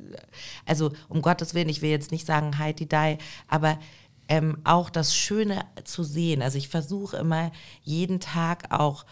also 0.66 0.92
um 1.08 1.22
Gottes 1.22 1.54
Willen, 1.54 1.70
ich 1.70 1.80
will 1.80 1.88
jetzt 1.88 2.12
nicht 2.12 2.26
sagen 2.26 2.58
Heidi 2.58 2.84
die, 2.84 3.16
aber 3.48 3.78
ähm, 4.28 4.58
auch 4.64 4.90
das 4.90 5.16
Schöne 5.16 5.64
zu 5.84 6.02
sehen. 6.02 6.42
Also 6.42 6.58
ich 6.58 6.68
versuche 6.68 7.16
immer 7.16 7.52
jeden 7.82 8.20
Tag 8.20 8.72
auch, 8.72 9.04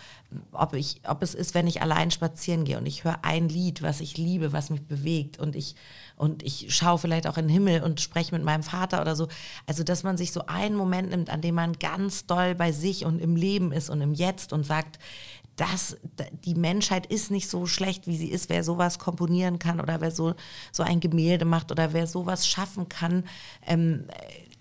ob, 0.51 0.75
ich, 0.75 1.01
ob 1.07 1.23
es 1.23 1.35
ist, 1.35 1.55
wenn 1.55 1.69
ich 1.69 1.83
allein 1.83 2.11
spazieren 2.11 2.65
gehe 2.65 2.79
und 2.79 2.87
ich 2.87 3.05
höre 3.05 3.25
ein 3.25 3.49
Lied, 3.49 3.83
was 3.83 4.01
ich 4.01 4.17
liebe, 4.17 4.53
was 4.53 4.71
mich 4.71 4.83
bewegt 4.83 5.39
und 5.39 5.55
ich, 5.55 5.77
und 6.17 6.43
ich 6.43 6.75
schaue 6.75 6.99
vielleicht 6.99 7.29
auch 7.29 7.37
in 7.37 7.47
den 7.47 7.53
Himmel 7.53 7.83
und 7.83 8.01
spreche 8.01 8.35
mit 8.35 8.43
meinem 8.45 8.65
Vater 8.65 9.01
oder 9.01 9.15
so. 9.15 9.29
Also 9.67 9.85
dass 9.85 10.03
man 10.03 10.17
sich 10.17 10.33
so 10.33 10.47
einen 10.47 10.77
Moment 10.77 11.11
nimmt, 11.11 11.31
an 11.31 11.41
dem 11.41 11.55
man 11.55 11.75
ganz 11.75 12.27
doll 12.27 12.55
bei 12.55 12.73
sich 12.73 13.05
und 13.05 13.21
im 13.21 13.37
Leben 13.37 13.71
ist 13.71 13.91
und 13.91 14.01
im 14.01 14.15
Jetzt 14.15 14.53
und 14.53 14.65
sagt, 14.65 14.99
das, 15.57 15.97
d- 16.19 16.25
die 16.45 16.55
Menschheit 16.55 17.07
ist 17.07 17.31
nicht 17.31 17.49
so 17.49 17.67
schlecht, 17.67 18.07
wie 18.07 18.17
sie 18.17 18.29
ist. 18.29 18.49
Wer 18.49 18.65
sowas 18.65 18.99
komponieren 18.99 19.59
kann 19.59 19.81
oder 19.81 20.01
wer 20.01 20.11
so, 20.11 20.35
so 20.73 20.83
ein 20.83 21.01
Gemälde 21.01 21.45
macht 21.45 21.71
oder 21.71 21.93
wer 21.93 22.07
sowas 22.07 22.47
schaffen 22.47 22.89
kann. 22.89 23.25
Ähm, 23.67 24.05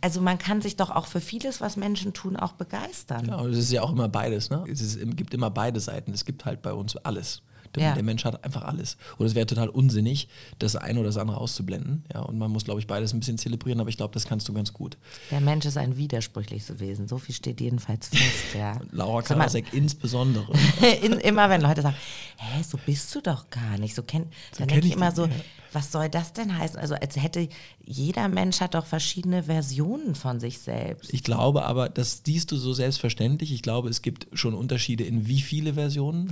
also 0.02 0.22
man 0.22 0.38
kann 0.38 0.62
sich 0.62 0.76
doch 0.76 0.90
auch 0.90 1.08
für 1.08 1.22
vieles, 1.22 1.62
was 1.62 1.78
Menschen 1.78 2.14
tun, 2.14 2.36
auch 2.36 2.52
begeistern. 2.54 3.26
Ja, 3.28 3.38
und 3.38 3.52
es 3.52 3.58
ist 3.60 3.72
ja 3.72 3.82
auch 3.82 3.92
immer 3.92 4.10
beides, 4.10 4.50
ne? 4.50 4.64
Es 4.70 4.82
ist, 4.82 5.00
gibt 5.16 5.34
immer 5.34 5.50
beide 5.50 5.80
Seiten. 5.80 6.12
Es 6.12 6.26
gibt 6.26 6.46
halt 6.46 6.62
bei 6.62 6.74
uns 6.74 6.98
alles. 6.98 7.42
Der, 7.76 7.84
Ja. 7.84 7.94
der 7.94 8.04
Mensch 8.04 8.24
hat 8.26 8.44
einfach 8.44 8.64
alles. 8.64 8.98
Und 9.18 9.26
es 9.26 9.36
wäre 9.36 9.46
total 9.46 9.70
unsinnig, 9.70 10.28
das 10.60 10.76
eine 10.76 11.00
oder 11.00 11.10
das 11.10 11.18
andere 11.18 11.38
auszublenden. 11.38 12.06
Ja, 12.14 12.22
und 12.22 12.38
man 12.38 12.52
muss, 12.52 12.66
glaube 12.66 12.80
ich, 12.80 12.88
beides 12.88 13.14
ein 13.14 13.20
bisschen 13.20 13.38
zelebrieren, 13.38 13.80
aber 13.80 13.90
ich 13.90 13.98
glaube, 13.98 14.14
das 14.14 14.26
kannst 14.26 14.48
du 14.48 14.54
ganz 14.54 14.74
gut. 14.74 14.98
Der 15.32 15.42
Mensch 15.42 15.66
ist 15.66 15.78
ein 15.78 15.98
widersprüchliches 15.98 16.80
Wesen. 16.80 17.08
So 17.08 17.18
viel 17.18 17.34
steht 17.36 17.62
jedenfalls 17.62 18.08
fest, 18.10 18.56
ja. 18.58 18.80
Laura 18.92 19.22
Karasek 19.22 19.74
insbesondere. 19.74 20.46
in, 21.02 21.14
immer 21.14 21.50
wenn 21.50 21.62
Leute 21.62 21.82
sagen, 21.82 21.96
hä, 22.38 22.64
so 22.64 22.78
bist 22.86 23.14
du 23.16 23.22
doch 23.22 23.50
gar 23.50 23.78
nicht. 23.78 23.96
So 23.96 24.04
kenn, 24.04 24.24
dann 24.58 24.68
kenn 24.68 24.68
denke 24.68 24.86
ich 24.86 24.92
ich 24.92 24.98
immer 24.98 25.12
so, 25.12 25.26
ja. 25.26 25.32
Was 25.74 25.92
soll 25.92 26.10
das 26.10 26.34
denn 26.34 26.58
heißen? 26.58 26.78
Also 26.80 26.96
als 26.96 27.16
hätte 27.16 27.48
jeder 27.84 28.28
Mensch 28.28 28.62
hat 28.62 28.76
doch 28.76 28.86
verschiedene 28.86 29.44
Versionen 29.44 30.16
von 30.16 30.40
sich 30.40 30.60
selbst. 30.60 31.14
Ich 31.14 31.24
glaube 31.24 31.66
aber, 31.66 31.90
das 31.90 32.22
siehst 32.26 32.52
du 32.52 32.58
so 32.58 32.74
selbstverständlich. 32.74 33.52
Ich 33.52 33.62
glaube, 33.62 33.90
es 33.90 34.02
gibt 34.02 34.28
schon 34.34 34.54
Unterschiede 34.54 35.04
in 35.04 35.28
wie 35.28 35.42
viele 35.42 35.74
Versionen. 35.74 36.32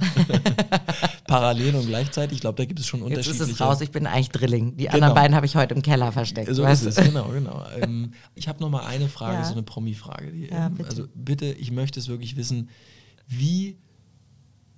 Parallel 1.28 1.76
und 1.76 1.88
gleichzeitig. 1.88 2.36
Ich 2.38 2.42
glaube, 2.42 2.58
da 2.58 2.66
gibt 2.66 2.80
es 2.80 2.88
schon 2.88 3.00
Jetzt 3.02 3.08
unterschiedliche. 3.10 3.44
ist 3.44 3.52
es 3.52 3.62
raus, 3.62 3.82
ich 3.82 3.92
bin 3.92 4.06
eigentlich 4.08 4.30
Drilling. 4.30 4.78
Die 4.78 4.84
Genau. 4.86 4.96
anderen 4.96 5.14
beiden 5.16 5.36
habe 5.36 5.46
ich 5.46 5.56
heute 5.56 5.74
im 5.76 5.82
Keller 5.82 6.12
versteckt. 6.12 6.54
So 6.54 6.64
weißt 6.64 6.86
ist 6.86 6.98
es, 6.98 7.06
genau, 7.06 7.30
genau. 7.30 7.66
Ähm, 7.80 8.14
ich 8.36 8.48
habe 8.48 8.60
noch 8.62 8.70
mal 8.70 8.86
eine 8.86 9.08
Frage, 9.08 9.38
Ja. 9.38 9.44
so 9.46 9.54
eine 9.54 9.64
Promi-Frage. 9.64 10.32
Ja, 10.34 10.68
ähm, 10.68 10.76
bitte. 10.76 10.90
Also 10.90 11.08
bitte, 11.16 11.46
ich 11.54 11.72
möchte 11.72 12.00
es 12.00 12.08
wirklich 12.08 12.36
wissen, 12.36 12.70
wie 13.28 13.78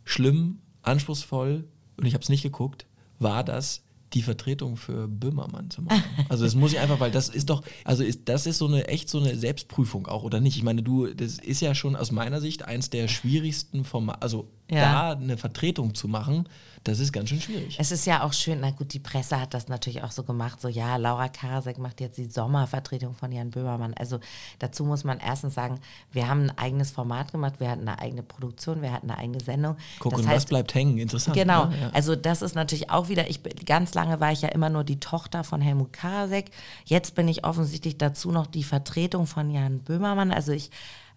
schlimm, 0.04 0.60
anspruchsvoll, 0.82 1.67
und 1.97 2.06
ich 2.06 2.13
habe 2.13 2.23
es 2.23 2.30
nicht 2.30 2.43
geguckt, 2.43 2.86
war 3.19 3.43
das, 3.43 3.84
die 4.13 4.21
Vertretung 4.21 4.78
für 4.78 5.08
Böhmermann 5.08 5.69
zu 5.69 5.82
machen. 5.82 6.04
Also 6.30 6.45
das 6.45 6.56
muss 6.56 6.73
ich 6.73 6.80
einfach, 6.80 6.99
weil 6.99 7.12
das 7.12 7.30
ist 7.30 7.49
doch, 7.49 7.63
also 7.84 8.04
ist, 8.04 8.21
das 8.26 8.45
ist 8.45 8.58
so 8.58 8.67
eine 8.67 8.88
echt 8.88 9.10
so 9.10 9.19
eine 9.19 9.36
Selbstprüfung 9.36 10.08
auch, 10.08 10.23
oder 10.23 10.39
nicht? 10.39 10.58
Ich 10.58 10.63
meine, 10.63 10.82
du, 10.82 11.08
das 11.08 11.38
ist 11.38 11.62
ja 11.62 11.76
schon 11.76 11.95
aus 11.95 12.12
meiner 12.12 12.41
Sicht 12.41 12.65
eins 12.65 12.89
der 12.89 13.08
schwierigsten 13.08 13.84
Formate, 13.84 14.21
also 14.21 14.47
Ja. 14.74 15.14
da 15.14 15.20
eine 15.20 15.38
Vertretung 15.38 15.96
zu 15.96 16.08
machen, 16.08 16.48
das 16.84 17.00
ist 17.00 17.14
ganz 17.14 17.30
schön 17.30 17.40
schwierig. 17.40 17.78
Es 17.80 17.92
ist 17.92 18.06
ja 18.06 18.24
auch 18.24 18.34
schön, 18.34 18.60
na 18.60 18.72
gut, 18.72 18.94
die 18.94 19.00
Presse 19.00 19.40
hat 19.40 19.54
das 19.54 19.70
natürlich 19.70 20.04
auch 20.04 20.12
so 20.12 20.24
gemacht, 20.24 20.60
so 20.60 20.68
ja, 20.68 20.98
Laura 20.98 21.30
Karasek 21.30 21.78
macht 21.78 22.02
jetzt 22.02 22.18
die 22.18 22.26
Sommervertretung 22.26 23.14
von 23.16 23.32
Jan 23.32 23.52
Böhmermann. 23.52 23.94
Also 23.94 24.20
dazu 24.60 24.84
muss 24.84 25.06
man 25.06 25.20
erstens 25.20 25.54
sagen, 25.54 25.80
wir 26.12 26.28
haben 26.28 26.50
ein 26.50 26.58
eigenes 26.58 26.92
Format 26.92 27.32
gemacht, 27.32 27.56
wir 27.60 27.70
hatten 27.70 27.88
eine 27.88 28.00
eigene 28.00 28.22
Produktion, 28.22 28.82
wir 28.82 28.92
hatten 28.92 29.10
eine 29.10 29.18
eigene 29.18 29.40
Sendung. 29.40 29.78
Guck, 30.00 30.12
das 30.12 30.22
und 30.22 30.30
was 30.30 30.46
bleibt 30.46 30.76
hängen? 30.76 30.98
Interessant. 30.98 31.38
Genau, 31.38 31.66
ne? 31.66 31.80
Ja. 31.80 31.90
also 31.94 32.18
das 32.18 32.42
ist 32.42 32.56
natürlich 32.56 32.90
auch 32.90 33.08
wieder, 33.08 33.30
ich 33.30 33.40
ganz 33.66 33.94
lange 33.94 34.20
war 34.20 34.34
ich 34.34 34.42
ja 34.42 34.50
immer 34.50 34.70
nur 34.70 34.84
die 34.84 35.00
Tochter 35.00 35.46
von 35.46 35.62
Helmut 35.62 35.94
Karasek. 35.94 36.52
Jetzt 36.84 37.16
bin 37.16 37.30
ich 37.30 37.46
offensichtlich 37.46 37.98
dazu 37.98 38.32
noch 38.32 38.48
die 38.48 38.64
Vertretung 38.64 39.26
von 39.26 39.52
Jan 39.52 39.80
Böhmermann. 39.80 40.34
Also 40.34 40.52
ich 40.52 40.70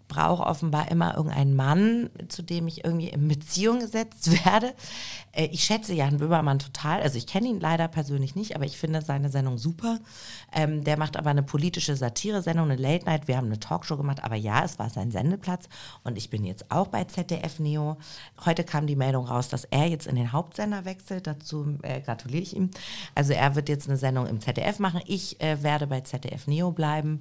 brauche 0.09 0.45
offenbar 0.45 0.91
immer 0.91 1.17
irgendeinen 1.17 1.57
Mann, 1.57 2.11
zu 2.29 2.43
dem 2.43 2.69
ich 2.69 2.85
irgendwie 2.85 3.09
in 3.09 3.29
Beziehung 3.29 3.81
gesetzt 3.81 4.31
werde. 4.45 4.75
Äh, 5.33 5.47
ich 5.47 5.65
schätze 5.65 5.95
Jan 5.95 6.19
Böhmermann 6.19 6.59
total. 6.59 7.03
Also 7.03 7.19
ich 7.19 7.27
kenne 7.27 7.49
ihn 7.49 7.61
leider 7.61 7.89
persönlich 7.89 8.35
nicht, 8.35 8.55
aber 8.55 8.65
ich 8.65 8.79
finde 8.79 9.03
seine 9.03 9.31
Sendung 9.31 9.59
super. 9.59 9.99
Ähm, 10.53 10.85
der 10.85 10.99
macht 10.99 11.17
aber 11.17 11.31
eine 11.31 11.43
politische 11.43 11.97
Satire-Sendung, 11.97 12.71
eine 12.71 12.81
Late 12.81 13.05
Night. 13.05 13.29
Wir 13.29 13.37
haben 13.37 13.47
eine 13.47 13.61
Talkshow 13.61 13.97
gemacht, 13.97 14.23
aber 14.23 14.37
ja, 14.37 14.65
es 14.65 14.79
war 14.79 14.91
sein 14.91 15.11
Sendeplatz. 15.11 15.69
Und 16.05 16.17
ich 16.17 16.31
bin 16.31 16.45
jetzt 16.45 16.71
auch 16.71 16.89
bei 16.89 17.05
ZDF 17.05 17.59
Neo. 17.59 17.97
Heute 18.45 18.65
kam 18.65 18.87
die 18.87 18.97
Meldung 18.97 19.27
raus, 19.27 19.49
dass 19.49 19.65
er 19.65 19.87
jetzt 19.87 20.07
in 20.07 20.17
den 20.17 20.33
Hauptsender 20.33 20.85
wechselt. 20.85 21.27
Dazu 21.27 21.79
äh, 21.83 22.01
gratuliere 22.01 22.43
ich 22.43 22.57
ihm. 22.57 22.71
Also 23.15 23.33
er 23.33 23.55
wird 23.55 23.69
jetzt 23.69 23.89
eine 23.89 23.99
Sendung 23.99 24.27
im 24.27 24.41
ZDF 24.41 24.79
machen. 24.79 25.01
Ich 25.07 25.41
äh, 25.41 25.63
werde 25.63 25.87
bei 25.87 26.01
ZDF 26.01 26.47
Neo 26.47 26.71
bleiben. 26.71 27.21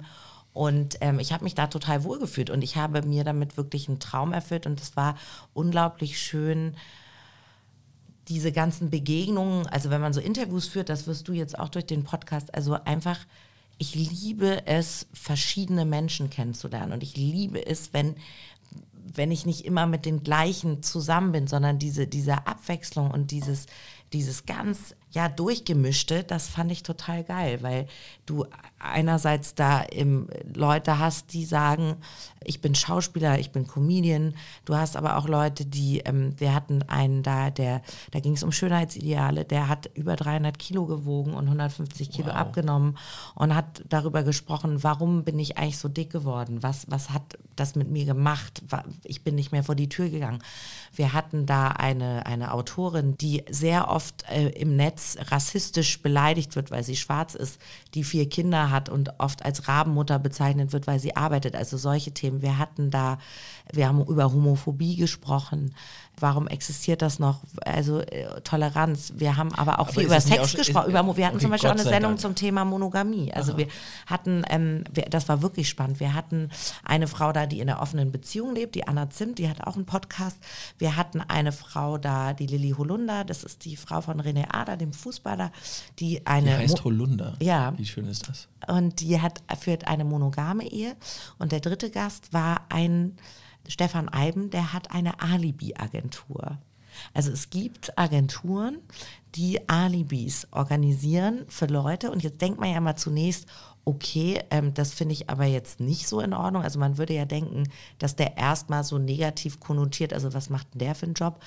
Und 0.56 0.96
ähm, 1.02 1.18
ich 1.18 1.34
habe 1.34 1.44
mich 1.44 1.54
da 1.54 1.66
total 1.66 2.02
wohlgefühlt 2.02 2.48
und 2.48 2.62
ich 2.62 2.76
habe 2.76 3.02
mir 3.02 3.24
damit 3.24 3.58
wirklich 3.58 3.90
einen 3.90 4.00
Traum 4.00 4.32
erfüllt 4.32 4.64
und 4.64 4.80
es 4.80 4.96
war 4.96 5.18
unglaublich 5.52 6.18
schön, 6.18 6.74
diese 8.28 8.52
ganzen 8.52 8.88
Begegnungen, 8.88 9.66
also 9.66 9.90
wenn 9.90 10.00
man 10.00 10.14
so 10.14 10.20
Interviews 10.20 10.66
führt, 10.66 10.88
das 10.88 11.06
wirst 11.06 11.28
du 11.28 11.34
jetzt 11.34 11.58
auch 11.58 11.68
durch 11.68 11.84
den 11.84 12.04
Podcast, 12.04 12.54
also 12.54 12.72
einfach, 12.72 13.18
ich 13.76 13.94
liebe 13.94 14.66
es, 14.66 15.06
verschiedene 15.12 15.84
Menschen 15.84 16.30
kennenzulernen 16.30 16.94
und 16.94 17.02
ich 17.02 17.18
liebe 17.18 17.64
es, 17.66 17.92
wenn, 17.92 18.16
wenn 19.12 19.30
ich 19.30 19.44
nicht 19.44 19.66
immer 19.66 19.86
mit 19.86 20.06
den 20.06 20.22
gleichen 20.22 20.82
zusammen 20.82 21.32
bin, 21.32 21.48
sondern 21.48 21.78
diese, 21.78 22.06
diese 22.06 22.46
Abwechslung 22.46 23.10
und 23.10 23.30
dieses, 23.30 23.66
dieses 24.12 24.46
ganz 24.46 24.94
ja 25.16 25.28
durchgemischte, 25.30 26.24
das 26.24 26.46
fand 26.46 26.70
ich 26.70 26.82
total 26.82 27.24
geil, 27.24 27.62
weil 27.62 27.86
du 28.26 28.44
einerseits 28.78 29.54
da 29.54 29.80
im, 29.80 30.28
Leute 30.54 30.98
hast, 30.98 31.32
die 31.32 31.46
sagen, 31.46 31.96
ich 32.44 32.60
bin 32.60 32.74
Schauspieler, 32.74 33.38
ich 33.38 33.50
bin 33.50 33.66
Comedian. 33.66 34.34
Du 34.66 34.76
hast 34.76 34.94
aber 34.94 35.16
auch 35.16 35.26
Leute, 35.26 35.64
die, 35.64 36.00
ähm, 36.00 36.34
wir 36.38 36.54
hatten 36.54 36.82
einen 36.82 37.22
da, 37.22 37.48
der, 37.50 37.80
da 38.10 38.20
ging 38.20 38.34
es 38.34 38.42
um 38.42 38.52
Schönheitsideale, 38.52 39.46
der 39.46 39.68
hat 39.68 39.90
über 39.94 40.16
300 40.16 40.58
Kilo 40.58 40.84
gewogen 40.84 41.32
und 41.32 41.46
150 41.46 42.10
Kilo 42.10 42.26
Wow. 42.26 42.34
abgenommen 42.34 42.98
und 43.36 43.54
hat 43.54 43.84
darüber 43.88 44.22
gesprochen, 44.22 44.82
warum 44.82 45.24
bin 45.24 45.38
ich 45.38 45.56
eigentlich 45.56 45.78
so 45.78 45.88
dick 45.88 46.10
geworden? 46.10 46.62
Was, 46.62 46.90
was 46.90 47.10
hat 47.10 47.38
das 47.54 47.74
mit 47.76 47.88
mir 47.88 48.04
gemacht? 48.04 48.62
Ich 49.04 49.22
bin 49.22 49.36
nicht 49.36 49.52
mehr 49.52 49.62
vor 49.62 49.76
die 49.76 49.88
Tür 49.88 50.10
gegangen. 50.10 50.42
Wir 50.92 51.12
hatten 51.12 51.46
da 51.46 51.68
eine, 51.68 52.26
eine 52.26 52.52
Autorin, 52.52 53.16
die 53.16 53.44
sehr 53.48 53.88
oft 53.88 53.95
äh, 54.30 54.48
im 54.48 54.76
Netz 54.76 55.16
rassistisch 55.30 56.02
beleidigt 56.02 56.56
wird, 56.56 56.70
weil 56.70 56.82
sie 56.82 56.96
schwarz 56.96 57.34
ist, 57.34 57.60
die 57.94 58.04
vier 58.04 58.28
Kinder 58.28 58.70
hat 58.70 58.88
und 58.88 59.18
oft 59.18 59.44
als 59.44 59.68
Rabenmutter 59.68 60.18
bezeichnet 60.18 60.72
wird, 60.72 60.86
weil 60.86 61.00
sie 61.00 61.16
arbeitet. 61.16 61.56
Also 61.56 61.76
solche 61.76 62.12
Themen. 62.12 62.42
Wir 62.42 62.58
hatten 62.58 62.90
da, 62.90 63.18
wir 63.72 63.88
haben 63.88 64.02
über 64.04 64.32
Homophobie 64.32 64.96
gesprochen. 64.96 65.74
Warum 66.18 66.46
existiert 66.48 67.02
das 67.02 67.18
noch? 67.18 67.40
Also 67.62 68.00
äh, 68.00 68.40
Toleranz. 68.40 69.12
Wir 69.16 69.36
haben 69.36 69.52
aber 69.54 69.80
auch 69.80 69.88
Aber 69.88 69.92
viel 69.92 70.04
über 70.04 70.18
Sex 70.18 70.54
gesprochen. 70.54 70.88
Über, 70.88 71.14
wir 71.16 71.26
hatten 71.26 71.36
okay, 71.36 71.42
zum 71.42 71.50
Beispiel 71.50 71.68
auch 71.68 71.74
eine 71.74 71.82
Sendung 71.82 72.12
Dank. 72.12 72.20
zum 72.20 72.34
Thema 72.34 72.64
Monogamie. 72.64 73.34
Also 73.34 73.58
wir 73.58 73.66
hatten, 74.06 74.42
ähm, 74.48 74.84
wir, 74.90 75.02
das 75.10 75.28
war 75.28 75.42
wirklich 75.42 75.68
spannend. 75.68 76.00
Wir 76.00 76.14
hatten 76.14 76.48
eine 76.84 77.06
Frau 77.06 77.32
da, 77.32 77.44
die 77.44 77.60
in 77.60 77.68
einer 77.68 77.82
offenen 77.82 78.12
Beziehung 78.12 78.54
lebt, 78.54 78.76
die 78.76 78.88
Anna 78.88 79.10
Zimt, 79.10 79.38
die 79.38 79.50
hat 79.50 79.66
auch 79.66 79.76
einen 79.76 79.84
Podcast. 79.84 80.38
Wir 80.78 80.96
hatten 80.96 81.20
eine 81.20 81.52
Frau 81.52 81.98
da, 81.98 82.32
die 82.32 82.46
Lilly 82.46 82.70
Holunder, 82.78 83.24
das 83.24 83.44
ist 83.44 83.66
die 83.66 83.76
Frau 83.76 84.00
von 84.00 84.18
René 84.22 84.46
Ader, 84.54 84.78
dem 84.78 84.94
Fußballer, 84.94 85.52
die 85.98 86.06
Die 86.20 86.26
eine 86.26 86.56
heißt 86.56 86.78
Mo- 86.78 86.84
Holunder. 86.84 87.34
Ja. 87.42 87.74
Wie 87.76 87.84
schön 87.84 88.06
ist 88.06 88.26
das? 88.28 88.48
und 88.68 89.00
die 89.00 89.20
hat 89.20 89.42
führt 89.60 89.86
eine 89.86 90.04
monogame 90.04 90.66
Ehe. 90.66 90.96
Und 91.38 91.52
der 91.52 91.60
dritte 91.60 91.90
Gast 91.90 92.32
war 92.32 92.62
ein 92.70 93.16
Stefan 93.68 94.08
Eiben, 94.08 94.50
der 94.50 94.72
hat 94.72 94.90
eine 94.90 95.20
Alibi-Agentur. 95.20 96.58
Also 97.12 97.30
es 97.30 97.50
gibt 97.50 97.98
Agenturen, 97.98 98.78
die 99.34 99.68
Alibis 99.68 100.48
organisieren 100.50 101.44
für 101.48 101.66
Leute. 101.66 102.10
Und 102.10 102.22
jetzt 102.22 102.40
denkt 102.40 102.58
man 102.58 102.72
ja 102.72 102.80
mal 102.80 102.96
zunächst, 102.96 103.46
okay, 103.84 104.42
ähm, 104.50 104.72
das 104.72 104.94
finde 104.94 105.12
ich 105.12 105.28
aber 105.28 105.44
jetzt 105.44 105.78
nicht 105.78 106.08
so 106.08 106.20
in 106.20 106.32
Ordnung. 106.32 106.62
Also 106.62 106.78
man 106.78 106.96
würde 106.96 107.14
ja 107.14 107.26
denken, 107.26 107.64
dass 107.98 108.16
der 108.16 108.36
erstmal 108.38 108.82
so 108.82 108.98
negativ 108.98 109.60
konnotiert, 109.60 110.12
also 110.12 110.32
was 110.32 110.48
macht 110.48 110.72
denn 110.72 110.80
der 110.80 110.94
für 110.94 111.06
einen 111.06 111.14
Job? 111.14 111.40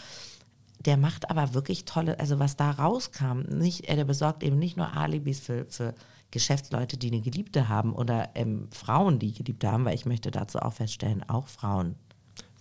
der 0.86 0.98
macht 0.98 1.30
aber 1.30 1.54
wirklich 1.54 1.86
tolle, 1.86 2.20
also 2.20 2.40
was 2.40 2.56
da 2.56 2.72
rauskam, 2.72 3.42
nicht, 3.50 3.90
äh, 3.90 3.96
der 3.96 4.06
besorgt 4.06 4.44
eben 4.44 4.58
nicht 4.58 4.78
nur 4.78 4.96
Alibis 4.96 5.40
für, 5.40 5.66
für 5.66 5.94
Geschäftsleute, 6.32 6.98
die 6.98 7.12
eine 7.12 7.22
Geliebte 7.22 7.70
haben 7.70 7.94
oder 7.94 8.30
ähm, 8.36 8.70
Frauen, 8.72 9.20
die 9.20 9.34
Geliebte 9.34 9.72
haben, 9.72 9.86
weil 9.86 9.96
ich 9.96 10.06
möchte 10.06 10.32
dazu 10.32 10.60
auch 10.60 10.74
feststellen, 10.74 11.28
auch 11.28 11.48
Frauen 11.48 11.96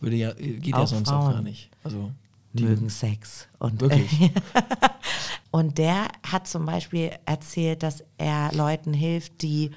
Würde 0.00 0.16
ja, 0.16 0.32
geht 0.32 0.66
ja 0.68 0.76
Auch 0.76 0.87
sonst 0.87 1.08
auch 1.08 1.22
Frauen. 1.24 1.32
gar 1.34 1.42
nicht. 1.42 1.70
Also, 1.82 2.11
mögen 2.52 2.88
Sex. 2.88 3.48
Und, 3.58 3.80
Wirklich? 3.80 4.30
und 5.50 5.78
der 5.78 6.08
hat 6.22 6.46
zum 6.46 6.66
Beispiel 6.66 7.11
erzählt, 7.26 7.82
dass 7.82 8.04
er 8.16 8.52
Leuten 8.54 8.92
hilft, 8.92 9.42
die, 9.42 9.70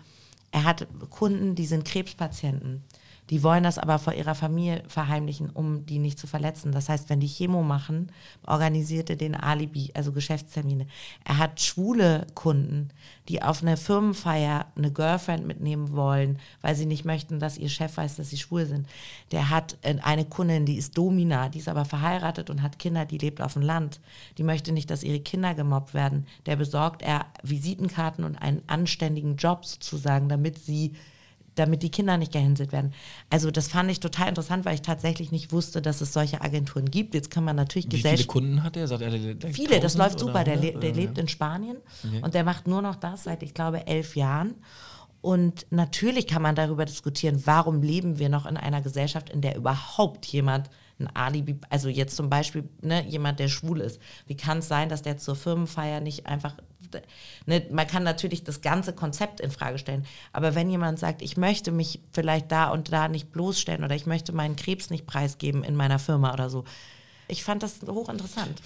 er 0.52 0.64
hat 0.64 0.88
Kunden, 1.10 1.56
die 1.56 1.66
sind 1.66 1.86
Krebspatienten. 1.86 2.84
Die 3.32 3.44
wollen 3.44 3.64
das 3.64 3.78
aber 3.78 3.98
vor 3.98 4.14
ihrer 4.14 4.36
Familie 4.36 4.84
verheimlichen, 4.88 5.50
um 5.50 5.86
die 5.86 6.00
nicht 6.00 6.20
zu 6.20 6.28
verletzen. 6.28 6.74
Das 6.74 6.90
heißt, 6.90 7.10
wenn 7.10 7.22
die 7.22 7.30
Chemo 7.30 7.64
machen, 7.64 8.12
organisiert 8.46 9.10
er 9.10 9.16
den 9.16 9.36
Alibi, 9.36 9.92
also 9.94 10.12
Geschäftstermine. 10.12 10.86
Er 11.24 11.38
hat 11.38 11.62
schwule 11.62 12.28
Kunden, 12.36 12.90
die 13.30 13.42
auf 13.42 13.62
eine 13.62 13.78
Firmenfeier 13.78 14.66
eine 14.76 14.92
Girlfriend 14.92 15.48
mitnehmen 15.48 15.94
wollen, 15.94 16.40
weil 16.60 16.76
sie 16.76 16.86
nicht 16.86 17.06
möchten, 17.06 17.40
dass 17.40 17.58
ihr 17.58 17.70
Chef 17.70 17.96
weiß, 17.96 18.18
dass 18.18 18.30
sie 18.30 18.38
schwul 18.38 18.66
sind. 18.66 18.86
Der 19.32 19.50
hat 19.50 19.78
äh, 19.82 19.96
eine 20.02 20.26
Kundin, 20.26 20.66
die 20.66 20.76
ist 20.76 20.98
Domina, 20.98 21.48
die 21.48 21.60
ist 21.60 21.70
aber 21.70 21.86
verheiratet 21.86 22.50
und 22.50 22.62
hat 22.62 22.80
Kinder, 22.80 23.06
die 23.06 23.18
lebt 23.18 23.42
auf 23.42 23.54
dem 23.54 23.62
Land. 23.62 24.02
Die 24.38 24.44
möchte 24.44 24.74
nicht, 24.74 24.90
dass 24.90 25.04
ihre 25.04 25.22
Kinder 25.22 25.54
gemobbt 25.54 25.94
werden. 25.94 26.28
Der 26.48 26.58
besorgt 26.58 27.02
er 27.02 27.28
Visitenkarten 27.44 28.26
und 28.26 28.36
einen 28.36 28.62
anständigen 28.68 29.38
Job 29.38 29.66
sozusagen, 29.66 30.28
damit 30.28 30.60
sie 30.60 30.92
damit 31.56 31.84
die 31.84 31.90
Kinder 31.90 32.18
nicht 32.18 32.32
gehänselt 32.32 32.72
werden. 32.72 32.94
Also 33.30 33.52
das 33.52 33.68
fand 33.68 33.92
ich 33.92 34.00
total 34.00 34.30
interessant, 34.30 34.66
weil 34.66 34.76
ich 34.76 34.82
tatsächlich 34.82 35.32
nicht 35.32 35.52
wusste, 35.52 35.82
dass 35.82 36.02
es 36.02 36.14
solche 36.14 36.42
Agenturen 36.42 36.90
gibt. 36.90 37.14
Jetzt 37.14 37.30
kann 37.30 37.44
man 37.44 37.56
natürlich 37.56 37.86
Wie 37.88 37.98
viele 37.98 38.04
Gesellschaft 38.04 38.30
Kunden 38.30 38.64
hat 38.64 38.78
er? 38.78 38.88
Sagt 38.88 39.02
er, 39.02 39.10
der, 39.10 39.36
der 39.36 39.54
Viele, 39.54 39.80
das 39.80 39.96
1000 39.96 39.98
läuft 40.00 40.16
oder 40.16 40.32
super. 40.32 40.44
Der, 40.44 40.56
le 40.56 40.68
100 40.70 40.84
der 40.84 40.94
lebt 40.94 41.18
in 41.18 41.28
Spanien 41.28 41.78
Okay. 42.04 42.22
und 42.24 42.34
der 42.34 42.44
macht 42.44 42.68
nur 42.68 42.82
noch 42.82 42.96
das 42.96 43.26
seit, 43.26 43.44
ich 43.44 43.54
glaube, 43.54 43.86
elf 43.88 44.16
Jahren. 44.16 44.56
Und 45.22 45.68
natürlich 45.70 46.26
kann 46.26 46.42
man 46.42 46.56
darüber 46.56 46.86
diskutieren, 46.86 47.42
warum 47.46 47.84
leben 47.84 48.18
wir 48.18 48.30
noch 48.30 48.46
in 48.48 48.58
einer 48.58 48.82
Gesellschaft, 48.82 49.30
in 49.30 49.42
der 49.42 49.56
überhaupt 49.56 50.26
jemand 50.26 50.70
ein 51.00 51.16
Alibi, 51.16 51.58
also 51.70 51.90
jetzt 51.90 52.16
zum 52.16 52.30
Beispiel 52.30 52.68
ne, 52.82 53.06
jemand, 53.08 53.40
der 53.40 53.48
schwul 53.48 53.82
ist. 53.82 54.00
Wie 54.28 54.36
kann 54.36 54.60
es 54.60 54.68
sein, 54.68 54.90
dass 54.90 55.02
der 55.02 55.18
zur 55.18 55.36
Firmenfeier 55.36 56.00
nicht 56.00 56.26
einfach, 56.26 56.56
ne, 57.46 57.66
man 57.72 57.88
kann 57.88 58.04
natürlich 58.04 58.44
das 58.44 58.62
ganze 58.62 58.94
Konzept 58.94 59.40
in 59.40 59.52
Frage 59.52 59.78
stellen, 59.78 60.06
aber 60.34 60.56
wenn 60.56 60.70
jemand 60.70 61.00
sagt, 61.00 61.22
ich 61.22 61.38
möchte 61.38 61.72
mich 61.72 62.00
vielleicht 62.12 62.52
da 62.52 62.70
und 62.70 62.92
da 62.92 63.08
nicht 63.08 63.32
bloßstellen 63.32 63.84
oder 63.84 63.96
ich 63.96 64.06
möchte 64.06 64.34
meinen 64.34 64.56
Krebs 64.56 64.90
nicht 64.90 65.08
preisgeben 65.08 65.64
in 65.64 65.76
meiner 65.76 66.00
Firma 66.00 66.34
oder 66.34 66.50
so, 66.50 66.64
ich 67.28 67.46
fand 67.46 67.64
das 67.64 67.80
hochinteressant. 67.88 68.62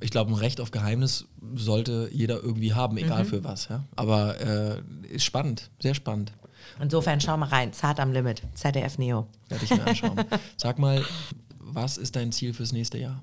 Ich 0.00 0.10
glaube, 0.10 0.32
ein 0.32 0.34
Recht 0.34 0.60
auf 0.60 0.72
Geheimnis 0.72 1.26
sollte 1.54 2.08
jeder 2.12 2.42
irgendwie 2.42 2.74
haben, 2.74 2.96
egal 2.96 3.22
mhm. 3.22 3.28
für 3.28 3.44
was. 3.44 3.68
Ja? 3.68 3.84
Aber 3.94 4.40
äh, 4.40 4.82
ist 5.08 5.24
spannend, 5.24 5.70
sehr 5.78 5.94
spannend. 5.94 6.32
Insofern 6.80 7.20
schau 7.20 7.36
mal 7.36 7.48
rein. 7.48 7.72
Zart 7.72 8.00
am 8.00 8.12
Limit, 8.12 8.42
ZDF 8.54 8.98
Neo. 8.98 9.28
Werde 9.48 9.64
ich 9.64 9.70
mir 9.70 9.86
anschauen. 9.86 10.24
Sag 10.56 10.78
mal, 10.78 11.04
was 11.58 11.98
ist 11.98 12.16
dein 12.16 12.32
Ziel 12.32 12.52
fürs 12.52 12.72
nächste 12.72 12.98
Jahr? 12.98 13.22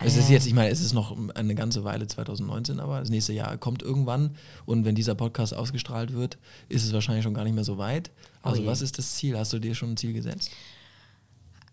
Es 0.00 0.16
ist 0.16 0.30
äh. 0.30 0.32
jetzt, 0.32 0.46
ich 0.46 0.54
meine, 0.54 0.70
es 0.70 0.80
ist 0.80 0.92
noch 0.92 1.16
eine 1.34 1.54
ganze 1.54 1.84
Weile 1.84 2.06
2019, 2.06 2.80
aber 2.80 3.00
das 3.00 3.10
nächste 3.10 3.32
Jahr 3.32 3.56
kommt 3.56 3.82
irgendwann 3.82 4.36
und 4.64 4.84
wenn 4.84 4.94
dieser 4.94 5.14
Podcast 5.14 5.54
ausgestrahlt 5.54 6.12
wird, 6.12 6.38
ist 6.68 6.84
es 6.84 6.92
wahrscheinlich 6.92 7.24
schon 7.24 7.34
gar 7.34 7.44
nicht 7.44 7.54
mehr 7.54 7.64
so 7.64 7.78
weit. 7.78 8.10
Also, 8.42 8.62
oh 8.62 8.66
was 8.66 8.80
ist 8.80 8.98
das 8.98 9.14
Ziel? 9.16 9.36
Hast 9.36 9.52
du 9.52 9.58
dir 9.58 9.74
schon 9.74 9.92
ein 9.92 9.96
Ziel 9.96 10.12
gesetzt? 10.12 10.50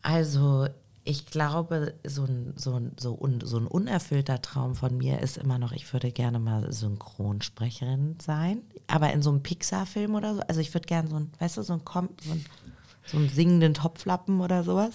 Also, 0.01 0.67
ich 1.03 1.27
glaube, 1.27 1.93
so 2.03 2.23
ein, 2.23 2.53
so, 2.55 2.73
ein, 2.73 2.93
so, 2.99 3.13
un, 3.13 3.39
so 3.43 3.57
ein 3.57 3.67
unerfüllter 3.67 4.41
Traum 4.41 4.73
von 4.73 4.97
mir 4.97 5.21
ist 5.21 5.37
immer 5.37 5.59
noch, 5.59 5.71
ich 5.71 5.93
würde 5.93 6.11
gerne 6.11 6.39
mal 6.39 6.71
Synchronsprecherin 6.71 8.17
sein, 8.19 8.63
aber 8.87 9.13
in 9.13 9.21
so 9.21 9.29
einem 9.29 9.43
Pixar-Film 9.43 10.15
oder 10.15 10.35
so. 10.35 10.41
Also 10.41 10.61
ich 10.61 10.73
würde 10.73 10.87
gerne 10.87 11.07
so 11.07 11.17
ein, 11.17 11.31
weißt 11.37 11.57
du, 11.57 11.61
so 11.61 11.73
ein, 11.73 11.81
so 11.85 12.31
ein, 12.31 12.45
so 13.05 13.17
einen 13.17 13.29
singenden 13.29 13.73
Topflappen 13.73 14.41
oder 14.41 14.63
sowas. 14.63 14.91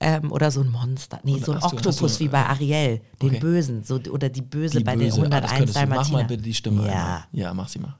Ähm, 0.00 0.30
oder 0.30 0.50
so 0.50 0.60
ein 0.60 0.70
Monster. 0.70 1.20
Nee, 1.22 1.38
so 1.38 1.52
ein 1.52 1.62
Oktopus 1.62 2.18
du, 2.18 2.24
wie 2.24 2.28
bei 2.28 2.44
Ariel, 2.44 3.00
den 3.22 3.30
okay. 3.30 3.38
Bösen. 3.40 3.84
So, 3.84 3.96
oder 4.10 4.28
die 4.28 4.42
Böse 4.42 4.78
die 4.78 4.84
bei 4.84 4.96
Böse. 4.96 5.20
der 5.20 5.42
101 5.42 5.76
ah, 5.76 5.86
Mach 5.86 6.10
mal 6.10 6.24
bitte 6.24 6.42
die 6.42 6.54
Stimme. 6.54 6.86
Ja, 6.86 7.24
ja 7.32 7.54
mach 7.54 7.68
sie 7.68 7.80
mal. 7.80 7.96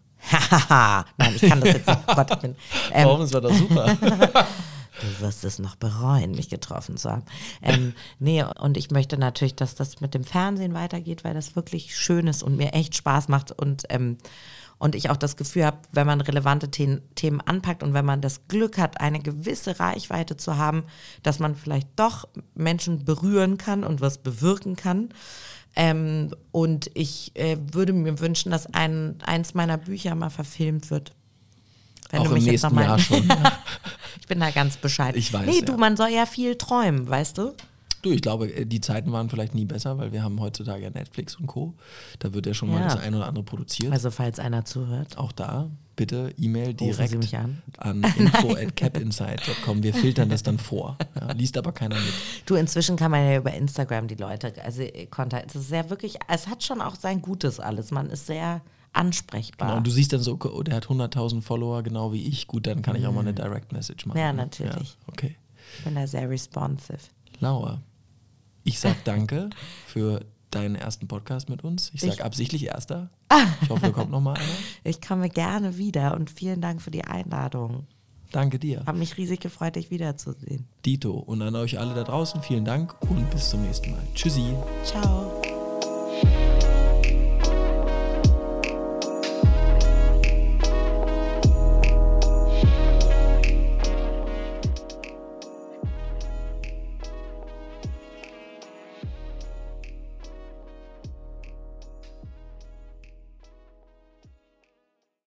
Nein, 1.18 1.35
ich 1.35 1.43
kann 1.49 1.61
das 1.61 1.74
jetzt 1.74 1.87
nicht. 1.87 2.07
Gott, 2.14 2.31
ich 2.31 2.39
bin, 2.39 2.57
ähm, 2.93 3.07
Warum? 3.07 3.20
Es 3.22 3.33
war 3.33 3.41
doch 3.41 3.55
super. 3.55 3.97
Du 4.99 5.20
wirst 5.20 5.45
es 5.45 5.59
noch 5.59 5.77
bereuen, 5.77 6.31
mich 6.31 6.49
getroffen 6.49 6.97
zu 6.97 7.11
haben. 7.11 7.24
Ähm, 7.61 7.93
nee, 8.18 8.43
und 8.43 8.79
ich 8.79 8.91
möchte 8.91 9.18
natürlich, 9.18 9.55
dass 9.55 9.74
das 9.74 10.01
mit 10.01 10.14
dem 10.14 10.24
Fernsehen 10.24 10.72
weitergeht, 10.72 11.22
weil 11.22 11.35
das 11.35 11.55
wirklich 11.55 11.95
schön 11.95 12.27
ist 12.27 12.43
und 12.43 12.57
mir 12.57 12.72
echt 12.72 12.97
Spaß 12.97 13.29
macht 13.29 13.53
und, 13.53 13.85
ähm, 13.91 14.16
und 14.79 14.95
ich 14.95 15.09
auch 15.11 15.16
das 15.16 15.37
Gefühl 15.37 15.64
habe, 15.64 15.79
wenn 15.93 16.07
man 16.07 16.20
relevante 16.20 16.68
The 16.72 16.99
Themen 17.14 17.41
anpackt 17.41 17.83
und 17.83 17.95
wenn 17.95 18.05
man 18.05 18.20
das 18.20 18.47
Glück 18.49 18.79
hat, 18.79 19.01
eine 19.01 19.20
gewisse 19.20 19.81
Reichweite 19.81 20.37
zu 20.37 20.59
haben, 20.59 20.85
dass 21.22 21.39
man 21.39 21.55
vielleicht 21.55 21.89
doch 21.97 22.29
Menschen 22.55 23.05
berühren 23.05 23.57
kann 23.57 23.85
und 23.85 24.01
was 24.01 24.18
bewirken 24.18 24.77
kann. 24.77 25.11
Ähm, 25.74 26.35
und 26.53 26.91
ich 26.95 27.33
äh, 27.35 27.57
würde 27.72 27.93
mir 27.93 28.18
wünschen, 28.20 28.51
dass 28.51 28.66
ein, 28.72 29.16
eins 29.24 29.55
meiner 29.55 29.79
Bücher 29.79 30.14
mal 30.14 30.31
verfilmt 30.31 30.91
wird. 30.91 31.12
Wenn 32.11 32.20
Auch 32.20 32.31
im 32.31 32.43
nächsten 32.43 32.79
Jahr 32.79 32.99
schon. 32.99 33.29
ich 34.20 34.27
bin 34.27 34.41
da 34.41 34.51
ganz 34.51 34.77
bescheiden. 34.77 35.18
Ich 35.18 35.33
weiß. 35.33 35.47
Nee, 35.47 35.59
ja. 35.59 35.64
du, 35.64 35.77
man 35.77 35.97
soll 35.97 36.11
ja 36.11 36.24
viel 36.27 36.57
träumen, 36.57 37.09
weißt 37.09 37.39
du? 37.39 37.55
Du, 38.07 38.12
ich 38.12 38.22
glaube, 38.22 38.46
äh, 38.54 38.64
die 38.64 38.80
Zeiten 38.80 39.11
waren 39.11 39.28
vielleicht 39.28 39.57
nie 39.57 39.64
besser, 39.64 39.98
weil 39.98 40.12
wir 40.12 40.22
haben 40.22 40.38
heutzutage 40.38 40.84
ja 40.84 40.90
Netflix 40.90 41.34
und 41.34 41.48
Co. 41.48 41.74
Da 42.20 42.32
wird 42.32 42.46
ja 42.46 42.54
schon 42.54 42.70
ja. 42.70 42.78
mal 42.78 42.84
das 42.84 42.96
eine 42.98 43.16
oder 43.16 43.26
andere 43.26 43.42
produziert. 43.42 43.92
Also 43.92 44.12
falls 44.12 44.38
einer 44.38 44.64
zuhört. 44.64 45.18
Auch 45.18 45.32
da, 45.32 45.70
bitte 45.96 46.32
E-Mail 46.38 46.74
direkt 46.74 47.34
an, 47.34 47.62
an 47.78 48.04
info@capinsight.com. 48.16 49.82
Wir 49.82 49.92
filtern 49.92 50.28
das 50.28 50.44
dann 50.44 50.59
vor. 50.59 50.98
Ja, 51.20 51.32
liest 51.32 51.59
aber 51.59 51.72
keiner 51.72 51.96
mit. 51.96 52.12
Du, 52.44 52.54
inzwischen 52.54 52.94
kann 52.94 53.11
man 53.11 53.24
ja 53.24 53.38
über 53.38 53.52
Instagram 53.52 54.07
die 54.07 54.14
Leute, 54.14 54.52
also 54.62 54.84
Kontakt, 55.11 55.50
es 55.50 55.62
ist 55.62 55.68
sehr 55.68 55.90
wirklich, 55.90 56.16
es 56.28 56.46
hat 56.46 56.62
schon 56.62 56.80
auch 56.80 56.94
sein 56.94 57.20
Gutes 57.22 57.59
alles. 57.59 57.90
Man 57.90 58.09
ist 58.09 58.26
sehr 58.26 58.61
ansprechbar. 58.92 59.66
Genau, 59.66 59.78
und 59.78 59.86
du 59.86 59.90
siehst 59.90 60.12
dann 60.12 60.20
so, 60.20 60.38
oh, 60.40 60.62
der 60.62 60.76
hat 60.76 60.86
100.000 60.86 61.42
Follower, 61.42 61.82
genau 61.82 62.12
wie 62.12 62.24
ich. 62.24 62.46
Gut, 62.46 62.68
dann 62.68 62.82
kann 62.82 62.94
ich 62.94 63.04
auch 63.04 63.12
mal 63.12 63.22
eine 63.22 63.32
mhm. 63.32 63.36
Direct 63.36 63.72
Message 63.72 64.07
machen. 64.07 64.18
Ja, 64.18 64.32
natürlich. 64.32 64.90
Ja, 64.90 65.09
okay. 65.09 65.36
Ich 65.78 65.84
bin 65.84 65.96
da 65.96 66.07
sehr 66.07 66.30
responsive. 66.30 66.98
Laura, 67.40 67.82
ich 68.67 68.81
sag 68.81 68.97
danke 69.05 69.51
für 69.87 70.21
deinen 70.51 70.75
ersten 70.75 71.09
Podcast 71.09 71.49
mit 71.49 71.64
uns. 71.64 71.91
Ich 71.95 72.01
sage 72.01 72.25
absichtlich 72.25 72.67
erster. 72.67 73.11
Ich 73.62 73.71
hoffe, 73.71 73.83
da 73.83 73.91
kommt 73.91 74.11
noch 74.11 74.21
mal 74.21 74.35
einer. 74.35 74.45
Ich 74.85 75.01
komme 75.01 75.29
gerne 75.29 75.77
wieder 75.77 76.14
und 76.14 76.31
vielen 76.31 76.61
Dank 76.61 76.81
für 76.81 76.91
die 76.91 77.05
Einladung. 77.05 77.87
Danke 78.33 78.59
dir. 78.59 78.83
Hab 78.87 78.97
mich 78.97 79.17
riesig 79.17 79.41
gefreut, 79.41 79.77
dich 79.77 79.91
wiederzusehen. 79.91 80.67
Dito 80.85 81.12
und 81.12 81.43
an 81.43 81.55
euch 81.57 81.79
alle 81.79 81.95
da 81.95 82.05
draußen 82.05 82.43
vielen 82.43 82.64
Dank 82.64 82.95
und 83.11 83.31
bis 83.31 83.51
zum 83.51 83.62
nächsten 83.62 83.91
Mal. 83.91 84.03
Tschüssi. 84.14 84.55
Ciao. 84.85 85.45